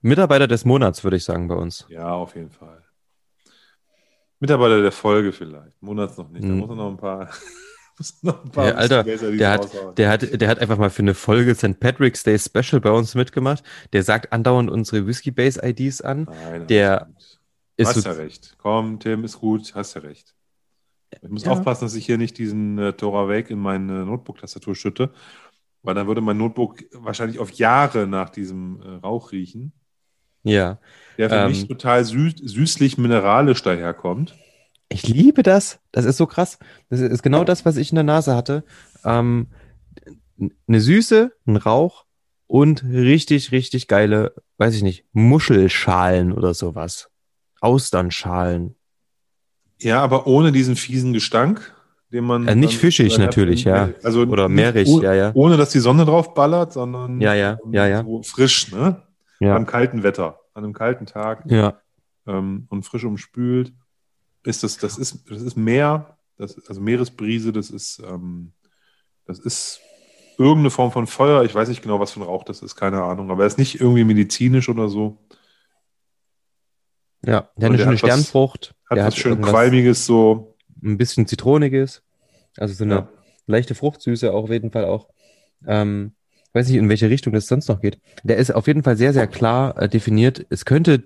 [0.00, 1.84] Mitarbeiter des Monats, würde ich sagen, bei uns.
[1.88, 2.84] Ja, auf jeden Fall.
[4.38, 5.82] Mitarbeiter der Folge vielleicht.
[5.82, 6.44] Monats noch nicht.
[6.44, 6.58] Da hm.
[6.58, 7.28] muss er noch ein paar.
[8.22, 11.80] Ja, Alter, der hat, der, hat, der hat einfach mal für eine Folge St.
[11.80, 13.64] Patrick's Day Special bei uns mitgemacht.
[13.94, 16.24] Der sagt andauernd unsere Whiskey Base IDs an.
[16.24, 17.08] Nein, der
[17.78, 18.54] ist hast so ja recht.
[18.58, 20.35] Komm, Tim, ist gut, hast ja recht.
[21.22, 21.52] Ich muss ja.
[21.52, 25.10] aufpassen, dass ich hier nicht diesen äh, Tora Wake in meine Notebook-Tastatur schütte,
[25.82, 29.72] weil dann würde mein Notebook wahrscheinlich auf Jahre nach diesem äh, Rauch riechen.
[30.42, 30.78] Ja.
[31.18, 34.34] Der für ähm, mich total süß, süßlich mineralisch daherkommt.
[34.88, 35.80] Ich liebe das.
[35.90, 36.58] Das ist so krass.
[36.88, 38.64] Das ist genau das, was ich in der Nase hatte.
[39.04, 39.48] Ähm,
[40.68, 42.04] eine Süße, ein Rauch
[42.46, 47.10] und richtig, richtig geile, weiß ich nicht, Muschelschalen oder sowas.
[47.60, 48.76] Austernschalen.
[49.78, 51.74] Ja, aber ohne diesen fiesen Gestank,
[52.12, 52.46] den man.
[52.46, 53.90] Ja, nicht fischig natürlich, ja.
[54.02, 55.30] Also oder meerig, ohne, ja, ja.
[55.34, 58.02] Ohne dass die Sonne drauf ballert, sondern ja, ja, ja, ja.
[58.02, 59.02] So frisch, ne?
[59.40, 59.54] Ja.
[59.54, 61.44] Beim kalten Wetter, an einem kalten Tag.
[61.50, 61.80] Ja.
[62.26, 63.72] Ähm, und frisch umspült
[64.44, 68.52] ist das, das ist, das ist mehr Das, also Meeresbrise, das ist, ähm,
[69.26, 69.80] das ist
[70.38, 71.44] irgendeine Form von Feuer.
[71.44, 73.30] Ich weiß nicht genau, was für ein Rauch das ist, keine Ahnung.
[73.30, 75.18] Aber er ist nicht irgendwie medizinisch oder so.
[77.26, 78.74] Ja, der hat eine schöne hat was- Sternfrucht.
[78.88, 80.54] Hat der was schön Qualmiges so.
[80.82, 82.02] ein bisschen zitroniges.
[82.56, 83.08] Also so eine Ja.
[83.46, 85.08] leichte Fruchtsüße auch auf jeden Fall auch.
[85.66, 86.12] Ähm,
[86.52, 87.98] weiß nicht, in welche Richtung das sonst noch geht.
[88.22, 90.46] Der ist auf jeden Fall sehr, sehr klar äh, definiert.
[90.50, 91.04] Es könnte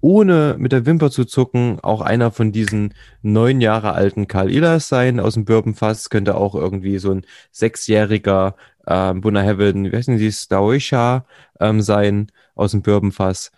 [0.00, 4.88] ohne mit der Wimper zu zucken auch einer von diesen neun Jahre alten Karl Ilas
[4.88, 6.08] sein aus dem Bourbonfass.
[6.08, 8.56] Könnte auch irgendwie so ein sechsjähriger
[8.86, 11.26] ähm, Bunna Heaven, wie heißen die, Staoisha
[11.60, 13.52] ähm, sein aus dem Bourbonfass.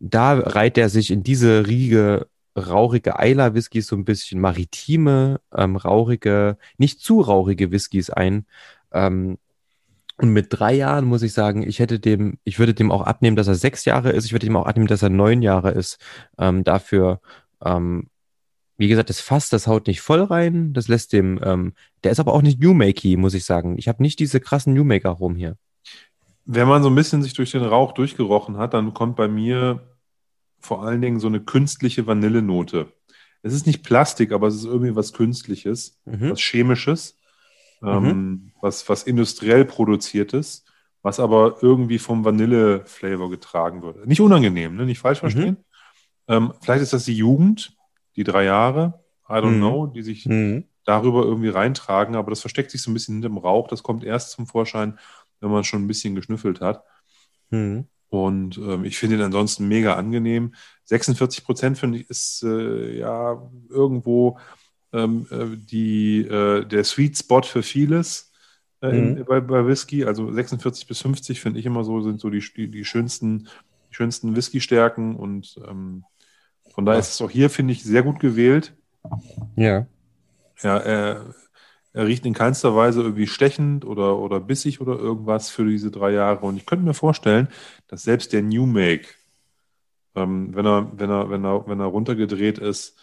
[0.00, 6.56] Da reiht er sich in diese Riege rauchige Eiler-Whiskys, so ein bisschen maritime, ähm, rauchige,
[6.78, 8.46] nicht zu rauchige Whiskys ein.
[8.92, 9.38] Ähm,
[10.16, 13.36] und mit drei Jahren muss ich sagen, ich hätte dem, ich würde dem auch abnehmen,
[13.36, 14.26] dass er sechs Jahre ist.
[14.26, 15.98] Ich würde ihm auch abnehmen, dass er neun Jahre ist.
[16.38, 17.20] Ähm, dafür,
[17.64, 18.08] ähm,
[18.76, 20.72] wie gesagt, das Fass, das haut nicht voll rein.
[20.72, 21.74] Das lässt dem, ähm,
[22.04, 23.76] der ist aber auch nicht Newmakey, muss ich sagen.
[23.78, 25.56] Ich habe nicht diese krassen Newmaker rum hier.
[26.46, 29.80] Wenn man so ein bisschen sich durch den Rauch durchgerochen hat, dann kommt bei mir
[30.60, 32.92] vor allen Dingen so eine künstliche Vanillenote.
[33.42, 36.30] Es ist nicht Plastik, aber es ist irgendwie was Künstliches, Mhm.
[36.30, 37.18] was Chemisches,
[37.82, 40.64] ähm, was, was industriell produziertes,
[41.02, 44.06] was aber irgendwie vom Vanille-Flavor getragen wird.
[44.06, 44.86] Nicht unangenehm, ne?
[44.86, 45.58] nicht falsch verstehen.
[46.28, 47.76] Ähm, vielleicht ist das die Jugend,
[48.16, 49.58] die drei Jahre, I don't Mhm.
[49.58, 50.64] know, die sich Mhm.
[50.84, 53.68] darüber irgendwie reintragen, aber das versteckt sich so ein bisschen hinterm Rauch.
[53.68, 54.98] Das kommt erst zum Vorschein,
[55.44, 56.82] wenn man schon ein bisschen geschnüffelt hat.
[57.50, 57.86] Mhm.
[58.08, 60.54] Und ähm, ich finde ihn ansonsten mega angenehm.
[60.84, 64.38] 46 Prozent finde ich ist äh, ja irgendwo
[64.92, 68.32] ähm, äh, die, äh, der Sweet Spot für vieles
[68.82, 69.24] äh, in, Mhm.
[69.24, 70.04] bei, bei Whisky.
[70.04, 73.48] Also 46 bis 50 finde ich immer so, sind so die, die, die schönsten,
[73.90, 75.16] die schönsten Whisky-Stärken.
[75.16, 76.04] Und ähm,
[76.72, 78.74] von daher ist es auch hier, finde ich, sehr gut gewählt.
[79.56, 79.86] Ja.
[80.62, 81.34] Ja, er,
[81.94, 86.10] er riecht in keinster Weise irgendwie stechend oder, oder bissig oder irgendwas für diese drei
[86.10, 86.44] Jahre.
[86.44, 87.48] Und ich könnte mir vorstellen,
[87.86, 89.06] dass selbst der New Make,
[90.16, 92.98] ähm, wenn, er, wenn, er, wenn, er, wenn er runtergedreht ist,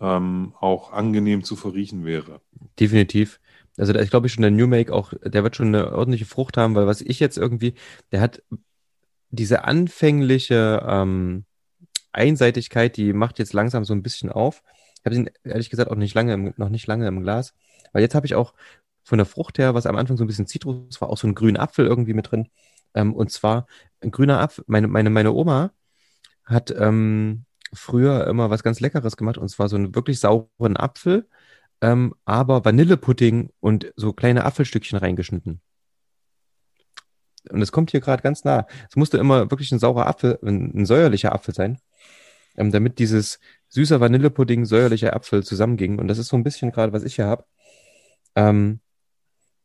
[0.00, 2.40] ähm, auch angenehm zu verriechen wäre.
[2.80, 3.38] Definitiv.
[3.76, 6.24] Also da ist, glaube ich, schon der New Make auch, der wird schon eine ordentliche
[6.24, 7.74] Frucht haben, weil was ich jetzt irgendwie,
[8.12, 8.42] der hat
[9.28, 11.44] diese anfängliche ähm,
[12.12, 14.62] Einseitigkeit, die macht jetzt langsam so ein bisschen auf.
[14.98, 17.54] Ich habe ihn ehrlich gesagt auch nicht lange, im, noch nicht lange im Glas,
[17.92, 18.54] weil jetzt habe ich auch
[19.04, 21.34] von der Frucht her, was am Anfang so ein bisschen Zitrus war, auch so einen
[21.34, 22.48] grünen Apfel irgendwie mit drin.
[22.94, 23.66] Ähm, und zwar
[24.00, 24.64] ein grüner Apfel.
[24.68, 25.72] Meine, meine, meine Oma
[26.44, 31.26] hat ähm, früher immer was ganz Leckeres gemacht und zwar so einen wirklich sauren Apfel
[31.82, 35.60] ähm, aber Vanillepudding und so kleine Apfelstückchen reingeschnitten.
[37.50, 38.66] Und es kommt hier gerade ganz nah.
[38.88, 41.78] Es musste immer wirklich ein saurer Apfel, ein, ein säuerlicher Apfel sein,
[42.56, 45.98] ähm, damit dieses süßer Vanillepudding, säuerlicher Apfel zusammenging.
[45.98, 47.44] Und das ist so ein bisschen gerade, was ich hier habe.
[48.34, 48.80] Ähm,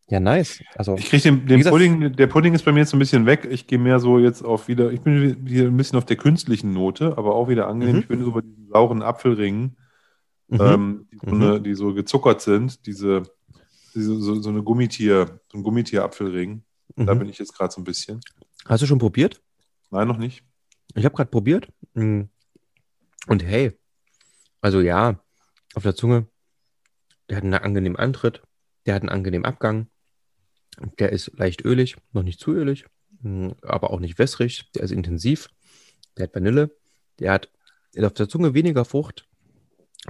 [0.10, 0.64] ja, nice.
[0.76, 3.00] Also, Ich kriege den, den gesagt- Pudding, der Pudding ist bei mir jetzt so ein
[3.00, 3.46] bisschen weg.
[3.50, 6.72] Ich gehe mehr so jetzt auf wieder, ich bin hier ein bisschen auf der künstlichen
[6.74, 7.96] Note, aber auch wieder angenehm.
[7.96, 8.02] Mhm.
[8.02, 9.78] Ich bin so bei diesen sauren Apfelringen.
[10.50, 10.62] mhm.
[10.62, 11.42] ähm, die, so Mhm.
[11.42, 13.24] eine, die so gezuckert sind, diese,
[13.94, 16.64] diese, so, so eine Gummitier, so ein Gummitier-Apfelring.
[16.96, 17.20] Da mhm.
[17.20, 18.22] bin ich jetzt gerade so ein bisschen.
[18.66, 19.42] Hast du schon probiert?
[19.92, 20.44] Nein, noch nicht.
[20.96, 21.68] Ich habe gerade probiert.
[21.96, 22.22] Mm.
[23.28, 23.74] Und hey,
[24.62, 25.20] also ja,
[25.76, 26.28] auf der Zunge,
[27.30, 28.42] der hat einen angenehmen Antritt,
[28.88, 29.88] der hat einen angenehmen Abgang,
[30.98, 32.86] der ist leicht ölig, noch nicht zu ölig,
[33.22, 35.50] mm, aber auch nicht wässrig, der ist intensiv,
[36.18, 36.76] der hat Vanille,
[37.20, 37.52] der hat
[38.00, 39.28] auf der Zunge weniger Frucht,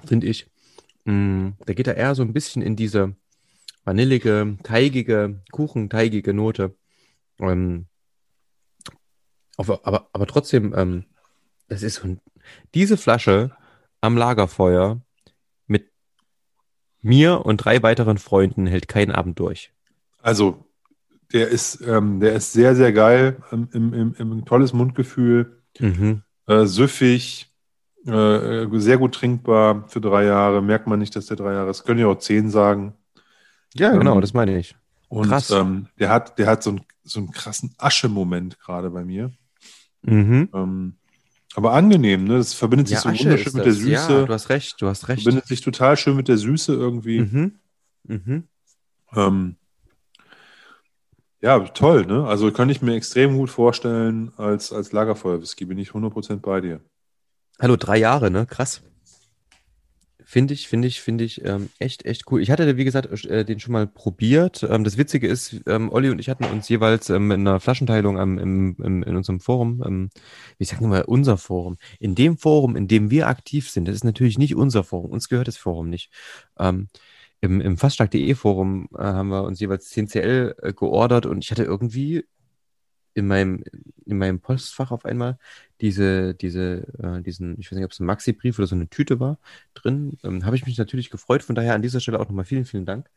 [0.05, 0.49] finde ich.
[1.05, 3.15] Mm, Da geht er eher so ein bisschen in diese
[3.83, 6.75] vanillige, teigige, kuchenteigige Note.
[7.39, 7.87] Ähm,
[9.57, 11.05] aber, aber, trotzdem, ähm,
[11.67, 12.21] das ist so ein,
[12.75, 13.55] diese Flasche
[14.01, 15.01] am Lagerfeuer
[17.07, 19.71] mir und drei weiteren Freunden hält keinen Abend durch.
[20.21, 20.65] Also,
[21.33, 26.23] der ist, ähm, der ist sehr, sehr geil, im, im, im, im tolles Mundgefühl, Mhm.
[26.47, 27.53] äh, süffig,
[28.05, 30.61] äh, sehr gut trinkbar für drei Jahre.
[30.61, 31.83] Merkt man nicht, dass der drei Jahre ist.
[31.83, 32.93] Können ja auch zehn sagen.
[33.75, 34.75] Ja, genau, Ähm, das meine ich.
[35.09, 35.51] Und Krass.
[35.51, 39.31] Ähm, der hat, der hat so, einen so einen krassen Asche-Moment gerade bei mir.
[40.01, 40.49] Mhm.
[41.55, 42.37] Aber angenehm, ne?
[42.37, 44.13] Das verbindet sich so wunderschön mit der Süße.
[44.13, 45.23] Ja, du hast recht, du hast recht.
[45.23, 47.21] verbindet sich total schön mit der Süße irgendwie.
[47.21, 47.59] Mhm.
[48.03, 48.43] Mhm.
[49.15, 49.55] Ähm,
[51.41, 52.25] ja, toll, ne?
[52.25, 56.81] Also kann ich mir extrem gut vorstellen als, als Lagerfeuer-Whisky, bin ich 100% bei dir.
[57.59, 58.45] Hallo, drei Jahre, ne?
[58.45, 58.81] Krass.
[60.29, 62.41] Finde ich, finde ich, finde ich ähm, echt, echt cool.
[62.41, 64.61] Ich hatte, wie gesagt, äh, den schon mal probiert.
[64.69, 68.19] Ähm, das Witzige ist, ähm, Olli und ich hatten uns jeweils ähm, in einer Flaschenteilung
[68.19, 70.09] am, im, im, in unserem Forum, ähm,
[70.57, 71.77] wie sagen wir mal, unser Forum.
[72.01, 75.29] In dem Forum, in dem wir aktiv sind, das ist natürlich nicht unser Forum, uns
[75.29, 76.11] gehört das Forum nicht.
[76.59, 76.89] Ähm,
[77.39, 81.63] Im im faststark.de Forum äh, haben wir uns jeweils 10CL äh, geordert und ich hatte
[81.63, 82.25] irgendwie
[83.17, 83.63] in meinem,
[84.05, 85.39] in meinem Postfach auf einmal
[85.81, 89.19] diese, diese, äh, diesen, ich weiß nicht, ob es ein Maxi-Brief oder so eine Tüte
[89.19, 89.39] war,
[89.73, 90.17] drin.
[90.23, 91.41] Ähm, Habe ich mich natürlich gefreut.
[91.41, 93.09] Von daher an dieser Stelle auch nochmal vielen, vielen Dank.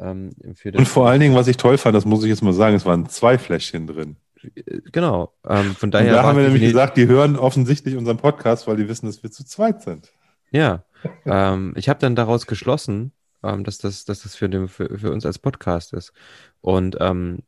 [0.00, 2.42] Ähm, für das Und vor allen Dingen, was ich toll fand, das muss ich jetzt
[2.42, 4.16] mal sagen, es waren zwei Fläschchen drin.
[4.54, 5.34] Äh, genau.
[5.46, 6.08] Ähm, von daher.
[6.08, 9.22] Und da haben wir nämlich gesagt, die hören offensichtlich unseren Podcast, weil die wissen, dass
[9.22, 10.10] wir zu zweit sind.
[10.52, 10.84] Ja.
[11.26, 13.12] ähm, ich habe dann daraus geschlossen,
[13.42, 16.14] ähm, dass das, dass das für, den, für, für uns als Podcast ist.
[16.62, 17.40] Und ähm,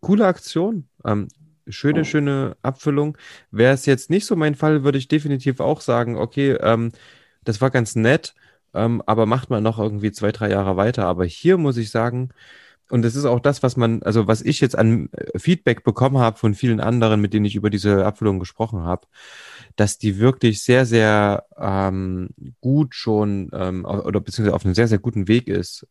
[0.00, 0.88] coole Aktion.
[1.04, 1.28] Ähm,
[1.68, 2.04] schöne, oh.
[2.04, 3.16] schöne Abfüllung.
[3.50, 6.92] Wäre es jetzt nicht so mein Fall, würde ich definitiv auch sagen, okay, ähm,
[7.44, 8.34] das war ganz nett,
[8.74, 11.06] ähm, aber macht man noch irgendwie zwei, drei Jahre weiter.
[11.06, 12.30] Aber hier muss ich sagen,
[12.90, 16.18] und das ist auch das, was man, also was ich jetzt an äh, Feedback bekommen
[16.18, 19.06] habe von vielen anderen, mit denen ich über diese Abfüllung gesprochen habe,
[19.76, 24.98] dass die wirklich sehr, sehr ähm, gut schon ähm, oder beziehungsweise auf einem sehr, sehr
[24.98, 25.86] guten Weg ist.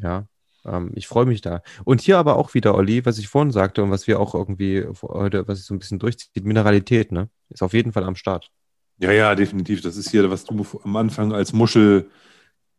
[0.00, 0.26] Ja,
[0.64, 1.62] ähm, ich freue mich da.
[1.84, 4.86] Und hier aber auch wieder, Olli, was ich vorhin sagte und was wir auch irgendwie
[5.02, 7.28] heute, was ich so ein bisschen durchzieht, Mineralität, ne?
[7.48, 8.50] Ist auf jeden Fall am Start.
[8.98, 9.82] Ja, ja, definitiv.
[9.82, 12.08] Das ist hier, was du am Anfang als Muschel,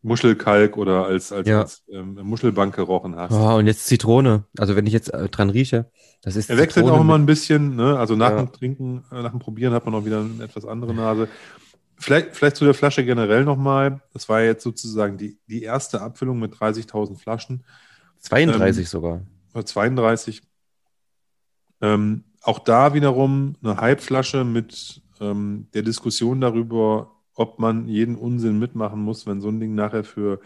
[0.01, 1.61] Muschelkalk oder als, als, ja.
[1.61, 3.34] als ähm, Muschelbank gerochen hast.
[3.34, 4.45] Oh, und jetzt Zitrone.
[4.57, 5.91] Also wenn ich jetzt äh, dran rieche,
[6.22, 6.49] das ist.
[6.49, 7.97] Er wechselt auch immer ein bisschen, ne?
[7.97, 8.38] Also nach ja.
[8.38, 11.27] dem Trinken, äh, nach dem Probieren hat man auch wieder eine etwas andere Nase.
[11.98, 14.02] Vielleicht, vielleicht zu der Flasche generell nochmal.
[14.14, 17.64] Das war jetzt sozusagen die, die erste Abfüllung mit 30.000 Flaschen.
[18.20, 19.22] 32 ähm, sogar.
[19.53, 20.41] 32.
[21.82, 28.60] Ähm, auch da wiederum eine Halbflasche mit ähm, der Diskussion darüber, ob man jeden Unsinn
[28.60, 30.40] mitmachen muss, wenn so ein Ding nachher für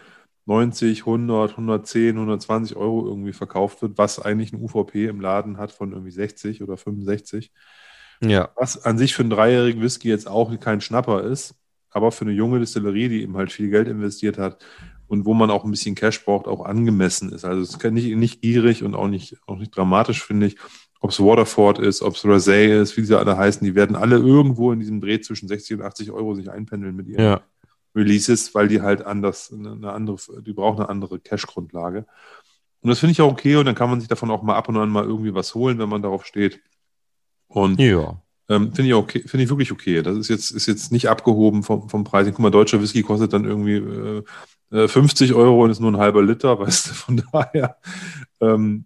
[0.46, 5.72] 90, 100, 110, 120 Euro irgendwie verkauft wird, was eigentlich ein UVP im Laden hat
[5.72, 7.52] von irgendwie 60 oder 65.
[8.22, 8.50] Ja.
[8.56, 11.56] Was an sich für einen dreijährigen Whisky jetzt auch kein Schnapper ist,
[11.90, 14.64] aber für eine junge Distillerie, die eben halt viel Geld investiert hat
[15.08, 17.46] und wo man auch ein bisschen Cash braucht, auch angemessen ist.
[17.46, 20.58] Also es ist nicht, nicht gierig und auch nicht, auch nicht dramatisch, finde ich.
[21.00, 24.18] Ob es Waterford ist, ob es Rosé ist, wie sie alle heißen, die werden alle
[24.18, 27.42] irgendwo in diesem Dreh zwischen 60 und 80 Euro sich einpendeln mit ihren ja.
[27.96, 32.06] Releases, weil die halt anders, eine andere, die brauchen eine andere Cash-Grundlage.
[32.82, 34.70] Und das finde ich auch okay und dann kann man sich davon auch mal ab
[34.70, 36.62] und an mal irgendwie was holen, wenn man darauf steht.
[37.48, 38.22] Und ja.
[38.50, 40.02] ähm, finde ich okay, finde ich wirklich okay.
[40.02, 42.28] Das ist jetzt, ist jetzt nicht abgehoben vom, vom Preis.
[42.28, 43.78] Guck mal, deutscher Whisky kostet dann irgendwie
[44.72, 47.78] äh, 50 äh, Euro und ist nur ein halber Liter, weißt du, von daher.
[48.42, 48.86] Ähm,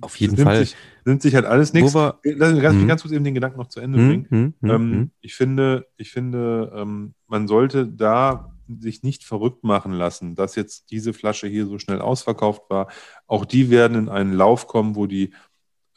[0.00, 0.64] Auf jeden Fall.
[0.64, 1.94] Sich, nimmt sich halt alles nichts.
[1.94, 4.26] Lass mich ganz, ganz kurz eben den Gedanken noch zu Ende bringen.
[4.30, 5.10] Mhm, ähm, mhm.
[5.20, 10.90] ich finde, ich finde, ähm, man sollte da sich nicht verrückt machen lassen, dass jetzt
[10.90, 12.88] diese Flasche hier so schnell ausverkauft war.
[13.26, 15.32] Auch die werden in einen Lauf kommen, wo die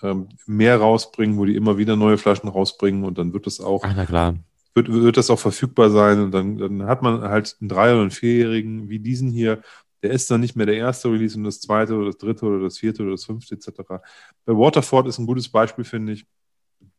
[0.04, 3.84] ähm, mehr rausbringen, wo die immer wieder neue Flaschen rausbringen und dann wird es auch.
[3.84, 4.36] Ach, na klar.
[4.74, 8.02] Wird, wird das auch verfügbar sein und dann, dann hat man halt einen Drei- oder
[8.02, 9.62] einen Vierjährigen wie diesen hier,
[10.02, 12.60] der ist dann nicht mehr der erste Release und das zweite oder das dritte oder
[12.60, 13.68] das vierte oder das fünfte etc.
[14.46, 16.26] Bei Waterford ist ein gutes Beispiel, finde ich.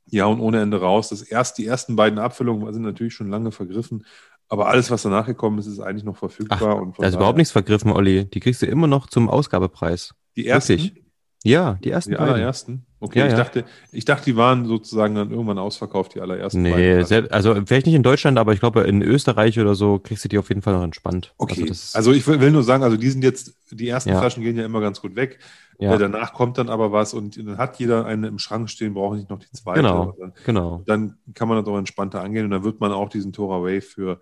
[0.06, 1.08] Ja, und ohne Ende raus.
[1.08, 4.04] Das erst, die ersten beiden Abfüllungen sind natürlich schon lange vergriffen,
[4.48, 6.76] aber alles, was danach gekommen ist, ist eigentlich noch verfügbar.
[6.76, 8.26] Ach, und da ist überhaupt nichts vergriffen, Olli.
[8.26, 10.14] Die kriegst du immer noch zum Ausgabepreis.
[10.36, 10.72] Die ersten?
[10.72, 11.01] Wirklich?
[11.44, 12.12] Ja, die ersten.
[12.12, 12.34] Die beiden.
[12.34, 12.86] allerersten?
[13.00, 13.38] Okay, ja, ich, ja.
[13.38, 16.62] Dachte, ich dachte, die waren sozusagen dann irgendwann ausverkauft, die allerersten.
[16.62, 20.24] Nee, selbst, also vielleicht nicht in Deutschland, aber ich glaube, in Österreich oder so kriegst
[20.24, 21.34] du die auf jeden Fall noch entspannt.
[21.38, 24.20] Okay, also, also ich will, will, nur sagen, also die sind jetzt, die ersten ja.
[24.20, 25.40] Flaschen gehen ja immer ganz gut weg.
[25.80, 25.94] Ja.
[25.94, 29.16] Äh, danach kommt dann aber was und dann hat jeder eine im Schrank stehen, braucht
[29.16, 29.80] nicht noch die zweite.
[29.80, 30.82] Genau, dann, genau.
[30.86, 33.82] Dann kann man das auch entspannter angehen und dann wird man auch diesen Tora Wave
[33.82, 34.20] für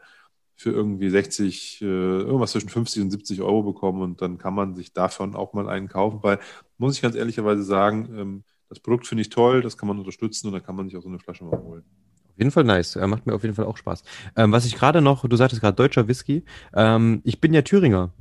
[0.61, 4.75] für irgendwie 60, äh, irgendwas zwischen 50 und 70 Euro bekommen und dann kann man
[4.75, 6.39] sich davon auch mal einen kaufen, weil,
[6.77, 10.49] muss ich ganz ehrlicherweise sagen, ähm, das Produkt finde ich toll, das kann man unterstützen
[10.49, 11.83] und dann kann man sich auch so eine Flasche mal holen.
[12.29, 12.97] Auf jeden Fall nice.
[12.97, 14.03] Er macht mir auf jeden Fall auch Spaß.
[14.37, 16.45] Ähm, was ich gerade noch, du sagtest gerade deutscher Whisky.
[16.75, 18.13] Ähm, ich bin ja Thüringer.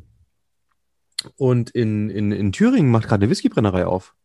[1.35, 4.15] Und in, in, in Thüringen macht gerade eine Whiskybrennerei auf.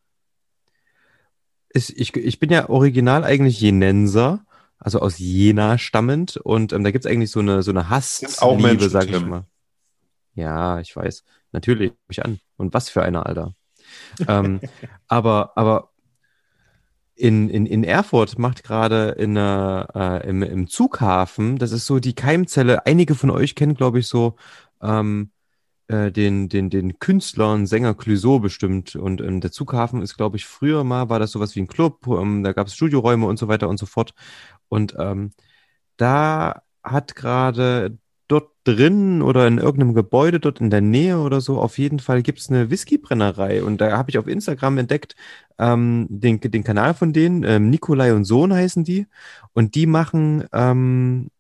[1.71, 4.47] Ich, ich, ich bin ja original eigentlich Jenenser
[4.85, 6.37] also aus Jena stammend.
[6.37, 9.47] Und ähm, da gibt's eigentlich so eine, so eine Hassliebe, sag ich mal.
[10.35, 11.25] Ja, ich weiß.
[11.53, 12.39] Natürlich, mich an.
[12.57, 13.55] Und was für eine, Alter.
[14.29, 14.61] ähm,
[15.09, 15.91] aber, aber
[17.15, 22.15] in, in, in Erfurt macht gerade in äh, im, im Zughafen, das ist so die
[22.15, 24.37] Keimzelle, einige von euch kennen, glaube ich, so
[24.83, 25.31] ähm,
[25.89, 28.97] äh, den, den, den Künstler und Sänger Clouseau bestimmt.
[28.97, 32.07] Und ähm, der Zughafen ist, glaube ich, früher mal, war das sowas wie ein Club,
[32.09, 34.15] ähm, da gab es Studioräume und so weiter und so fort.
[34.69, 35.33] Und ähm,
[35.97, 37.99] da hat gerade,
[38.29, 41.61] dort drin oder in irgendeinem Gebäude dort in der Nähe oder so.
[41.61, 45.15] Auf jeden Fall gibt's eine Whiskybrennerei und da habe ich auf Instagram entdeckt
[45.59, 49.07] ähm, den, den Kanal von denen, ähm, Nikolai und Sohn heißen die
[49.53, 51.31] und die machen ähm,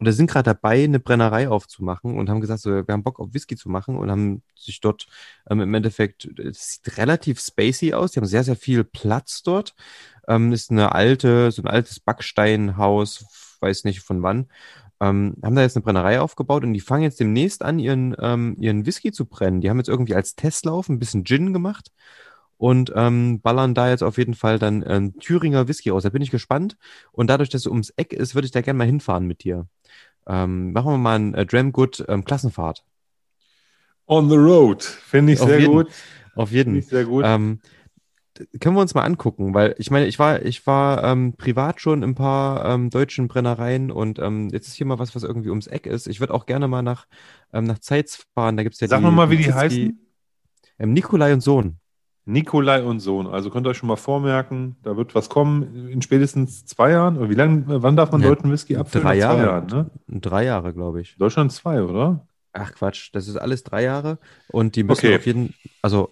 [0.00, 3.32] oder sind gerade dabei, eine Brennerei aufzumachen und haben gesagt, so, wir haben Bock auf
[3.32, 5.06] Whisky zu machen und haben sich dort
[5.48, 9.74] ähm, im Endeffekt, es sieht relativ spacey aus, die haben sehr, sehr viel Platz dort.
[10.26, 14.48] Ähm, ist eine alte, so ein altes Backsteinhaus, weiß nicht von wann.
[15.00, 18.56] Ähm, haben da jetzt eine Brennerei aufgebaut und die fangen jetzt demnächst an, ihren, ähm,
[18.58, 19.60] ihren Whisky zu brennen.
[19.60, 21.90] Die haben jetzt irgendwie als Testlauf ein bisschen Gin gemacht
[22.56, 26.04] und ähm, ballern da jetzt auf jeden Fall dann äh, Thüringer Whisky raus.
[26.04, 26.76] Da bin ich gespannt.
[27.12, 29.66] Und dadurch, dass es ums Eck ist, würde ich da gerne mal hinfahren mit dir.
[30.26, 32.84] Ähm, machen wir mal ein äh, Dramgood ähm, Klassenfahrt.
[34.06, 34.82] On the road.
[34.82, 35.72] Finde ich Auf sehr jeden.
[35.72, 35.88] gut.
[36.34, 36.70] Auf jeden.
[36.70, 37.24] Finde ich sehr gut.
[37.26, 37.60] Ähm,
[38.38, 41.80] d- können wir uns mal angucken, weil ich meine, ich war, ich war ähm, privat
[41.80, 45.22] schon in ein paar ähm, deutschen Brennereien und ähm, jetzt ist hier mal was, was
[45.22, 46.06] irgendwie ums Eck ist.
[46.06, 47.06] Ich würde auch gerne mal nach,
[47.52, 48.56] ähm, nach Zeitz fahren.
[48.56, 50.00] Da gibt's ja Sag die, nochmal, wie die Whisky- heißen.
[50.78, 51.78] Ähm, Nikolai und Sohn.
[52.26, 53.26] Nikolai und Sohn.
[53.26, 57.18] Also könnt ihr euch schon mal vormerken, da wird was kommen in spätestens zwei Jahren.
[57.18, 59.04] Oder wie lange, wann darf man Ja, deutschen Whisky abfüllen?
[59.04, 59.42] drei Jahre.
[59.42, 59.90] Jahren, ne?
[60.20, 61.16] Drei Jahre, glaube ich.
[61.18, 62.26] Deutschland zwei, oder?
[62.52, 64.18] Ach Quatsch, das ist alles drei Jahre
[64.48, 65.16] und die müssen Okay.
[65.16, 66.08] auf jeden, also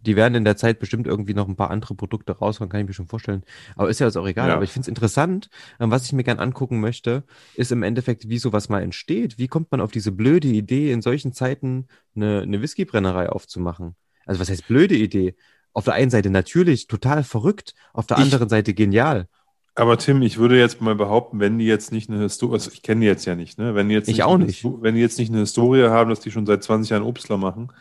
[0.00, 2.86] die werden in der Zeit bestimmt irgendwie noch ein paar andere Produkte raushauen, kann ich
[2.86, 3.42] mir schon vorstellen.
[3.74, 4.48] Aber ist ja jetzt auch egal.
[4.48, 4.54] Ja.
[4.54, 5.48] Aber ich finde es interessant.
[5.80, 7.24] Ähm, Was ich mir gern angucken möchte,
[7.54, 9.38] ist im Endeffekt, wie sowas mal entsteht.
[9.38, 13.96] Wie kommt man auf diese blöde Idee, in solchen Zeiten eine, eine Whiskybrennerei aufzumachen?
[14.28, 15.34] Also was heißt blöde Idee?
[15.72, 19.26] Auf der einen Seite natürlich total verrückt, auf der Ich- anderen Seite genial.
[19.74, 22.82] Aber Tim, ich würde jetzt mal behaupten, wenn die jetzt nicht eine Historie, also ich
[22.82, 23.76] kenne die jetzt ja nicht, ne?
[23.76, 24.58] Wenn die jetzt Ich nicht auch nicht.
[24.64, 27.36] Histo- Wenn die jetzt nicht eine Historie haben, dass die schon seit 20 Jahren Obstler
[27.36, 27.72] machen,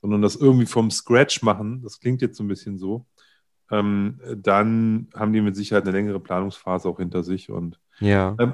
[0.00, 3.04] sondern das irgendwie vom Scratch machen, das klingt jetzt so ein bisschen so,
[3.72, 8.36] ähm, dann haben die mit Sicherheit eine längere Planungsphase auch hinter sich und Ja.
[8.38, 8.52] ähm,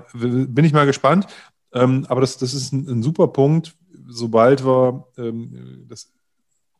[0.54, 1.26] bin ich mal gespannt.
[1.74, 3.76] Ähm, aber das, das ist ein, ein super Punkt.
[4.08, 6.14] Sobald wir, ähm, das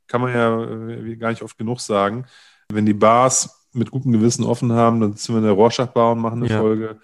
[0.09, 2.27] kann man ja äh, gar nicht oft genug sagen,
[2.73, 6.21] wenn die Bars mit gutem Gewissen offen haben, dann sitzen wir in der Rorschach-Bar und
[6.21, 6.59] machen eine Ja.
[6.59, 6.99] Folge.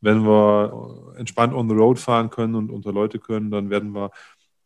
[0.00, 3.92] Wenn wir äh, entspannt on the road fahren können und unter Leute können, dann werden
[3.94, 4.10] wir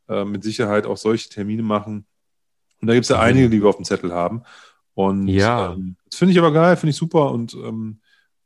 [0.09, 2.05] äh, mit Sicherheit auch solche Termine machen.
[2.81, 3.23] Und da gibt es ja Mhm.
[3.23, 4.43] einige, die wir auf dem Zettel haben.
[4.95, 5.73] Und Ja.
[5.73, 8.01] ähm, das finde ich aber geil, finde ich super und ähm,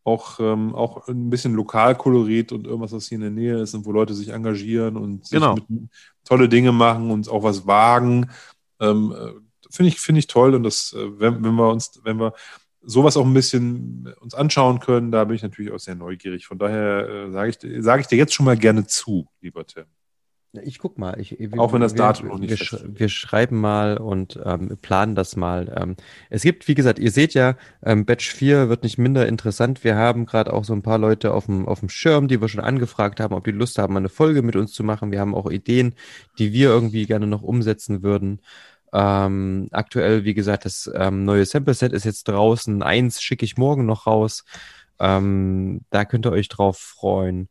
[0.04, 3.84] auch, ähm, auch ein bisschen Lokalkolorit und irgendwas, was hier in der Nähe ist und
[3.86, 5.54] wo Leute sich engagieren und sich Genau.
[5.56, 5.64] mit,
[6.24, 8.30] tolle Dinge machen und auch was wagen.
[8.80, 9.32] Ähm, äh,
[9.70, 12.32] finde ich, finde ich toll und das, äh, wenn, wenn wir uns, wenn wir
[12.82, 16.46] sowas auch ein bisschen uns anschauen können, da bin ich natürlich auch sehr neugierig.
[16.46, 19.86] Von daher äh, sage ich, sage ich dir jetzt schon mal gerne zu, lieber Tim.
[20.64, 21.18] Ich guck mal.
[21.20, 24.76] Ich, wir, Auch wenn das Datum noch nicht wir, sch wir schreiben mal und ähm,
[24.80, 25.72] planen das mal.
[25.76, 25.96] Ähm,
[26.30, 29.84] es gibt, wie gesagt, ihr seht ja, ähm, Batch 4 wird nicht minder interessant.
[29.84, 32.48] Wir haben gerade auch so ein paar Leute auf dem, auf dem Schirm, die wir
[32.48, 35.12] schon angefragt haben, ob die Lust haben, eine Folge mit uns zu machen.
[35.12, 35.94] Wir haben auch Ideen,
[36.38, 38.40] die wir irgendwie gerne noch umsetzen würden.
[38.92, 42.82] Ähm, aktuell, wie gesagt, das ähm, neue Sample-Set ist jetzt draußen.
[42.82, 44.44] Eins schicke ich morgen noch raus.
[44.98, 47.48] Ähm, da könnt ihr euch drauf freuen.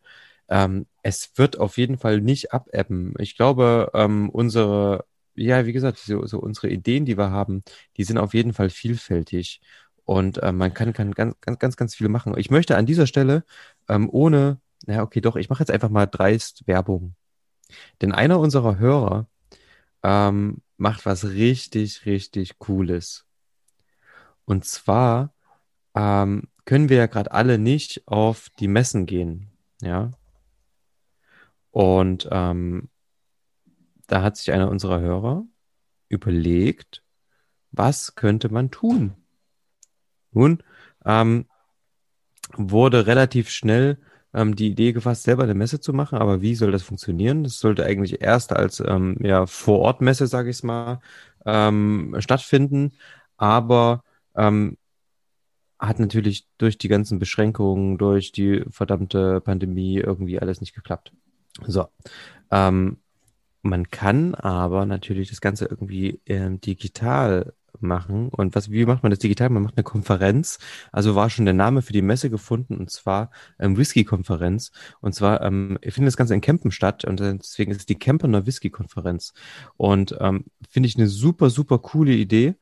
[0.49, 3.13] Ähm, es wird auf jeden Fall nicht abebben.
[3.19, 5.05] Ich glaube, ähm, unsere,
[5.35, 7.63] ja, wie gesagt, so, so unsere Ideen, die wir haben,
[7.97, 9.61] die sind auf jeden Fall vielfältig.
[10.05, 12.37] Und ähm, man kann, kann ganz, ganz, ganz, ganz viel machen.
[12.37, 13.43] Ich möchte an dieser Stelle
[13.89, 17.15] ähm, ohne, na okay, doch, ich mache jetzt einfach mal dreist Werbung.
[18.01, 19.27] Denn einer unserer Hörer
[20.03, 23.25] ähm, macht was richtig, richtig Cooles.
[24.45, 25.33] Und zwar
[25.95, 29.49] ähm, können wir ja gerade alle nicht auf die Messen gehen.
[29.81, 30.11] Ja.
[31.75, 32.87] Und ähm,
[34.07, 35.43] da hat sich einer unserer Hörer
[36.07, 37.03] überlegt,
[37.73, 39.13] was könnte man tun?
[40.31, 40.63] Nun
[41.03, 41.47] ähm,
[42.53, 43.97] wurde relativ schnell
[44.33, 47.43] ähm, die Idee gefasst, selber eine Messe zu machen, aber wie soll das funktionieren?
[47.43, 51.01] Das sollte eigentlich erst als ähm, ja, Vor-Ort-Messe, sage ich mal,
[51.45, 52.93] ähm, stattfinden,
[53.35, 54.01] aber
[54.33, 54.77] ähm,
[55.77, 61.11] hat natürlich durch die ganzen Beschränkungen, durch die verdammte Pandemie irgendwie alles nicht geklappt.
[61.65, 61.87] So.
[62.51, 62.97] Ähm,
[63.61, 68.29] man kann aber natürlich das Ganze irgendwie ähm, digital machen.
[68.29, 69.49] Und was, wie macht man das digital?
[69.49, 70.59] Man macht eine Konferenz.
[70.91, 74.71] Also war schon der Name für die Messe gefunden und zwar ähm, Whisky-Konferenz.
[75.01, 78.45] Und zwar ähm, findet das Ganze in Kempen statt und deswegen ist es die Kempener
[78.45, 79.33] Whisky-Konferenz.
[79.77, 82.55] Und ähm, finde ich eine super, super coole Idee.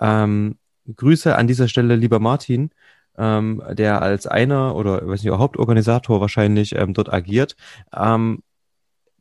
[0.00, 0.56] Ähm,
[0.96, 2.70] Grüße an dieser Stelle, lieber Martin,
[3.18, 7.56] ähm, der als einer oder weiß nicht, Hauptorganisator wahrscheinlich ähm, dort agiert.
[7.94, 8.42] Ähm,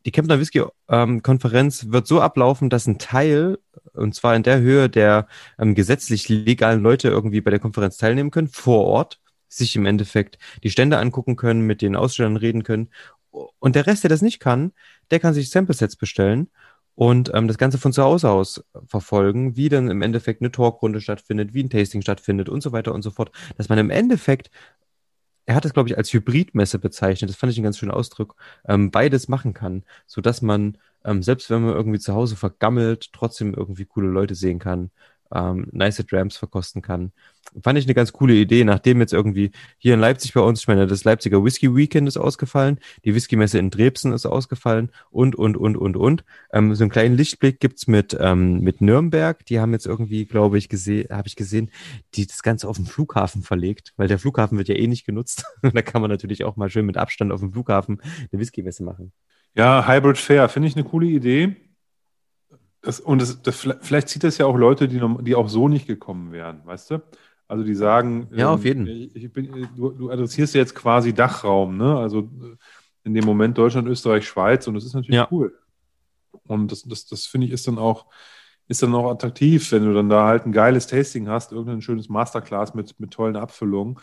[0.06, 3.57] die Kempner Whisky ähm, Konferenz wird so ablaufen, dass ein Teil,
[3.94, 5.28] und zwar in der Höhe der
[5.60, 9.19] ähm, gesetzlich legalen Leute irgendwie bei der Konferenz teilnehmen können, vor Ort,
[9.49, 12.90] sich im Endeffekt die Stände angucken können, mit den Ausstellern reden können.
[13.32, 14.72] Und der Rest, der das nicht kann,
[15.11, 16.49] der kann sich Sample-Sets bestellen
[16.98, 20.99] und ähm, das Ganze von zu Hause aus verfolgen, wie dann im Endeffekt eine Talkrunde
[20.99, 23.32] stattfindet, wie ein Tasting stattfindet und so weiter und so fort.
[23.56, 24.49] Dass man im Endeffekt,
[25.45, 28.36] er hat es, glaube ich, als Hybridmesse bezeichnet, das fand ich einen ganz schönen Ausdruck,
[28.68, 33.53] ähm, beides machen kann, sodass man, ähm, selbst wenn man irgendwie zu Hause vergammelt, trotzdem
[33.53, 34.90] irgendwie coole Leute sehen kann
[35.33, 37.11] ähm, nice Drams verkosten kann.
[37.61, 40.67] Fand ich eine ganz coole Idee, nachdem jetzt irgendwie hier in Leipzig bei uns, ich
[40.67, 45.55] meine, das Leipziger Whisky Weekend ist ausgefallen, die Whisky-Messe in Drebsen ist ausgefallen und, und,
[45.55, 46.25] und, und, und.
[46.51, 49.45] Ähm, so einen kleinen Lichtblick gibt's mit, ähm, mit Nürnberg.
[49.45, 51.71] Die haben jetzt irgendwie, glaube ich, gesehen, habe ich gesehen,
[52.15, 55.45] die das Ganze auf den Flughafen verlegt, weil der Flughafen wird ja eh nicht genutzt.
[55.61, 58.01] da kann man natürlich auch mal schön mit Abstand auf dem Flughafen
[58.31, 59.13] eine Whisky-Messe machen.
[59.55, 61.55] Ja, Hybrid Fair, finde ich eine coole Idee.
[62.81, 65.87] Das, und das, das, vielleicht zieht das ja auch Leute, die, die auch so nicht
[65.87, 67.01] gekommen wären, weißt du?
[67.47, 68.87] Also die sagen, ja, auf jeden.
[68.87, 71.97] Ähm, ich bin, du, du adressierst jetzt quasi Dachraum, ne?
[71.97, 72.29] Also
[73.03, 75.27] in dem Moment Deutschland, Österreich, Schweiz und das ist natürlich ja.
[75.31, 75.57] cool.
[76.45, 78.05] Und das, das, das finde ich ist dann auch,
[78.67, 82.09] ist dann auch attraktiv, wenn du dann da halt ein geiles Tasting hast, irgendein schönes
[82.09, 83.97] Masterclass mit, mit tollen Abfüllungen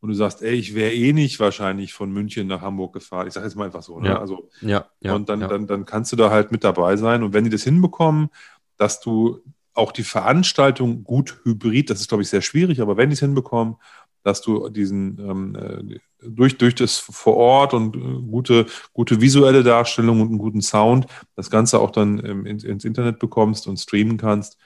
[0.00, 3.26] und du sagst, ey, ich wäre eh nicht wahrscheinlich von München nach Hamburg gefahren.
[3.26, 3.98] Ich sage jetzt mal einfach so.
[3.98, 4.08] Ne?
[4.08, 4.18] Ja.
[4.18, 5.48] Also, ja, ja, und dann, ja.
[5.48, 7.22] Dann, dann kannst du da halt mit dabei sein.
[7.22, 8.28] Und wenn die das hinbekommen,
[8.76, 9.40] dass du
[9.74, 13.20] auch die Veranstaltung gut hybrid, das ist, glaube ich, sehr schwierig, aber wenn die es
[13.20, 13.76] hinbekommen,
[14.22, 19.62] dass du diesen ähm, äh, durch, durch das vor Ort und äh, gute, gute visuelle
[19.62, 21.06] Darstellung und einen guten Sound
[21.36, 24.58] das Ganze auch dann ähm, ins, ins Internet bekommst und streamen kannst,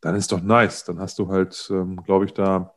[0.00, 0.84] dann ist doch nice.
[0.84, 2.73] Dann hast du halt, ähm, glaube ich, da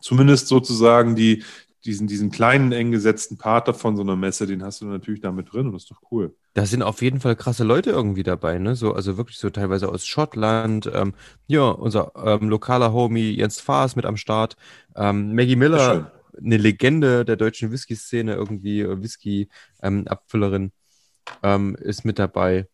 [0.00, 1.44] zumindest sozusagen die,
[1.84, 5.32] diesen, diesen kleinen, eng gesetzten Part davon so einer Messe, den hast du natürlich da
[5.32, 6.34] mit drin und das ist doch cool.
[6.54, 8.74] Da sind auf jeden Fall krasse Leute irgendwie dabei, ne?
[8.74, 10.90] So, also wirklich so teilweise aus Schottland.
[10.92, 11.14] Ähm,
[11.46, 14.56] ja, unser ähm, lokaler Homie Jens Faas mit am Start.
[14.96, 20.72] Ähm, Maggie Miller, eine Legende der deutschen Whisky-Szene, irgendwie äh, Whisky-Abfüllerin,
[21.42, 22.66] ähm, ist mit dabei.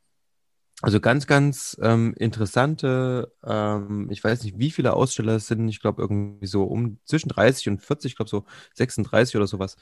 [0.83, 5.81] Also ganz, ganz ähm, interessante, ähm, ich weiß nicht, wie viele Aussteller es sind, ich
[5.81, 8.45] glaube irgendwie so um zwischen 30 und 40, ich glaube so
[8.75, 9.77] 36 oder sowas,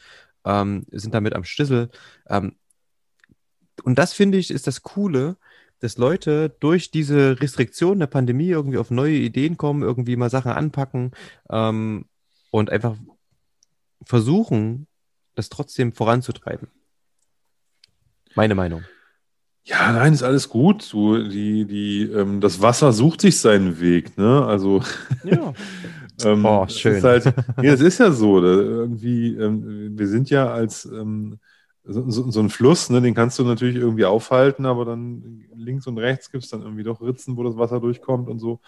[0.45, 1.91] ähm, sind damit am Stissel.
[2.29, 2.57] Ähm,
[3.85, 5.37] und das finde ich ist das Coole,
[5.81, 10.53] dass Leute durch diese Restriktion der Pandemie irgendwie auf neue Ideen kommen, irgendwie mal Sachen
[10.53, 11.11] anpacken
[11.51, 12.05] ähm,
[12.51, 12.97] und einfach
[14.05, 14.87] versuchen,
[15.35, 16.69] das trotzdem voranzutreiben.
[18.35, 18.85] Meine Meinung.
[19.65, 20.83] Ja, nein, ist alles gut.
[20.83, 24.45] So, die, die, ähm, das Wasser sucht sich seinen Weg, ne?
[24.45, 24.83] Also.
[25.25, 25.53] Ja.
[26.25, 26.97] ähm, oh, schön.
[26.97, 27.25] Ist halt,
[27.59, 28.41] nee, das ist ja so.
[28.41, 31.39] Da, irgendwie, ähm, wir sind ja als ähm,
[31.85, 35.99] so, so, ein Fluss, ne, den kannst du natürlich irgendwie aufhalten, aber dann links und
[35.99, 38.61] rechts gibt es dann irgendwie doch Ritzen, wo das Wasser durchkommt und so.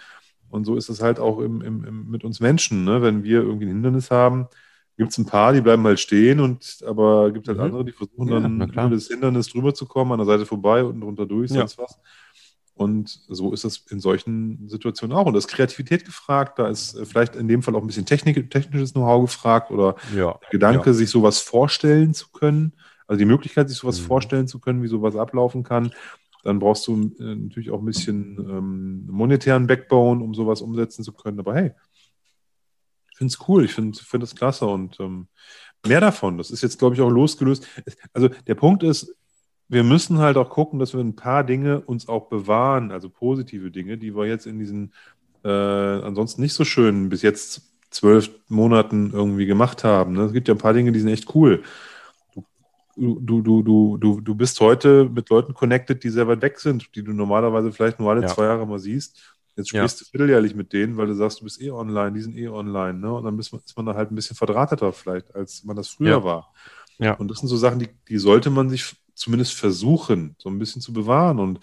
[0.51, 3.03] Und so ist es halt auch im, im, im, mit uns Menschen, ne?
[3.03, 4.47] Wenn wir irgendwie ein Hindernis haben,
[4.97, 7.65] gibt es ein paar, die bleiben halt stehen, und aber gibt halt mhm.
[7.65, 10.85] andere, die versuchen Ja, dann über das Hindernis drüber zu kommen, an der Seite vorbei
[10.85, 11.61] und drunter durch, Ja.
[11.61, 11.99] sonst was.
[12.77, 15.27] Und so ist es in solchen Situationen auch.
[15.27, 18.07] Und da ist Kreativität gefragt, da ist äh, vielleicht in dem Fall auch ein bisschen
[18.07, 20.39] Technik, technisches Know-how gefragt oder Ja.
[20.43, 22.73] der Gedanke, sich sowas vorstellen zu können,
[23.07, 24.05] also die Möglichkeit, sich sowas Mhm.
[24.07, 25.93] vorstellen zu können, wie sowas ablaufen kann.
[26.43, 31.13] Dann brauchst du äh, natürlich auch ein bisschen ähm, monetären Backbone, um sowas umsetzen zu
[31.13, 31.39] können.
[31.39, 31.73] Aber hey,
[33.15, 35.29] finde es cool, ich finde find das klasse und ähm,
[35.87, 36.39] mehr davon.
[36.39, 37.67] Das ist jetzt, glaube ich, auch losgelöst.
[38.13, 39.15] Also der Punkt ist,
[39.69, 43.71] wir müssen halt auch gucken, dass wir ein paar Dinge uns auch bewahren, also positive
[43.71, 44.93] Dinge, die wir jetzt in diesen
[45.43, 50.15] äh, ansonsten nicht so schön bis jetzt zwölf Monaten irgendwie gemacht haben.
[50.15, 50.23] Ne?
[50.25, 51.63] Es gibt ja ein paar Dinge, die sind echt cool.
[52.97, 56.61] Du, du, du, du, du, du bist heute mit Leuten connected, die sehr weit weg
[56.61, 58.29] sind, die du normalerweise vielleicht nur alle Ja.
[58.29, 59.34] zwei Jahre mal siehst.
[59.57, 59.87] Jetzt Ja.
[59.87, 62.49] sprichst du vierteljährlich mit denen, weil du sagst, du bist eh online, die sind eh
[62.49, 62.95] online.
[62.99, 63.13] Ne?
[63.13, 65.89] Und dann ist man, ist man da halt ein bisschen verdrahteter vielleicht, als man das
[65.89, 66.25] früher Ja.
[66.25, 66.53] war.
[66.99, 67.15] Ja.
[67.15, 70.83] Und das sind so Sachen, die, die sollte man sich zumindest versuchen, so ein bisschen
[70.83, 71.39] zu bewahren.
[71.39, 71.61] Und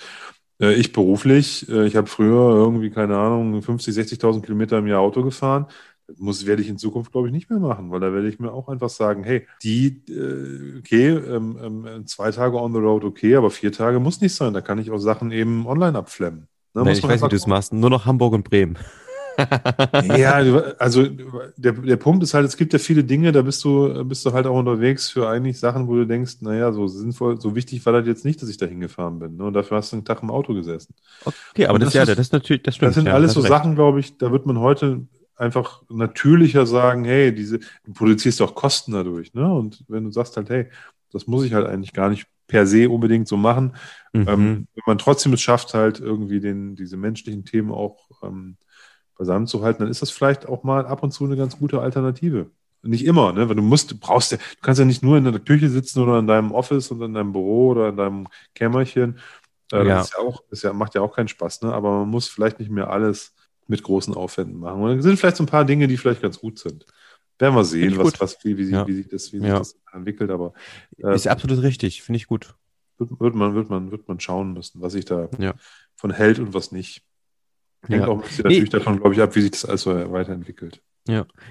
[0.62, 5.02] äh, ich beruflich, äh, ich habe früher irgendwie, keine Ahnung, 50, 60.000 Kilometer im Jahr
[5.02, 5.68] Auto gefahren.
[6.08, 8.40] Das muss, werde ich in Zukunft, glaube ich, nicht mehr machen, weil da werde ich
[8.40, 13.04] mir auch einfach sagen, hey, die, äh, okay, ähm, ähm, zwei Tage on the road,
[13.06, 14.54] okay, aber vier Tage muss nicht sein.
[14.54, 16.48] Da kann ich auch Sachen eben online abflemmen.
[16.74, 17.74] Ne, Nein, ich weiß, wie du es machst.
[17.74, 18.78] Nur noch Hamburg und Bremen.
[20.18, 20.34] ja,
[20.78, 21.08] also
[21.58, 24.34] der, der Punkt ist halt, es gibt ja viele Dinge, da bist du, bist du
[24.34, 27.94] halt auch unterwegs für eigentlich Sachen, wo du denkst, naja, so sinnvoll, so wichtig war
[27.94, 29.38] das jetzt nicht, dass ich da hingefahren bin.
[29.38, 29.46] Ne?
[29.46, 30.94] Und dafür hast du einen Tag im Auto gesessen.
[31.24, 32.90] Okay, aber das, das ja, ist- das ist natürlich, das stimmt.
[32.90, 33.50] Das sind ja, alles so recht.
[33.50, 35.08] Sachen, glaube ich, da wird man heute
[35.38, 39.34] einfach natürlicher sagen, hey, diese, du produzierst auch Kosten dadurch.
[39.34, 39.52] Ne?
[39.52, 40.68] Und wenn du sagst halt, hey,
[41.12, 43.74] das muss ich halt eigentlich gar nicht per se unbedingt so machen,
[44.14, 44.26] Mhm.
[44.28, 48.58] ähm, wenn man trotzdem es schafft, halt irgendwie den, diese menschlichen Themen auch ähm,
[49.18, 51.80] beisammen zu halten, dann ist das vielleicht auch mal ab und zu eine ganz gute
[51.82, 52.52] Alternative.
[52.84, 53.48] nicht immer, ne?
[53.48, 56.02] Weil du musst, du brauchst ja, du kannst ja nicht nur in der Küche sitzen
[56.02, 59.20] oder in deinem Office oder in deinem Büro oder in deinem Kämmerchen.
[59.72, 59.98] Äh, Ja.
[59.98, 61.74] Das ist ja auch, ist ja, macht ja auch keinen Spaß, ne?
[61.74, 63.34] Aber man muss vielleicht nicht mehr alles
[63.68, 64.82] mit großen Aufwänden machen.
[64.82, 66.86] Und dann sind vielleicht so ein paar Dinge, die vielleicht ganz gut sind.
[67.42, 68.88] Werden wir sehen, was, was, wie, wie, sich- Ja.
[68.88, 69.58] wie sich das, wie sich Ja.
[69.60, 70.54] das entwickelt, aber
[70.98, 72.56] äh, Ist absolut richtig, finde ich gut.
[72.98, 75.56] wird, wird, man, wird, man, wird man schauen müssen, was sich da Ja.
[75.96, 77.04] von hält und was nicht.
[77.88, 78.54] Hängt auch ein bisschen Nee.
[78.54, 80.84] natürlich davon, glaube ich, ab, wie sich das alles so weiterentwickelt.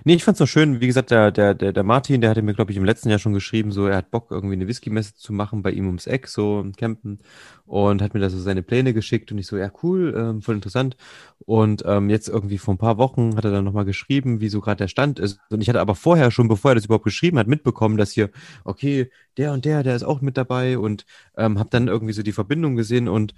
[0.05, 2.55] Nee, ich fand's noch schön, wie gesagt, der, der, der, der Martin, der hatte mir,
[2.55, 5.33] glaube ich, im letzten Jahr schon geschrieben, so, er hat Bock, irgendwie eine Whisky-Messe zu
[5.33, 7.19] machen bei ihm ums Eck, so im Campen
[7.67, 10.55] und hat mir da so seine Pläne geschickt und ich so, ja, cool, ähm, voll
[10.55, 10.97] interessant.
[11.47, 14.61] Und ähm, jetzt irgendwie vor ein paar Wochen hat er dann nochmal geschrieben, wie so
[14.61, 15.41] gerade der Stand ist.
[15.51, 18.31] Und ich hatte aber vorher schon, bevor er das überhaupt geschrieben hat, mitbekommen, dass hier,
[18.65, 21.07] okay, der und der, der ist auch mit dabei und
[21.37, 23.35] ähm, habe dann irgendwie so die Verbindung gesehen und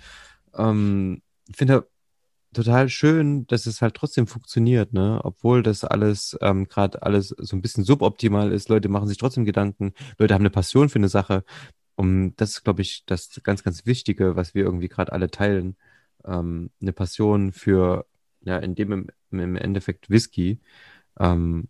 [0.56, 1.22] ähm,
[1.54, 1.86] finde
[2.52, 5.20] total schön, dass es halt trotzdem funktioniert, ne?
[5.24, 8.68] Obwohl das alles ähm, gerade alles so ein bisschen suboptimal ist.
[8.68, 9.94] Leute machen sich trotzdem Gedanken.
[10.18, 11.44] Leute haben eine Passion für eine Sache.
[11.96, 15.76] Und das ist, glaube ich, das ganz, ganz Wichtige, was wir irgendwie gerade alle teilen.
[16.24, 18.06] Ähm, eine Passion für,
[18.42, 20.60] ja, in dem im, im Endeffekt Whisky.
[21.18, 21.68] Ähm,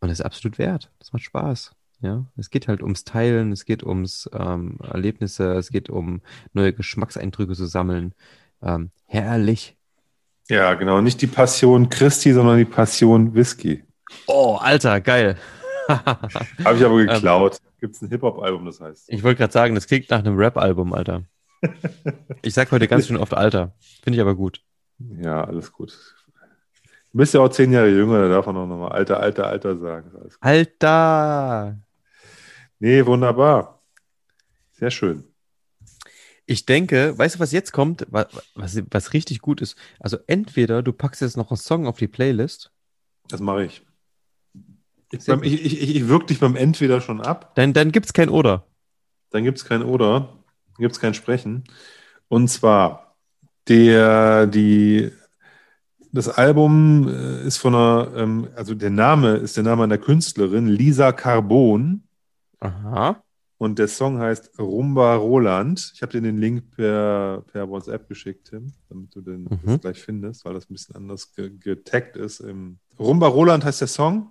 [0.00, 0.90] und das ist absolut wert.
[0.98, 1.72] Das macht Spaß.
[2.02, 6.22] Ja, es geht halt ums Teilen, es geht ums ähm, Erlebnisse, es geht um
[6.54, 8.14] neue Geschmackseindrücke zu sammeln.
[8.62, 9.76] Ähm, herrlich.
[10.48, 11.00] Ja, genau.
[11.00, 13.84] Nicht die Passion Christi, sondern die Passion Whisky.
[14.26, 15.36] Oh, Alter, geil.
[15.88, 17.58] Habe ich aber geklaut.
[17.80, 19.08] Gibt es ein Hip-Hop-Album, das heißt.
[19.08, 21.24] ich wollte gerade sagen, das klingt nach einem Rap-Album, Alter.
[22.42, 23.74] Ich sag heute ganz schön oft Alter.
[24.02, 24.62] Finde ich aber gut.
[24.98, 25.92] Ja, alles gut.
[27.12, 29.76] Du bist ja auch zehn Jahre jünger, da darf man auch nochmal Alter, Alter, Alter
[29.78, 30.10] sagen.
[30.40, 31.76] Alter!
[32.78, 33.82] Nee, wunderbar.
[34.70, 35.29] Sehr schön.
[36.50, 38.08] Ich denke, weißt du, was jetzt kommt?
[38.10, 39.76] Was, was, was richtig gut ist?
[40.00, 42.72] Also entweder du packst jetzt noch einen Song auf die Playlist,
[43.28, 43.86] Das mache ich.
[45.12, 47.54] Ich, beim, ich, ich, ich, wirke dich beim Entweder schon ab.
[47.54, 48.66] dann, dann gibt's kein Oder.
[49.30, 50.42] Dann gibt es kein Oder,
[50.74, 51.62] dann gibt es kein Sprechen.
[52.26, 53.14] Und zwar,
[53.68, 55.12] der, die,
[56.10, 60.66] das Album äh, ist von einer, ähm, also der Name ist der Name einer Künstlerin,
[60.66, 62.02] Lisa Carbon.
[62.58, 63.22] Aha.
[63.62, 65.92] Und der Song heißt Rumba Roland.
[65.94, 69.58] Ich habe dir den Link per, per WhatsApp geschickt, Tim, damit du den Mhm.
[69.66, 72.42] das gleich findest, weil das ein bisschen anders ge getaggt ist.
[72.98, 74.30] Rumba Roland heißt der Song.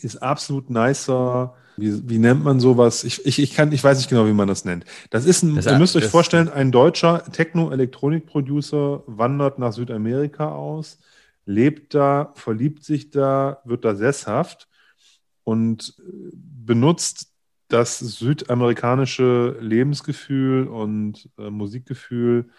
[0.00, 1.56] Ist absolut nicer.
[1.76, 3.02] Wie, wie nennt man sowas?
[3.02, 4.84] Ich, ich, ich, kann, ich weiß nicht genau, wie man das nennt.
[5.10, 10.98] Das ist ein, Das- ihr müsst euch vorstellen, ein deutscher Techno-Elektronik-Producer wandert nach Südamerika aus,
[11.46, 14.68] lebt da, verliebt sich da, wird da sesshaft
[15.42, 17.31] und äh, benutzt
[17.72, 22.50] das südamerikanische Lebensgefühl und äh, Musikgefühl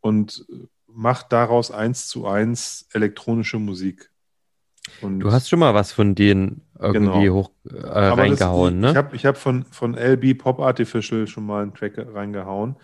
[0.00, 0.44] und
[0.86, 4.10] macht daraus eins zu eins elektronische Musik.
[5.02, 7.34] Und Du hast schon mal was von denen irgendwie Genau.
[7.44, 8.90] hoch äh, das- reingehauen, ich, ne?
[8.90, 12.76] Ich habe ich hab von, von LB Pop Artificial schon mal einen Track reingehauen.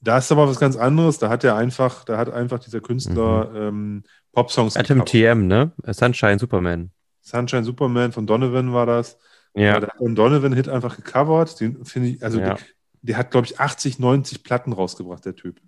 [0.00, 1.18] Da ist aber was ganz anderes.
[1.18, 5.08] Da hat er einfach, da hat einfach dieser Künstler ähm, Popsongs Atom gecovert.
[5.08, 5.72] TM, ne?
[5.86, 6.90] Sunshine Superman.
[7.22, 9.18] Sunshine Superman von Donovan war das.
[9.54, 9.80] Ja.
[9.80, 11.60] Der hat einen Donovan-Hit einfach gecovert.
[11.60, 12.54] Den finde ich, also Ja.
[12.54, 12.58] der,
[13.02, 15.60] der hat, glaube ich, 80, 90 Platten rausgebracht, der Typ.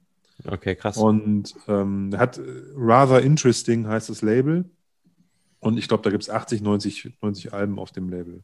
[0.47, 0.97] Okay, krass.
[0.97, 2.43] Und ähm, hat äh,
[2.77, 4.65] Rather Interesting heißt das Label.
[5.61, 8.43] Und ich glaube, da gibt es 80, 90, 90 Alben auf dem Label.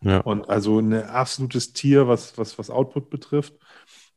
[0.00, 0.20] ja.
[0.20, 3.54] Und also ein absolutes Tier, was, was, was Output betrifft.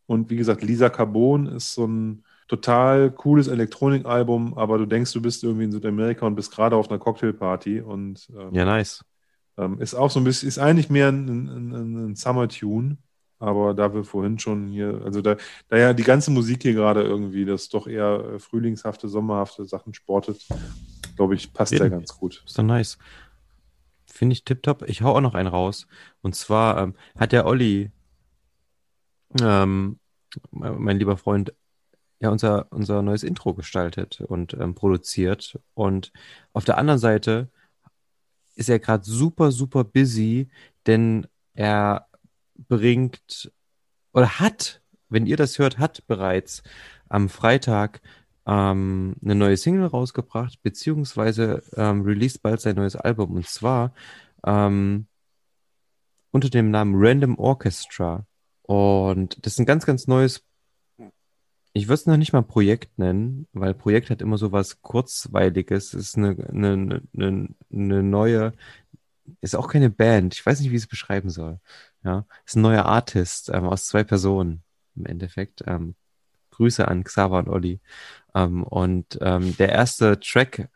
[0.06, 5.22] Und wie gesagt, Lisa Carbon ist so ein total cooles Elektronikalbum, aber du denkst, du
[5.22, 9.04] bist irgendwie in Südamerika und bist gerade auf einer Cocktailparty und ähm, ja, nice.
[9.58, 12.98] Ähm, ist auch so ein bisschen, ist eigentlich mehr ein, ein, ein, Summer-Tune,
[13.40, 17.04] aber da wir vorhin schon hier, also da, da ja die ganze Musik hier gerade
[17.04, 20.48] irgendwie, das doch eher äh, frühlingshafte, sommerhafte Sachen sportet,
[21.16, 22.44] glaube ich, passt der ganz gut.
[22.46, 22.98] Ist doch nice.
[24.06, 24.84] Finde ich tipptopp.
[24.88, 25.88] Ich hau auch noch einen raus.
[26.22, 27.92] Und zwar ähm, hat der Olli,
[29.42, 30.00] ähm,
[30.52, 31.54] mein lieber Freund,
[32.20, 35.60] ja unser, unser neues Intro gestaltet und ähm, produziert.
[35.74, 36.12] Und
[36.54, 37.50] auf der anderen Seite
[38.58, 40.50] ist er gerade super, super busy,
[40.86, 42.08] denn er
[42.68, 43.52] bringt
[44.14, 46.64] oder hat, wenn ihr das hört, hat bereits
[47.08, 48.02] am Freitag
[48.48, 53.36] ähm, eine neue Single rausgebracht, beziehungsweise ähm, released bald sein neues Album.
[53.36, 53.94] Und zwar
[54.46, 55.08] ähm,
[56.32, 58.26] unter dem Namen Random Orchestra.
[58.64, 60.44] Und das ist ein ganz, ganz neues,
[61.78, 65.94] ich würde es noch nicht mal Projekt nennen, weil Projekt hat immer so was Kurzweiliges.
[65.94, 68.54] Es ist eine, eine, eine, eine neue,
[69.42, 70.34] ist auch keine Band.
[70.34, 71.60] Ich weiß nicht, wie ich es beschreiben soll.
[72.04, 74.64] Ja, ist ein neuer Artist ähm, aus zwei Personen
[74.96, 75.64] im Endeffekt.
[75.68, 75.96] Ähm,
[76.52, 77.80] Grüße an Xaver und Olli.
[78.34, 80.70] Ähm, und ähm, der erste Track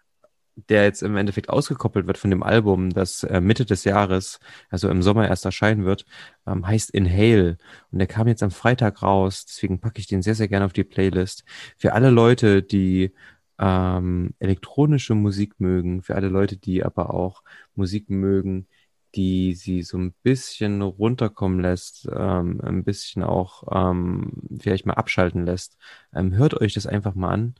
[0.55, 4.89] der jetzt im Endeffekt ausgekoppelt wird von dem Album, das äh, Mitte des Jahres, also
[4.89, 6.05] im Sommer erst erscheinen wird,
[6.47, 7.57] ähm, heißt Inhale.
[7.91, 10.73] Und der kam jetzt am Freitag raus, deswegen packe ich den sehr, sehr gerne auf
[10.73, 11.43] die Playlist.
[11.77, 13.13] Für alle Leute, die
[13.59, 17.43] ähm, elektronische Musik mögen, für alle Leute, die aber auch
[17.75, 18.67] Musik mögen,
[19.15, 25.45] die sie so ein bisschen runterkommen lässt, ähm, ein bisschen auch ähm, vielleicht mal abschalten
[25.45, 25.77] lässt,
[26.13, 27.55] ähm, hört euch das einfach mal an.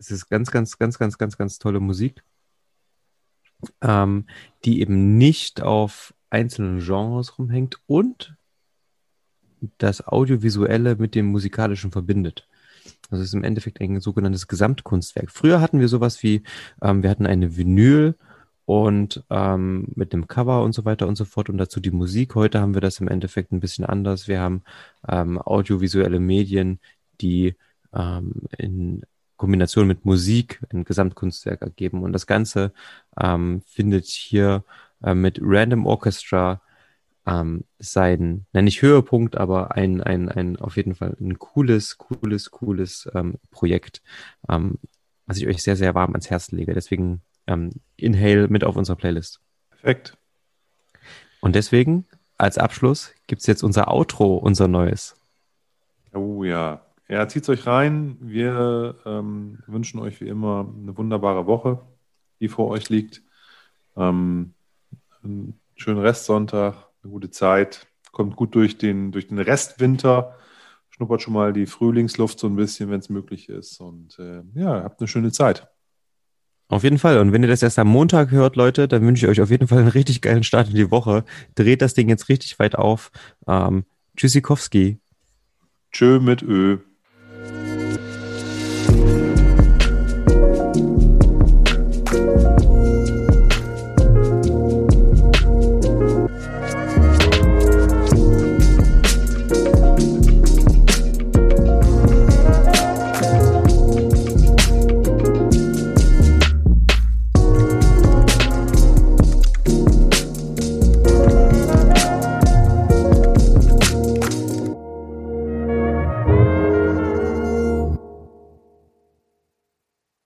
[0.00, 2.24] Es ist ganz, ganz, ganz, ganz, ganz, ganz tolle Musik,
[3.82, 4.24] ähm,
[4.64, 8.34] die eben nicht auf einzelnen Genres rumhängt und
[9.76, 12.48] das Audiovisuelle mit dem Musikalischen verbindet.
[13.10, 15.30] Also es ist im Endeffekt ein sogenanntes Gesamtkunstwerk.
[15.30, 16.44] Früher hatten wir sowas wie,
[16.80, 18.14] ähm, wir hatten eine Vinyl
[18.64, 22.34] und ähm, mit dem Cover und so weiter und so fort und dazu die Musik.
[22.36, 24.28] Heute haben wir das im Endeffekt ein bisschen anders.
[24.28, 24.62] Wir haben
[25.06, 26.80] ähm, audiovisuelle Medien,
[27.20, 27.54] die
[27.92, 29.02] ähm, in
[29.40, 32.02] Kombination mit Musik ein Gesamtkunstwerk ergeben.
[32.02, 32.74] Und das Ganze
[33.18, 34.64] ähm, findet hier
[35.02, 36.60] äh, mit Random Orchestra
[37.26, 42.50] ähm, seinen, nenne ich Höhepunkt, aber ein, ein, ein auf jeden Fall ein cooles, cooles,
[42.50, 44.02] cooles ähm, Projekt,
[44.46, 44.78] ähm,
[45.24, 46.74] was ich euch sehr, sehr warm ans Herz lege.
[46.74, 49.40] Deswegen ähm, Inhale mit auf unserer Playlist.
[49.70, 50.18] Perfekt.
[51.40, 52.06] Und deswegen,
[52.36, 55.16] als Abschluss, gibt es jetzt unser Outro, unser neues.
[56.12, 58.16] Oh ja, ja, zieht euch rein.
[58.20, 61.80] Wir ähm, wünschen euch wie immer eine wunderbare Woche,
[62.38, 63.22] die vor euch liegt.
[63.96, 64.54] Ähm,
[65.24, 67.88] einen schönen Restsonntag, eine gute Zeit.
[68.12, 70.36] Kommt gut durch den, durch den Restwinter.
[70.88, 73.80] Schnuppert schon mal die Frühlingsluft so ein bisschen, wenn es möglich ist.
[73.80, 75.68] Und äh, ja, habt eine schöne Zeit.
[76.68, 77.18] Auf jeden Fall.
[77.18, 79.66] Und wenn ihr das erst am Montag hört, Leute, dann wünsche ich euch auf jeden
[79.66, 81.24] Fall einen richtig geilen Start in die Woche.
[81.56, 83.10] Dreht das Ding jetzt richtig weit auf.
[83.48, 83.84] Ähm,
[84.16, 85.00] Tschüssikowski.
[85.90, 86.78] Tschö mit Ö.